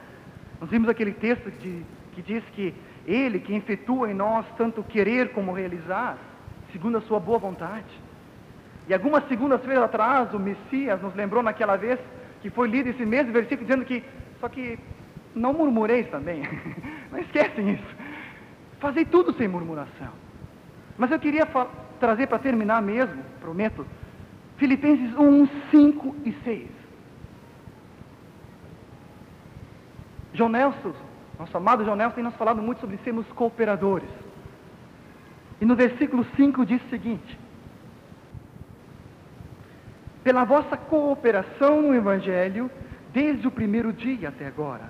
Nós 0.60 0.70
vimos 0.70 0.90
aquele 0.90 1.14
texto 1.14 1.50
de, 1.52 1.84
que 2.14 2.22
diz 2.22 2.44
que 2.54 2.74
Ele 3.08 3.40
que 3.40 3.54
efetua 3.56 4.12
em 4.12 4.14
nós 4.14 4.46
tanto 4.58 4.84
querer 4.84 5.32
como 5.32 5.54
realizar, 5.54 6.18
segundo 6.72 6.98
a 6.98 7.02
sua 7.02 7.20
boa 7.20 7.38
vontade. 7.38 7.86
E 8.88 8.94
algumas 8.94 9.28
segundas-feiras 9.28 9.84
atrás, 9.84 10.34
o 10.34 10.40
Messias 10.40 11.02
nos 11.02 11.16
lembrou 11.16 11.42
naquela 11.42 11.76
vez 11.76 12.00
que 12.42 12.50
foi 12.50 12.68
lido 12.68 12.90
esse 12.90 13.06
mesmo 13.06 13.32
versículo 13.32 13.68
dizendo 13.68 13.86
que, 13.86 14.04
só 14.40 14.50
que 14.50 14.78
não 15.34 15.54
murmureis 15.54 16.08
também. 16.10 16.44
não 17.12 17.20
esquecem 17.20 17.74
isso. 17.74 17.96
Fazei 18.80 19.06
tudo 19.06 19.34
sem 19.34 19.48
murmuração. 19.48 20.12
Mas 20.98 21.12
eu 21.12 21.20
queria 21.20 21.48
trazer 22.00 22.28
para 22.28 22.40
terminar 22.40 22.82
mesmo, 22.82 23.22
prometo, 23.42 23.86
Filipenses 24.58 25.14
1, 25.18 25.48
5 25.72 26.16
e 26.26 26.32
6. 26.44 26.70
João 30.34 30.50
Nelson, 30.50 30.94
nosso 31.40 31.58
amado 31.58 31.84
João 31.84 31.96
Nelson, 31.96 32.16
tem 32.16 32.24
nos 32.24 32.36
falado 32.36 32.62
muito 32.62 32.80
sobre 32.82 32.98
sermos 32.98 33.26
cooperadores. 33.34 34.10
E 35.60 35.66
no 35.66 35.76
versículo 35.76 36.26
5 36.36 36.66
diz 36.66 36.82
o 36.84 36.90
seguinte: 36.90 37.40
Pela 40.26 40.44
vossa 40.44 40.76
cooperação 40.76 41.84
no 41.84 41.94
Evangelho, 41.94 42.70
desde 43.14 43.48
o 43.48 43.52
primeiro 43.52 43.94
dia 43.94 44.30
até 44.30 44.48
agora. 44.48 44.90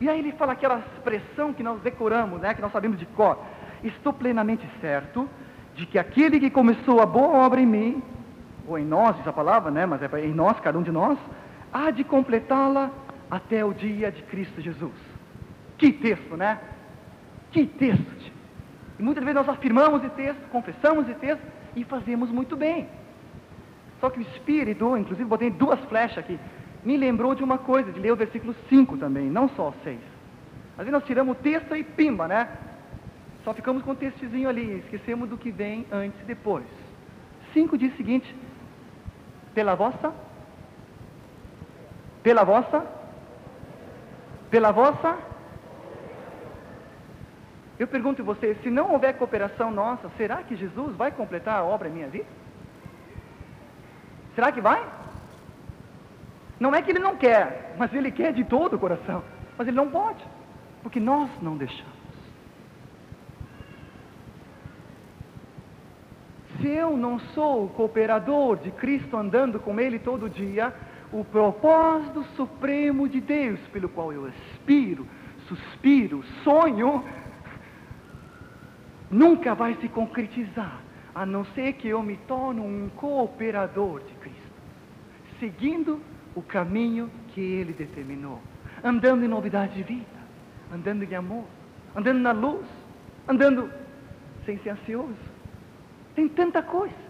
E 0.00 0.08
aí 0.08 0.18
ele 0.18 0.32
fala 0.32 0.54
aquela 0.54 0.78
expressão 0.78 1.52
que 1.52 1.62
nós 1.62 1.82
decoramos, 1.82 2.40
né, 2.40 2.54
que 2.54 2.62
nós 2.62 2.72
sabemos 2.72 2.98
de 2.98 3.04
cor. 3.04 3.38
Estou 3.82 4.10
plenamente 4.10 4.66
certo 4.80 5.28
de 5.74 5.84
que 5.84 5.98
aquele 5.98 6.40
que 6.40 6.48
começou 6.48 7.02
a 7.02 7.04
boa 7.04 7.44
obra 7.44 7.60
em 7.60 7.66
mim, 7.66 8.02
ou 8.66 8.78
em 8.78 8.86
nós, 8.86 9.14
diz 9.18 9.28
a 9.28 9.34
palavra, 9.34 9.70
né, 9.70 9.84
mas 9.84 10.02
é 10.02 10.08
em 10.24 10.32
nós, 10.32 10.58
cada 10.60 10.78
um 10.78 10.82
de 10.82 10.90
nós, 10.90 11.18
há 11.70 11.90
de 11.90 12.02
completá-la 12.02 12.90
até 13.30 13.62
o 13.62 13.74
dia 13.74 14.10
de 14.10 14.22
Cristo 14.22 14.62
Jesus. 14.62 14.98
Que 15.76 15.92
texto, 15.92 16.38
né? 16.38 16.58
Que 17.50 17.66
texto. 17.66 18.32
E 18.98 19.02
muitas 19.02 19.22
vezes 19.22 19.36
nós 19.36 19.48
afirmamos 19.50 20.02
esse 20.02 20.14
texto, 20.14 20.40
confessamos 20.50 21.06
esse 21.06 21.18
texto 21.18 21.42
e 21.76 21.84
fazemos 21.84 22.30
muito 22.30 22.56
bem. 22.56 22.88
Só 24.04 24.10
que 24.10 24.18
o 24.18 24.22
Espírito, 24.22 24.98
inclusive 24.98 25.26
botei 25.26 25.48
duas 25.48 25.80
flechas 25.86 26.18
aqui, 26.18 26.38
me 26.84 26.94
lembrou 26.94 27.34
de 27.34 27.42
uma 27.42 27.56
coisa, 27.56 27.90
de 27.90 27.98
ler 27.98 28.12
o 28.12 28.16
versículo 28.16 28.54
5 28.68 28.98
também, 28.98 29.30
não 29.30 29.48
só 29.48 29.70
o 29.70 29.74
6. 29.82 29.98
Às 30.72 30.76
vezes 30.76 30.92
nós 30.92 31.04
tiramos 31.04 31.34
o 31.34 31.40
texto 31.40 31.74
e 31.74 31.82
pimba, 31.82 32.28
né? 32.28 32.46
Só 33.44 33.54
ficamos 33.54 33.82
com 33.82 33.92
o 33.92 33.96
textozinho 33.96 34.46
ali, 34.46 34.80
esquecemos 34.80 35.26
do 35.30 35.38
que 35.38 35.50
vem 35.50 35.86
antes 35.90 36.20
e 36.20 36.24
depois. 36.24 36.66
5 37.54 37.78
diz 37.78 37.94
o 37.94 37.96
seguinte: 37.96 38.36
pela 39.54 39.74
vossa, 39.74 40.12
pela 42.22 42.44
vossa 42.44 42.86
pela 44.50 44.70
vossa. 44.70 45.16
Eu 47.78 47.88
pergunto 47.88 48.20
a 48.20 48.24
você, 48.26 48.54
se 48.62 48.68
não 48.68 48.92
houver 48.92 49.16
cooperação 49.16 49.70
nossa, 49.70 50.10
será 50.18 50.42
que 50.42 50.54
Jesus 50.56 50.94
vai 50.94 51.10
completar 51.10 51.58
a 51.58 51.64
obra 51.64 51.88
em 51.88 51.92
minha 51.92 52.08
vida? 52.08 52.43
Será 54.34 54.50
que 54.52 54.60
vai? 54.60 54.84
Não 56.58 56.74
é 56.74 56.82
que 56.82 56.90
ele 56.90 56.98
não 56.98 57.16
quer, 57.16 57.74
mas 57.78 57.92
ele 57.92 58.10
quer 58.10 58.32
de 58.32 58.44
todo 58.44 58.74
o 58.74 58.78
coração. 58.78 59.22
Mas 59.56 59.68
ele 59.68 59.76
não 59.76 59.88
pode, 59.88 60.24
porque 60.82 60.98
nós 60.98 61.30
não 61.40 61.56
deixamos. 61.56 61.94
Se 66.60 66.68
eu 66.68 66.96
não 66.96 67.18
sou 67.18 67.68
cooperador 67.68 68.56
de 68.56 68.70
Cristo 68.70 69.16
andando 69.16 69.60
com 69.60 69.78
Ele 69.78 69.98
todo 69.98 70.30
dia, 70.30 70.74
o 71.12 71.24
propósito 71.24 72.24
supremo 72.36 73.08
de 73.08 73.20
Deus, 73.20 73.60
pelo 73.72 73.88
qual 73.88 74.12
eu 74.12 74.26
aspiro, 74.26 75.06
suspiro, 75.46 76.24
sonho, 76.42 77.04
nunca 79.10 79.54
vai 79.54 79.74
se 79.74 79.88
concretizar, 79.88 80.80
a 81.14 81.24
não 81.24 81.44
ser 81.54 81.74
que 81.74 81.88
eu 81.88 82.02
me 82.02 82.16
torne 82.16 82.60
um 82.60 82.90
cooperador 82.96 84.00
de 84.00 84.14
Cristo, 84.14 84.40
seguindo 85.38 86.00
o 86.34 86.42
caminho 86.42 87.10
que 87.28 87.40
Ele 87.40 87.72
determinou, 87.72 88.40
andando 88.82 89.24
em 89.24 89.28
novidade 89.28 89.74
de 89.74 89.82
vida, 89.82 90.04
andando 90.72 91.04
em 91.04 91.14
amor, 91.14 91.44
andando 91.94 92.18
na 92.18 92.32
luz, 92.32 92.66
andando 93.28 93.70
sem 94.44 94.58
ser 94.58 94.70
ansioso. 94.70 95.14
Tem 96.14 96.28
tanta 96.28 96.62
coisa. 96.62 97.04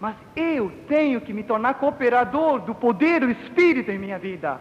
Mas 0.00 0.14
eu 0.36 0.70
tenho 0.86 1.20
que 1.20 1.32
me 1.32 1.42
tornar 1.42 1.74
cooperador 1.74 2.60
do 2.60 2.74
poder 2.74 3.20
do 3.20 3.30
Espírito 3.30 3.90
em 3.90 3.98
minha 3.98 4.18
vida. 4.18 4.60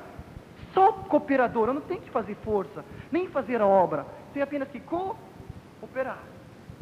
Só 0.74 0.92
cooperador, 0.92 1.68
eu 1.68 1.74
não 1.76 1.82
tenho 1.82 2.02
que 2.02 2.10
fazer 2.10 2.36
força, 2.44 2.84
nem 3.12 3.28
fazer 3.28 3.62
a 3.62 3.68
obra. 3.68 4.06
Tenho 4.34 4.44
apenas 4.44 4.68
que 4.70 4.80
cooperar. 4.80 6.20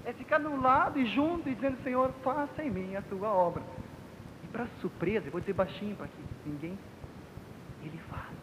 É 0.05 0.13
ficar 0.13 0.39
no 0.39 0.61
lado 0.61 0.99
e 0.99 1.05
junto 1.07 1.49
e 1.49 1.55
dizendo, 1.55 1.77
Senhor, 1.83 2.11
faça 2.23 2.63
em 2.63 2.69
mim 2.69 2.95
a 2.95 3.01
tua 3.01 3.29
obra. 3.29 3.63
E 4.43 4.47
para 4.47 4.67
surpresa, 4.79 5.27
eu 5.27 5.31
vou 5.31 5.41
dizer 5.41 5.53
baixinho 5.53 5.95
para 5.95 6.07
que 6.07 6.23
ninguém, 6.45 6.77
Ele 7.83 7.99
faz. 8.09 8.37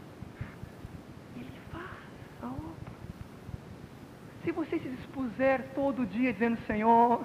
Ele 1.37 1.61
faz 1.71 1.87
a 2.43 2.47
obra. 2.47 2.93
Se 4.45 4.51
você 4.51 4.79
se 4.79 4.89
dispuser 4.89 5.71
todo 5.75 6.05
dia 6.05 6.33
dizendo, 6.33 6.59
Senhor, 6.67 7.25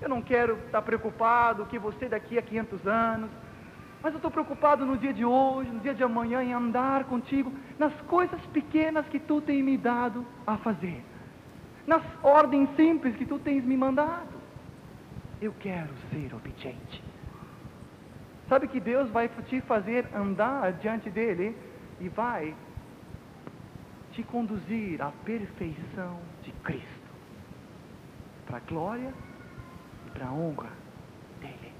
eu 0.00 0.08
não 0.08 0.22
quero 0.22 0.54
estar 0.66 0.80
preocupado 0.82 1.66
que 1.66 1.78
você 1.78 2.08
daqui 2.08 2.38
a 2.38 2.42
500 2.42 2.86
anos, 2.86 3.30
mas 4.02 4.12
eu 4.12 4.16
estou 4.16 4.30
preocupado 4.30 4.84
no 4.84 4.96
dia 4.96 5.12
de 5.12 5.24
hoje, 5.24 5.70
no 5.70 5.78
dia 5.78 5.94
de 5.94 6.02
amanhã, 6.02 6.42
em 6.42 6.52
andar 6.52 7.04
contigo 7.04 7.52
nas 7.78 7.92
coisas 8.02 8.40
pequenas 8.46 9.06
que 9.06 9.20
tu 9.20 9.40
tens 9.40 9.62
me 9.62 9.76
dado 9.76 10.26
a 10.44 10.56
fazer, 10.56 11.04
nas 11.86 12.02
ordens 12.22 12.68
simples 12.76 13.16
que 13.16 13.24
tu 13.24 13.38
tens 13.38 13.64
me 13.64 13.76
mandado. 13.76 14.40
Eu 15.40 15.52
quero 15.58 15.90
ser 16.10 16.34
obediente. 16.34 17.02
Sabe 18.48 18.68
que 18.68 18.78
Deus 18.78 19.10
vai 19.10 19.28
te 19.48 19.60
fazer 19.62 20.06
andar 20.14 20.72
diante 20.74 21.10
dele 21.10 21.56
e 22.00 22.08
vai 22.08 22.54
te 24.12 24.22
conduzir 24.22 25.00
à 25.00 25.10
perfeição 25.24 26.18
de 26.42 26.52
Cristo, 26.62 27.10
para 28.46 28.58
a 28.58 28.60
glória 28.60 29.12
para 30.12 30.26
a 30.26 30.32
honra 30.32 30.70
dele. 31.40 31.72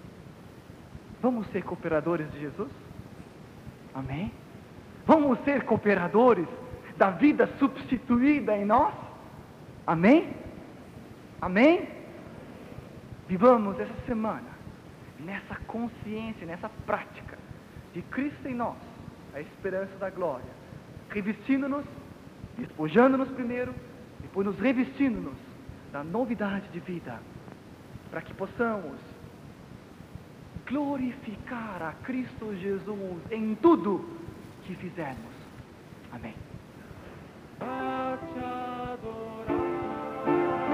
Vamos 1.20 1.46
ser 1.48 1.62
cooperadores 1.62 2.30
de 2.32 2.40
Jesus? 2.40 2.70
Amém? 3.94 4.32
Vamos 5.07 5.38
ser 5.44 5.64
cooperadores 5.64 6.48
da 6.96 7.11
vida 7.11 7.46
substituída 7.59 8.57
em 8.57 8.64
nós? 8.64 8.94
Amém? 9.87 10.35
Amém? 11.41 11.89
Vivamos 13.28 13.78
essa 13.80 13.95
semana 14.07 14.53
nessa 15.24 15.57
consciência, 15.66 16.47
nessa 16.47 16.68
prática 16.85 17.39
de 17.95 18.03
Cristo 18.03 18.49
em 18.49 18.55
nós, 18.55 18.76
a 19.35 19.41
esperança 19.41 19.95
da 19.99 20.11
glória, 20.11 20.51
revestindo-nos, 21.11 21.85
despojando-nos 22.59 23.28
primeiro, 23.30 23.74
depois 24.20 24.47
nos 24.47 24.59
revestindo-nos 24.59 25.37
da 25.93 26.03
novidade 26.03 26.68
de 26.68 26.80
vida, 26.80 27.20
para 28.11 28.22
que 28.22 28.35
possamos 28.35 28.99
glorificar 30.66 31.83
a 31.83 31.93
Cristo 32.05 32.55
Jesus 32.57 33.20
em 33.30 33.55
tudo 33.57 34.09
que 34.64 34.74
fizermos. 34.74 35.33
Amém. 36.12 36.35
A 40.27 40.72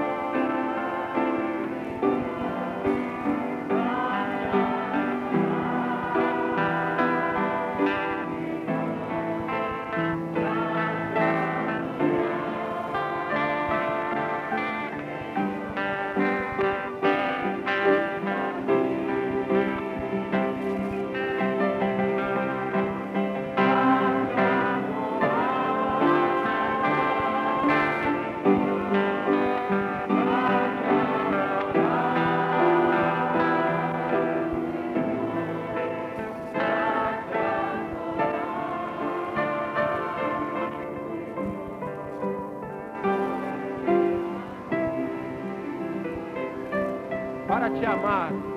te 47.79 47.85
amar. 47.85 48.48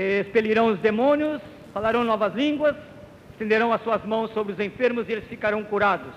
Expelirão 0.00 0.68
os 0.68 0.78
demônios, 0.78 1.40
falarão 1.72 2.04
novas 2.04 2.34
línguas, 2.34 2.76
estenderão 3.32 3.72
as 3.72 3.82
suas 3.82 4.04
mãos 4.04 4.30
sobre 4.32 4.52
os 4.52 4.60
enfermos 4.60 5.08
e 5.08 5.12
eles 5.12 5.28
ficarão 5.28 5.62
curados. 5.64 6.12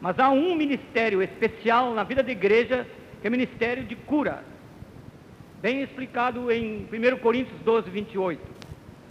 Mas 0.00 0.18
há 0.18 0.30
um 0.30 0.54
ministério 0.54 1.22
especial 1.22 1.94
na 1.94 2.04
vida 2.04 2.22
da 2.22 2.32
igreja, 2.32 2.86
que 3.20 3.26
é 3.26 3.28
o 3.28 3.32
ministério 3.32 3.84
de 3.84 3.94
cura, 3.94 4.42
bem 5.60 5.82
explicado 5.82 6.50
em 6.50 6.88
1 6.92 7.18
Coríntios 7.18 7.60
12, 7.60 7.88
28. 7.88 8.40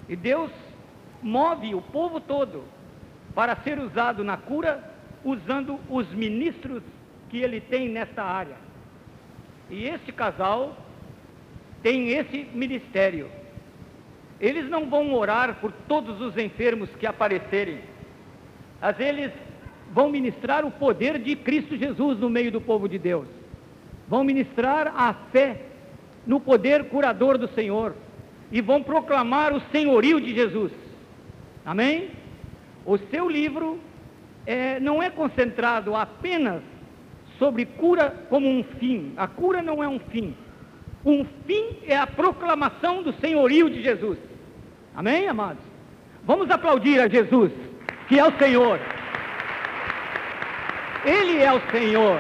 E 0.10 0.16
Deus 0.16 0.52
move 1.22 1.74
o 1.74 1.82
povo 1.82 2.20
todo 2.20 2.64
para 3.34 3.56
ser 3.58 3.80
usado 3.80 4.24
na 4.24 4.36
cura, 4.36 4.84
usando 5.24 5.80
os 5.90 6.10
ministros 6.12 6.84
que 7.30 7.38
ele 7.38 7.62
tem 7.62 7.88
nesta 7.88 8.24
área. 8.24 8.56
E 9.70 9.86
este 9.86 10.12
casal 10.12 10.76
tem 11.82 12.10
esse 12.10 12.46
ministério. 12.54 13.30
Eles 14.42 14.68
não 14.68 14.90
vão 14.90 15.14
orar 15.14 15.60
por 15.62 15.72
todos 15.88 16.20
os 16.20 16.36
enfermos 16.36 16.90
que 16.96 17.06
aparecerem, 17.06 17.80
mas 18.82 19.00
eles 19.00 19.32
vão 19.94 20.10
ministrar 20.10 20.66
o 20.66 20.72
poder 20.72 21.20
de 21.20 21.36
Cristo 21.36 21.78
Jesus 21.78 22.18
no 22.18 22.28
meio 22.28 22.52
do 22.52 22.60
povo 22.60 22.90
de 22.90 22.98
Deus. 22.98 23.28
Vão 24.08 24.24
ministrar 24.24 24.94
a 24.98 25.14
fé 25.32 25.62
no 26.26 26.40
poder 26.40 26.86
curador 26.86 27.38
do 27.38 27.48
Senhor 27.50 27.94
e 28.52 28.62
vão 28.62 28.82
proclamar 28.82 29.54
o 29.54 29.62
senhorio 29.72 30.20
de 30.20 30.34
Jesus. 30.34 30.72
Amém? 31.64 32.10
O 32.84 32.98
seu 32.98 33.30
livro 33.30 33.80
é, 34.48 34.80
não 34.80 35.04
é 35.04 35.12
concentrado 35.12 35.96
apenas 35.96 36.64
sobre 37.38 37.66
cura 37.66 38.26
como 38.28 38.50
um 38.50 38.64
fim. 38.64 39.14
A 39.16 39.28
cura 39.28 39.62
não 39.62 39.84
é 39.84 39.88
um 39.88 40.00
fim. 40.00 40.36
Um 41.06 41.26
fim 41.46 41.78
é 41.86 41.96
a 41.96 42.08
proclamação 42.08 43.04
do 43.04 43.14
senhorio 43.14 43.70
de 43.70 43.84
Jesus. 43.84 44.31
Amém, 44.96 45.28
amados? 45.28 45.64
Vamos 46.24 46.50
aplaudir 46.50 47.00
a 47.00 47.08
Jesus, 47.08 47.52
que 48.08 48.20
é 48.20 48.26
o 48.26 48.38
Senhor. 48.38 48.80
Ele 51.06 51.42
é 51.42 51.52
o 51.52 51.62
Senhor. 51.72 52.20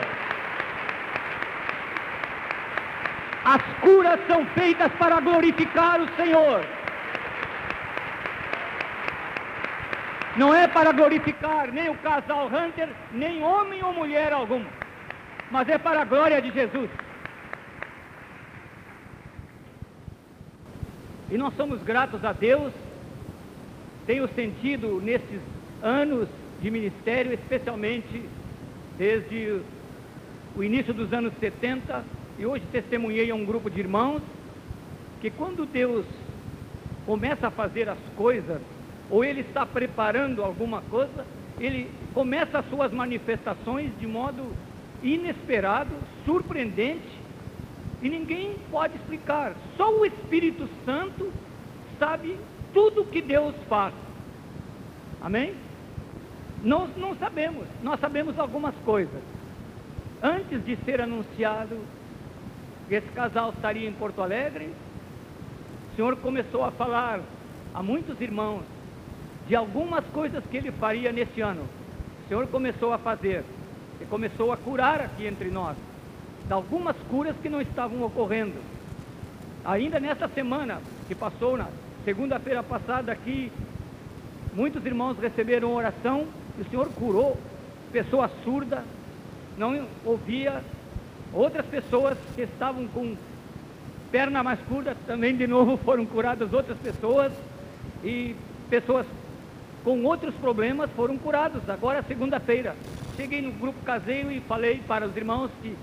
As 3.43 3.61
curas 3.81 4.19
são 4.27 4.45
feitas 4.47 4.91
para 4.93 5.19
glorificar 5.19 6.01
o 6.01 6.07
Senhor. 6.15 6.65
Não 10.37 10.53
é 10.53 10.67
para 10.67 10.93
glorificar 10.93 11.71
nem 11.71 11.89
o 11.89 11.95
casal 11.95 12.47
Hunter, 12.47 12.87
nem 13.11 13.43
homem 13.43 13.83
ou 13.83 13.93
mulher 13.93 14.31
algum, 14.31 14.63
mas 15.49 15.67
é 15.67 15.77
para 15.77 16.01
a 16.01 16.05
glória 16.05 16.41
de 16.41 16.51
Jesus. 16.51 16.89
E 21.31 21.37
nós 21.37 21.55
somos 21.55 21.81
gratos 21.81 22.25
a 22.25 22.33
Deus. 22.33 22.73
Tenho 24.05 24.27
sentido 24.35 25.01
nesses 25.01 25.39
anos 25.81 26.27
de 26.61 26.69
ministério, 26.69 27.31
especialmente 27.31 28.21
desde 28.97 29.61
o 30.55 30.61
início 30.61 30.93
dos 30.93 31.13
anos 31.13 31.31
70, 31.39 32.03
e 32.37 32.45
hoje 32.45 32.65
testemunhei 32.69 33.31
a 33.31 33.35
um 33.35 33.45
grupo 33.45 33.69
de 33.69 33.79
irmãos, 33.79 34.21
que 35.21 35.29
quando 35.29 35.65
Deus 35.65 36.05
começa 37.05 37.47
a 37.47 37.51
fazer 37.51 37.87
as 37.87 37.99
coisas, 38.17 38.59
ou 39.09 39.23
Ele 39.23 39.39
está 39.39 39.65
preparando 39.65 40.43
alguma 40.43 40.81
coisa, 40.81 41.25
Ele 41.57 41.89
começa 42.13 42.59
as 42.59 42.69
suas 42.69 42.91
manifestações 42.91 43.89
de 43.97 44.05
modo 44.05 44.51
inesperado, 45.01 45.91
surpreendente, 46.25 47.20
e 48.01 48.09
ninguém 48.09 48.55
pode 48.69 48.95
explicar. 48.95 49.53
Só 49.77 49.91
o 49.91 50.05
Espírito 50.05 50.67
Santo 50.85 51.31
sabe 51.99 52.37
tudo 52.73 53.05
que 53.05 53.21
Deus 53.21 53.55
faz. 53.69 53.93
Amém? 55.21 55.53
Nós 56.63 56.89
não 56.97 57.15
sabemos, 57.15 57.67
nós 57.83 57.99
sabemos 57.99 58.37
algumas 58.39 58.75
coisas. 58.85 59.21
Antes 60.21 60.63
de 60.65 60.75
ser 60.77 61.01
anunciado 61.01 61.77
que 62.87 62.95
esse 62.95 63.07
casal 63.09 63.51
estaria 63.51 63.87
em 63.87 63.93
Porto 63.93 64.21
Alegre, 64.21 64.69
o 65.91 65.95
Senhor 65.95 66.15
começou 66.17 66.63
a 66.63 66.71
falar 66.71 67.19
a 67.73 67.81
muitos 67.81 68.19
irmãos 68.19 68.63
de 69.47 69.55
algumas 69.55 70.05
coisas 70.05 70.43
que 70.45 70.57
ele 70.57 70.71
faria 70.71 71.11
nesse 71.11 71.41
ano. 71.41 71.63
O 72.25 72.27
Senhor 72.27 72.47
começou 72.47 72.93
a 72.93 72.97
fazer, 72.97 73.43
e 73.99 74.05
começou 74.05 74.51
a 74.51 74.57
curar 74.57 75.01
aqui 75.01 75.25
entre 75.25 75.49
nós, 75.49 75.75
de 76.45 76.53
algumas 76.53 76.95
curas 77.09 77.35
que 77.41 77.49
não 77.49 77.61
estavam 77.61 78.03
ocorrendo. 78.03 78.59
Ainda 79.63 79.99
nesta 79.99 80.27
semana 80.27 80.81
que 81.07 81.15
passou, 81.15 81.57
na 81.57 81.67
segunda-feira 82.03 82.63
passada 82.63 83.11
aqui, 83.11 83.51
muitos 84.53 84.85
irmãos 84.85 85.17
receberam 85.19 85.73
oração 85.73 86.27
e 86.57 86.61
o 86.61 86.69
Senhor 86.69 86.89
curou 86.89 87.37
pessoa 87.91 88.29
surda, 88.43 88.83
não 89.57 89.85
ouvia, 90.05 90.63
outras 91.33 91.65
pessoas 91.65 92.17
que 92.35 92.41
estavam 92.41 92.87
com 92.87 93.15
perna 94.11 94.43
mais 94.43 94.59
curta 94.61 94.95
também 95.05 95.35
de 95.35 95.47
novo 95.47 95.77
foram 95.85 96.05
curadas 96.05 96.51
outras 96.51 96.77
pessoas 96.77 97.31
e 98.03 98.35
pessoas 98.69 99.05
com 99.83 100.03
outros 100.03 100.33
problemas 100.35 100.89
foram 100.95 101.17
curados. 101.17 101.67
Agora 101.69 102.03
segunda-feira 102.03 102.75
cheguei 103.15 103.41
no 103.41 103.51
grupo 103.51 103.83
caseiro 103.83 104.31
e 104.31 104.39
falei 104.41 104.81
para 104.87 105.07
os 105.07 105.15
irmãos 105.15 105.49
que 105.61 105.75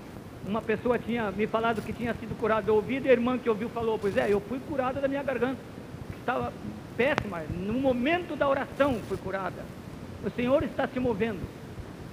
uma 0.45 0.61
pessoa 0.61 0.97
tinha 0.97 1.31
me 1.31 1.47
falado 1.47 1.81
que 1.81 1.93
tinha 1.93 2.13
sido 2.13 2.37
curada 2.37 2.63
do 2.63 2.75
ouvido 2.75 3.05
e 3.05 3.09
a 3.09 3.13
irmã 3.13 3.37
que 3.37 3.49
ouviu 3.49 3.69
falou, 3.69 3.99
pois 3.99 4.15
é, 4.17 4.31
eu 4.31 4.39
fui 4.41 4.59
curada 4.59 5.01
da 5.01 5.07
minha 5.07 5.23
garganta, 5.23 5.59
estava 6.19 6.51
péssima, 6.95 7.41
no 7.49 7.73
momento 7.73 8.35
da 8.35 8.47
oração 8.47 8.99
fui 9.07 9.17
curada. 9.17 9.63
O 10.23 10.29
Senhor 10.29 10.63
está 10.63 10.87
se 10.87 10.99
movendo. 10.99 11.39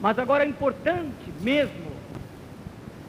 Mas 0.00 0.18
agora 0.18 0.44
é 0.44 0.48
importante 0.48 1.32
mesmo 1.40 1.96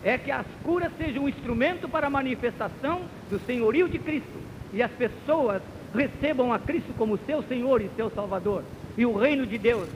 é 0.03 0.17
que 0.17 0.31
as 0.31 0.45
curas 0.63 0.91
sejam 0.97 1.23
um 1.23 1.29
instrumento 1.29 1.89
para 1.89 2.07
a 2.07 2.09
manifestação 2.09 3.01
do 3.29 3.39
senhorio 3.45 3.89
de 3.89 3.99
Cristo 3.99 4.41
e 4.73 4.81
as 4.81 4.91
pessoas 4.91 5.61
recebam 5.93 6.53
a 6.53 6.59
Cristo 6.59 6.93
como 6.97 7.19
seu 7.25 7.43
Senhor 7.43 7.81
e 7.81 7.89
seu 7.95 8.09
Salvador 8.11 8.63
e 8.97 9.05
o 9.05 9.17
reino 9.17 9.45
de 9.45 9.57
Deus 9.57 9.89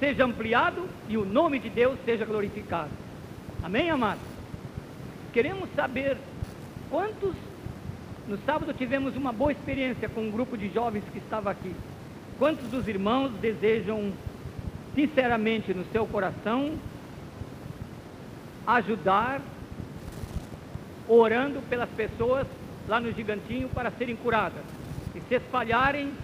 seja 0.00 0.24
ampliado 0.24 0.86
e 1.08 1.16
o 1.16 1.24
nome 1.24 1.58
de 1.58 1.70
Deus 1.70 1.98
seja 2.04 2.24
glorificado. 2.24 2.90
Amém, 3.62 3.90
amados? 3.90 4.35
Queremos 5.36 5.68
saber 5.76 6.16
quantos 6.88 7.34
no 8.26 8.38
sábado 8.46 8.72
tivemos 8.72 9.14
uma 9.16 9.34
boa 9.34 9.52
experiência 9.52 10.08
com 10.08 10.22
um 10.22 10.30
grupo 10.30 10.56
de 10.56 10.70
jovens 10.70 11.04
que 11.12 11.18
estava 11.18 11.50
aqui. 11.50 11.76
Quantos 12.38 12.66
dos 12.70 12.88
irmãos 12.88 13.30
desejam 13.32 14.14
sinceramente 14.94 15.74
no 15.74 15.84
seu 15.92 16.06
coração 16.06 16.78
ajudar, 18.66 19.42
orando 21.06 21.60
pelas 21.68 21.90
pessoas 21.90 22.46
lá 22.88 22.98
no 22.98 23.12
Gigantinho 23.12 23.68
para 23.68 23.90
serem 23.90 24.16
curadas 24.16 24.64
e 25.14 25.20
se 25.20 25.34
espalharem 25.34 26.14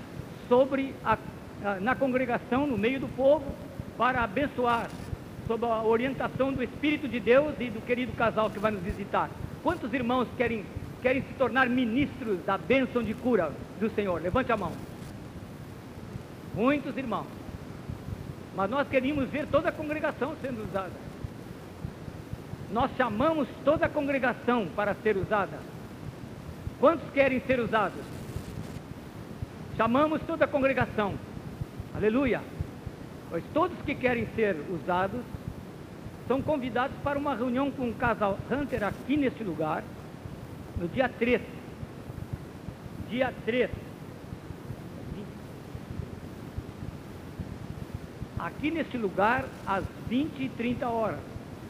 sobre 0.48 0.94
a, 1.04 1.18
na 1.82 1.94
congregação, 1.94 2.66
no 2.66 2.78
meio 2.78 2.98
do 2.98 3.08
povo, 3.08 3.44
para 3.98 4.24
abençoar, 4.24 4.88
sob 5.52 5.66
a 5.66 5.82
orientação 5.82 6.50
do 6.50 6.62
Espírito 6.62 7.06
de 7.06 7.20
Deus 7.20 7.54
e 7.60 7.68
do 7.68 7.84
querido 7.84 8.12
casal 8.12 8.48
que 8.48 8.58
vai 8.58 8.70
nos 8.70 8.82
visitar. 8.82 9.28
Quantos 9.62 9.92
irmãos 9.92 10.26
querem, 10.34 10.64
querem 11.02 11.20
se 11.20 11.34
tornar 11.34 11.68
ministros 11.68 12.42
da 12.46 12.56
bênção 12.56 13.02
de 13.02 13.12
cura 13.12 13.52
do 13.78 13.90
Senhor? 13.90 14.22
Levante 14.22 14.50
a 14.50 14.56
mão. 14.56 14.72
Muitos 16.54 16.96
irmãos. 16.96 17.26
Mas 18.56 18.70
nós 18.70 18.88
queríamos 18.88 19.28
ver 19.28 19.46
toda 19.46 19.68
a 19.68 19.72
congregação 19.72 20.34
sendo 20.40 20.64
usada. 20.64 20.92
Nós 22.70 22.90
chamamos 22.96 23.46
toda 23.62 23.84
a 23.84 23.90
congregação 23.90 24.66
para 24.74 24.94
ser 25.02 25.18
usada. 25.18 25.58
Quantos 26.80 27.10
querem 27.12 27.40
ser 27.40 27.60
usados? 27.60 28.02
Chamamos 29.76 30.22
toda 30.26 30.46
a 30.46 30.48
congregação. 30.48 31.12
Aleluia. 31.94 32.40
Pois 33.28 33.44
todos 33.52 33.76
que 33.84 33.94
querem 33.94 34.26
ser 34.34 34.56
usados 34.70 35.20
são 36.26 36.40
convidados 36.40 36.96
para 37.02 37.18
uma 37.18 37.34
reunião 37.34 37.70
com 37.70 37.88
o 37.88 37.94
casal 37.94 38.38
Hunter 38.50 38.84
aqui 38.84 39.16
neste 39.16 39.42
lugar, 39.42 39.82
no 40.78 40.88
dia 40.88 41.08
3. 41.08 41.40
Dia 43.08 43.32
3. 43.44 43.70
Aqui 48.38 48.70
neste 48.70 48.96
lugar, 48.96 49.44
às 49.66 49.84
20 50.08 50.40
e 50.40 50.48
30 50.48 50.88
horas. 50.88 51.20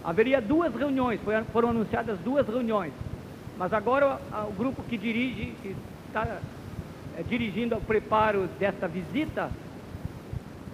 Haveria 0.04 0.40
duas 0.40 0.74
reuniões, 0.74 1.20
foram 1.52 1.70
anunciadas 1.70 2.18
duas 2.20 2.46
reuniões. 2.46 2.92
Mas 3.58 3.72
agora 3.72 4.18
o 4.48 4.52
grupo 4.52 4.82
que 4.82 4.96
dirige, 4.96 5.54
que 5.62 5.76
está 6.08 6.40
é, 7.16 7.22
dirigindo 7.22 7.76
o 7.76 7.80
preparo 7.80 8.48
desta 8.58 8.88
visita, 8.88 9.50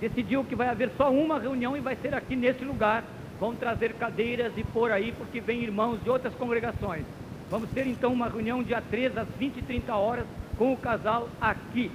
decidiu 0.01 0.45
que 0.45 0.55
vai 0.55 0.69
haver 0.69 0.91
só 0.97 1.11
uma 1.11 1.39
reunião 1.39 1.77
e 1.77 1.81
vai 1.81 1.97
ser 1.97 2.15
aqui 2.15 2.37
nesse 2.37 2.65
lugar. 2.65 3.03
Vão 3.41 3.55
trazer 3.55 3.95
cadeiras 3.95 4.53
e 4.57 4.65
por 4.65 4.91
aí, 4.91 5.13
porque 5.13 5.41
vem 5.41 5.63
irmãos 5.63 6.03
de 6.03 6.11
outras 6.11 6.35
congregações. 6.35 7.05
Vamos 7.51 7.71
ter 7.71 7.87
então 7.87 8.13
uma 8.13 8.29
reunião 8.29 8.63
dia 8.63 8.83
3 8.83 9.17
às 9.17 9.29
20 9.39 9.59
e 9.59 9.63
30 9.63 9.95
horas 9.95 10.27
com 10.57 10.73
o 10.73 10.77
casal 10.77 11.29
aqui. 11.41 11.91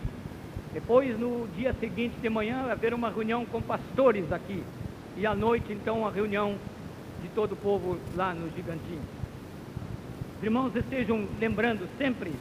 Depois, 0.74 1.20
no 1.20 1.48
dia 1.56 1.74
seguinte 1.80 2.16
de 2.20 2.30
manhã, 2.30 2.64
vai 2.64 2.72
haver 2.72 2.94
uma 2.94 3.10
reunião 3.10 3.46
com 3.46 3.62
pastores 3.62 4.32
aqui. 4.32 4.64
E 5.16 5.26
à 5.26 5.36
noite, 5.36 5.72
então, 5.72 6.00
uma 6.00 6.12
reunião 6.12 6.56
de 7.22 7.30
todo 7.30 7.52
o 7.52 7.56
povo 7.56 8.00
lá 8.16 8.34
no 8.34 8.50
Gigantinho. 8.56 9.02
Irmãos, 10.42 10.76
estejam 10.76 11.28
lembrando 11.40 11.88
sempre 11.98 12.34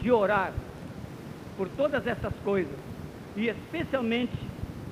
de 0.00 0.10
orar 0.12 0.52
por 1.56 1.68
todas 1.68 2.06
essas 2.06 2.32
coisas. 2.44 2.78
E 3.36 3.48
especialmente 3.48 4.36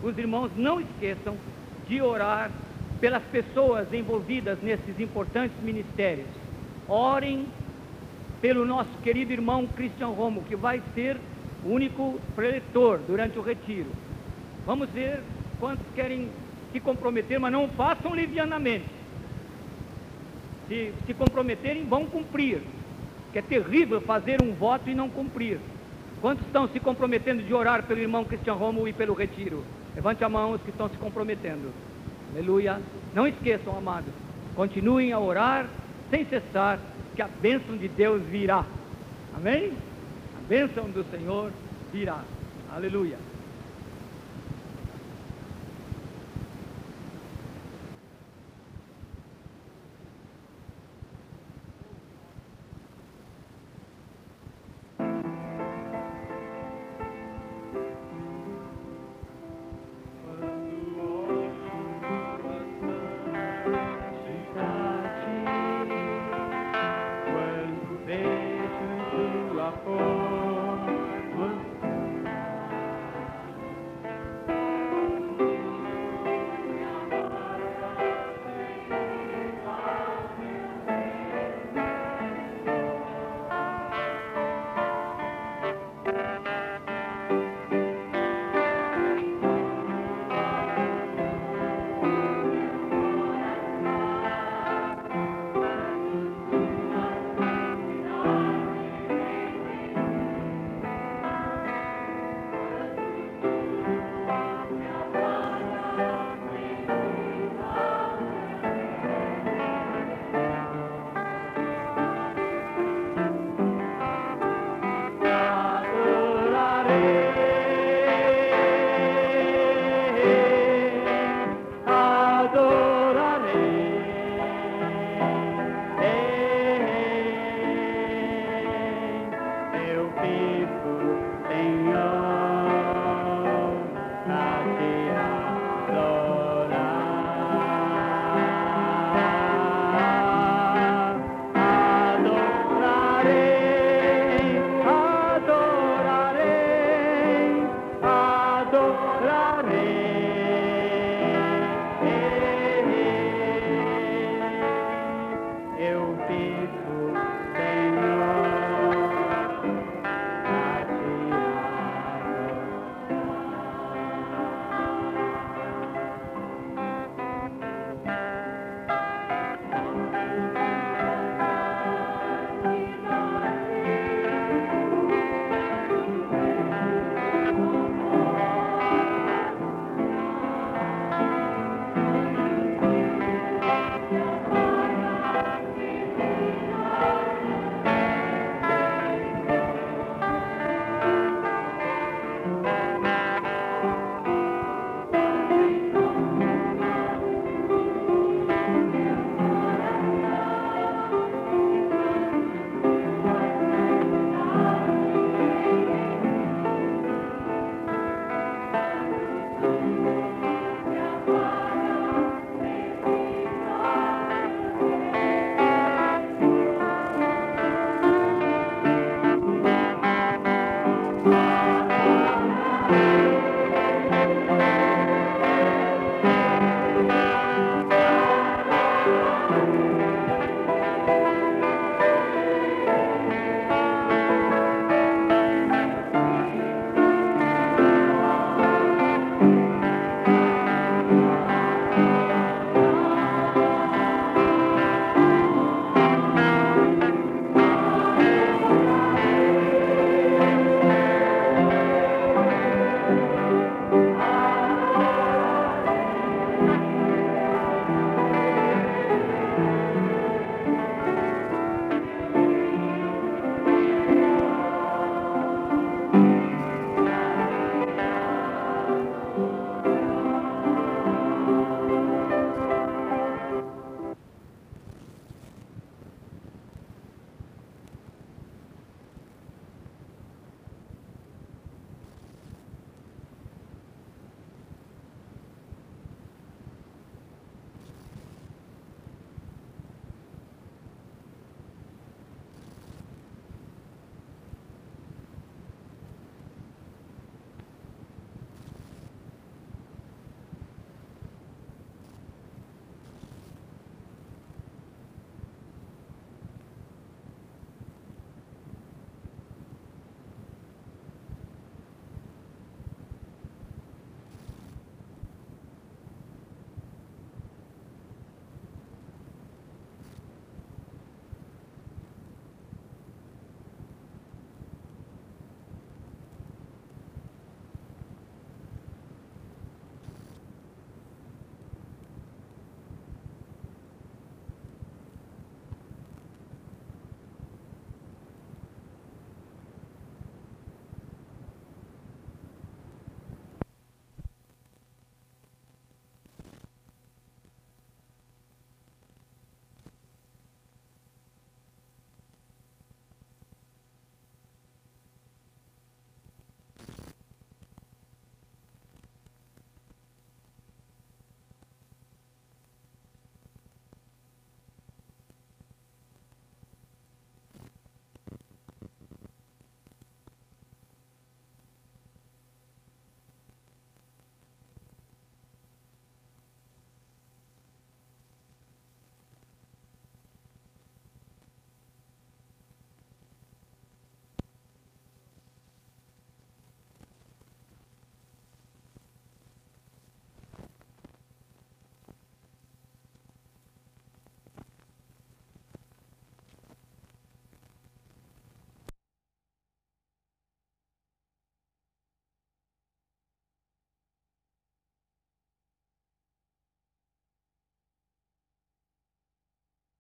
os 0.02 0.16
irmãos 0.18 0.50
não 0.56 0.80
esqueçam 0.80 1.36
de 1.88 2.02
orar 2.02 2.50
pelas 3.00 3.22
pessoas 3.24 3.92
envolvidas 3.92 4.58
nesses 4.62 5.00
importantes 5.00 5.56
ministérios. 5.62 6.26
Orem 6.86 7.46
pelo 8.40 8.64
nosso 8.64 8.90
querido 9.02 9.32
irmão 9.32 9.66
Christian 9.66 10.08
Romo, 10.08 10.42
que 10.42 10.56
vai 10.56 10.82
ser 10.94 11.16
o 11.64 11.68
único 11.70 12.18
preletor 12.34 12.98
durante 13.06 13.38
o 13.38 13.42
retiro. 13.42 13.90
Vamos 14.66 14.88
ver 14.90 15.20
quantos 15.58 15.86
querem 15.94 16.28
se 16.72 16.80
comprometer, 16.80 17.38
mas 17.38 17.52
não 17.52 17.68
façam 17.68 18.14
livianamente. 18.14 18.86
Se 20.68 20.92
se 21.06 21.14
comprometerem, 21.14 21.84
vão 21.84 22.06
cumprir. 22.06 22.60
Que 23.32 23.38
é 23.38 23.42
terrível 23.42 24.00
fazer 24.00 24.42
um 24.42 24.52
voto 24.54 24.90
e 24.90 24.94
não 24.94 25.08
cumprir. 25.08 25.58
Quantos 26.20 26.44
estão 26.46 26.68
se 26.68 26.80
comprometendo 26.80 27.42
de 27.42 27.54
orar 27.54 27.84
pelo 27.84 28.00
irmão 28.00 28.24
Cristian 28.24 28.54
Romo 28.54 28.86
e 28.86 28.92
pelo 28.92 29.14
retiro? 29.14 29.64
Levante 29.94 30.22
a 30.22 30.28
mão 30.28 30.52
os 30.52 30.62
que 30.62 30.70
estão 30.70 30.88
se 30.88 30.96
comprometendo. 30.96 31.72
Aleluia. 32.32 32.80
Não 33.14 33.26
esqueçam, 33.26 33.76
amados. 33.76 34.12
Continuem 34.54 35.12
a 35.12 35.18
orar 35.18 35.66
sem 36.10 36.24
cessar, 36.26 36.78
que 37.14 37.22
a 37.22 37.28
bênção 37.28 37.76
de 37.76 37.88
Deus 37.88 38.22
virá. 38.22 38.64
Amém? 39.34 39.72
A 40.36 40.48
bênção 40.48 40.84
do 40.90 41.04
Senhor 41.10 41.50
virá. 41.92 42.22
Aleluia. 42.72 43.16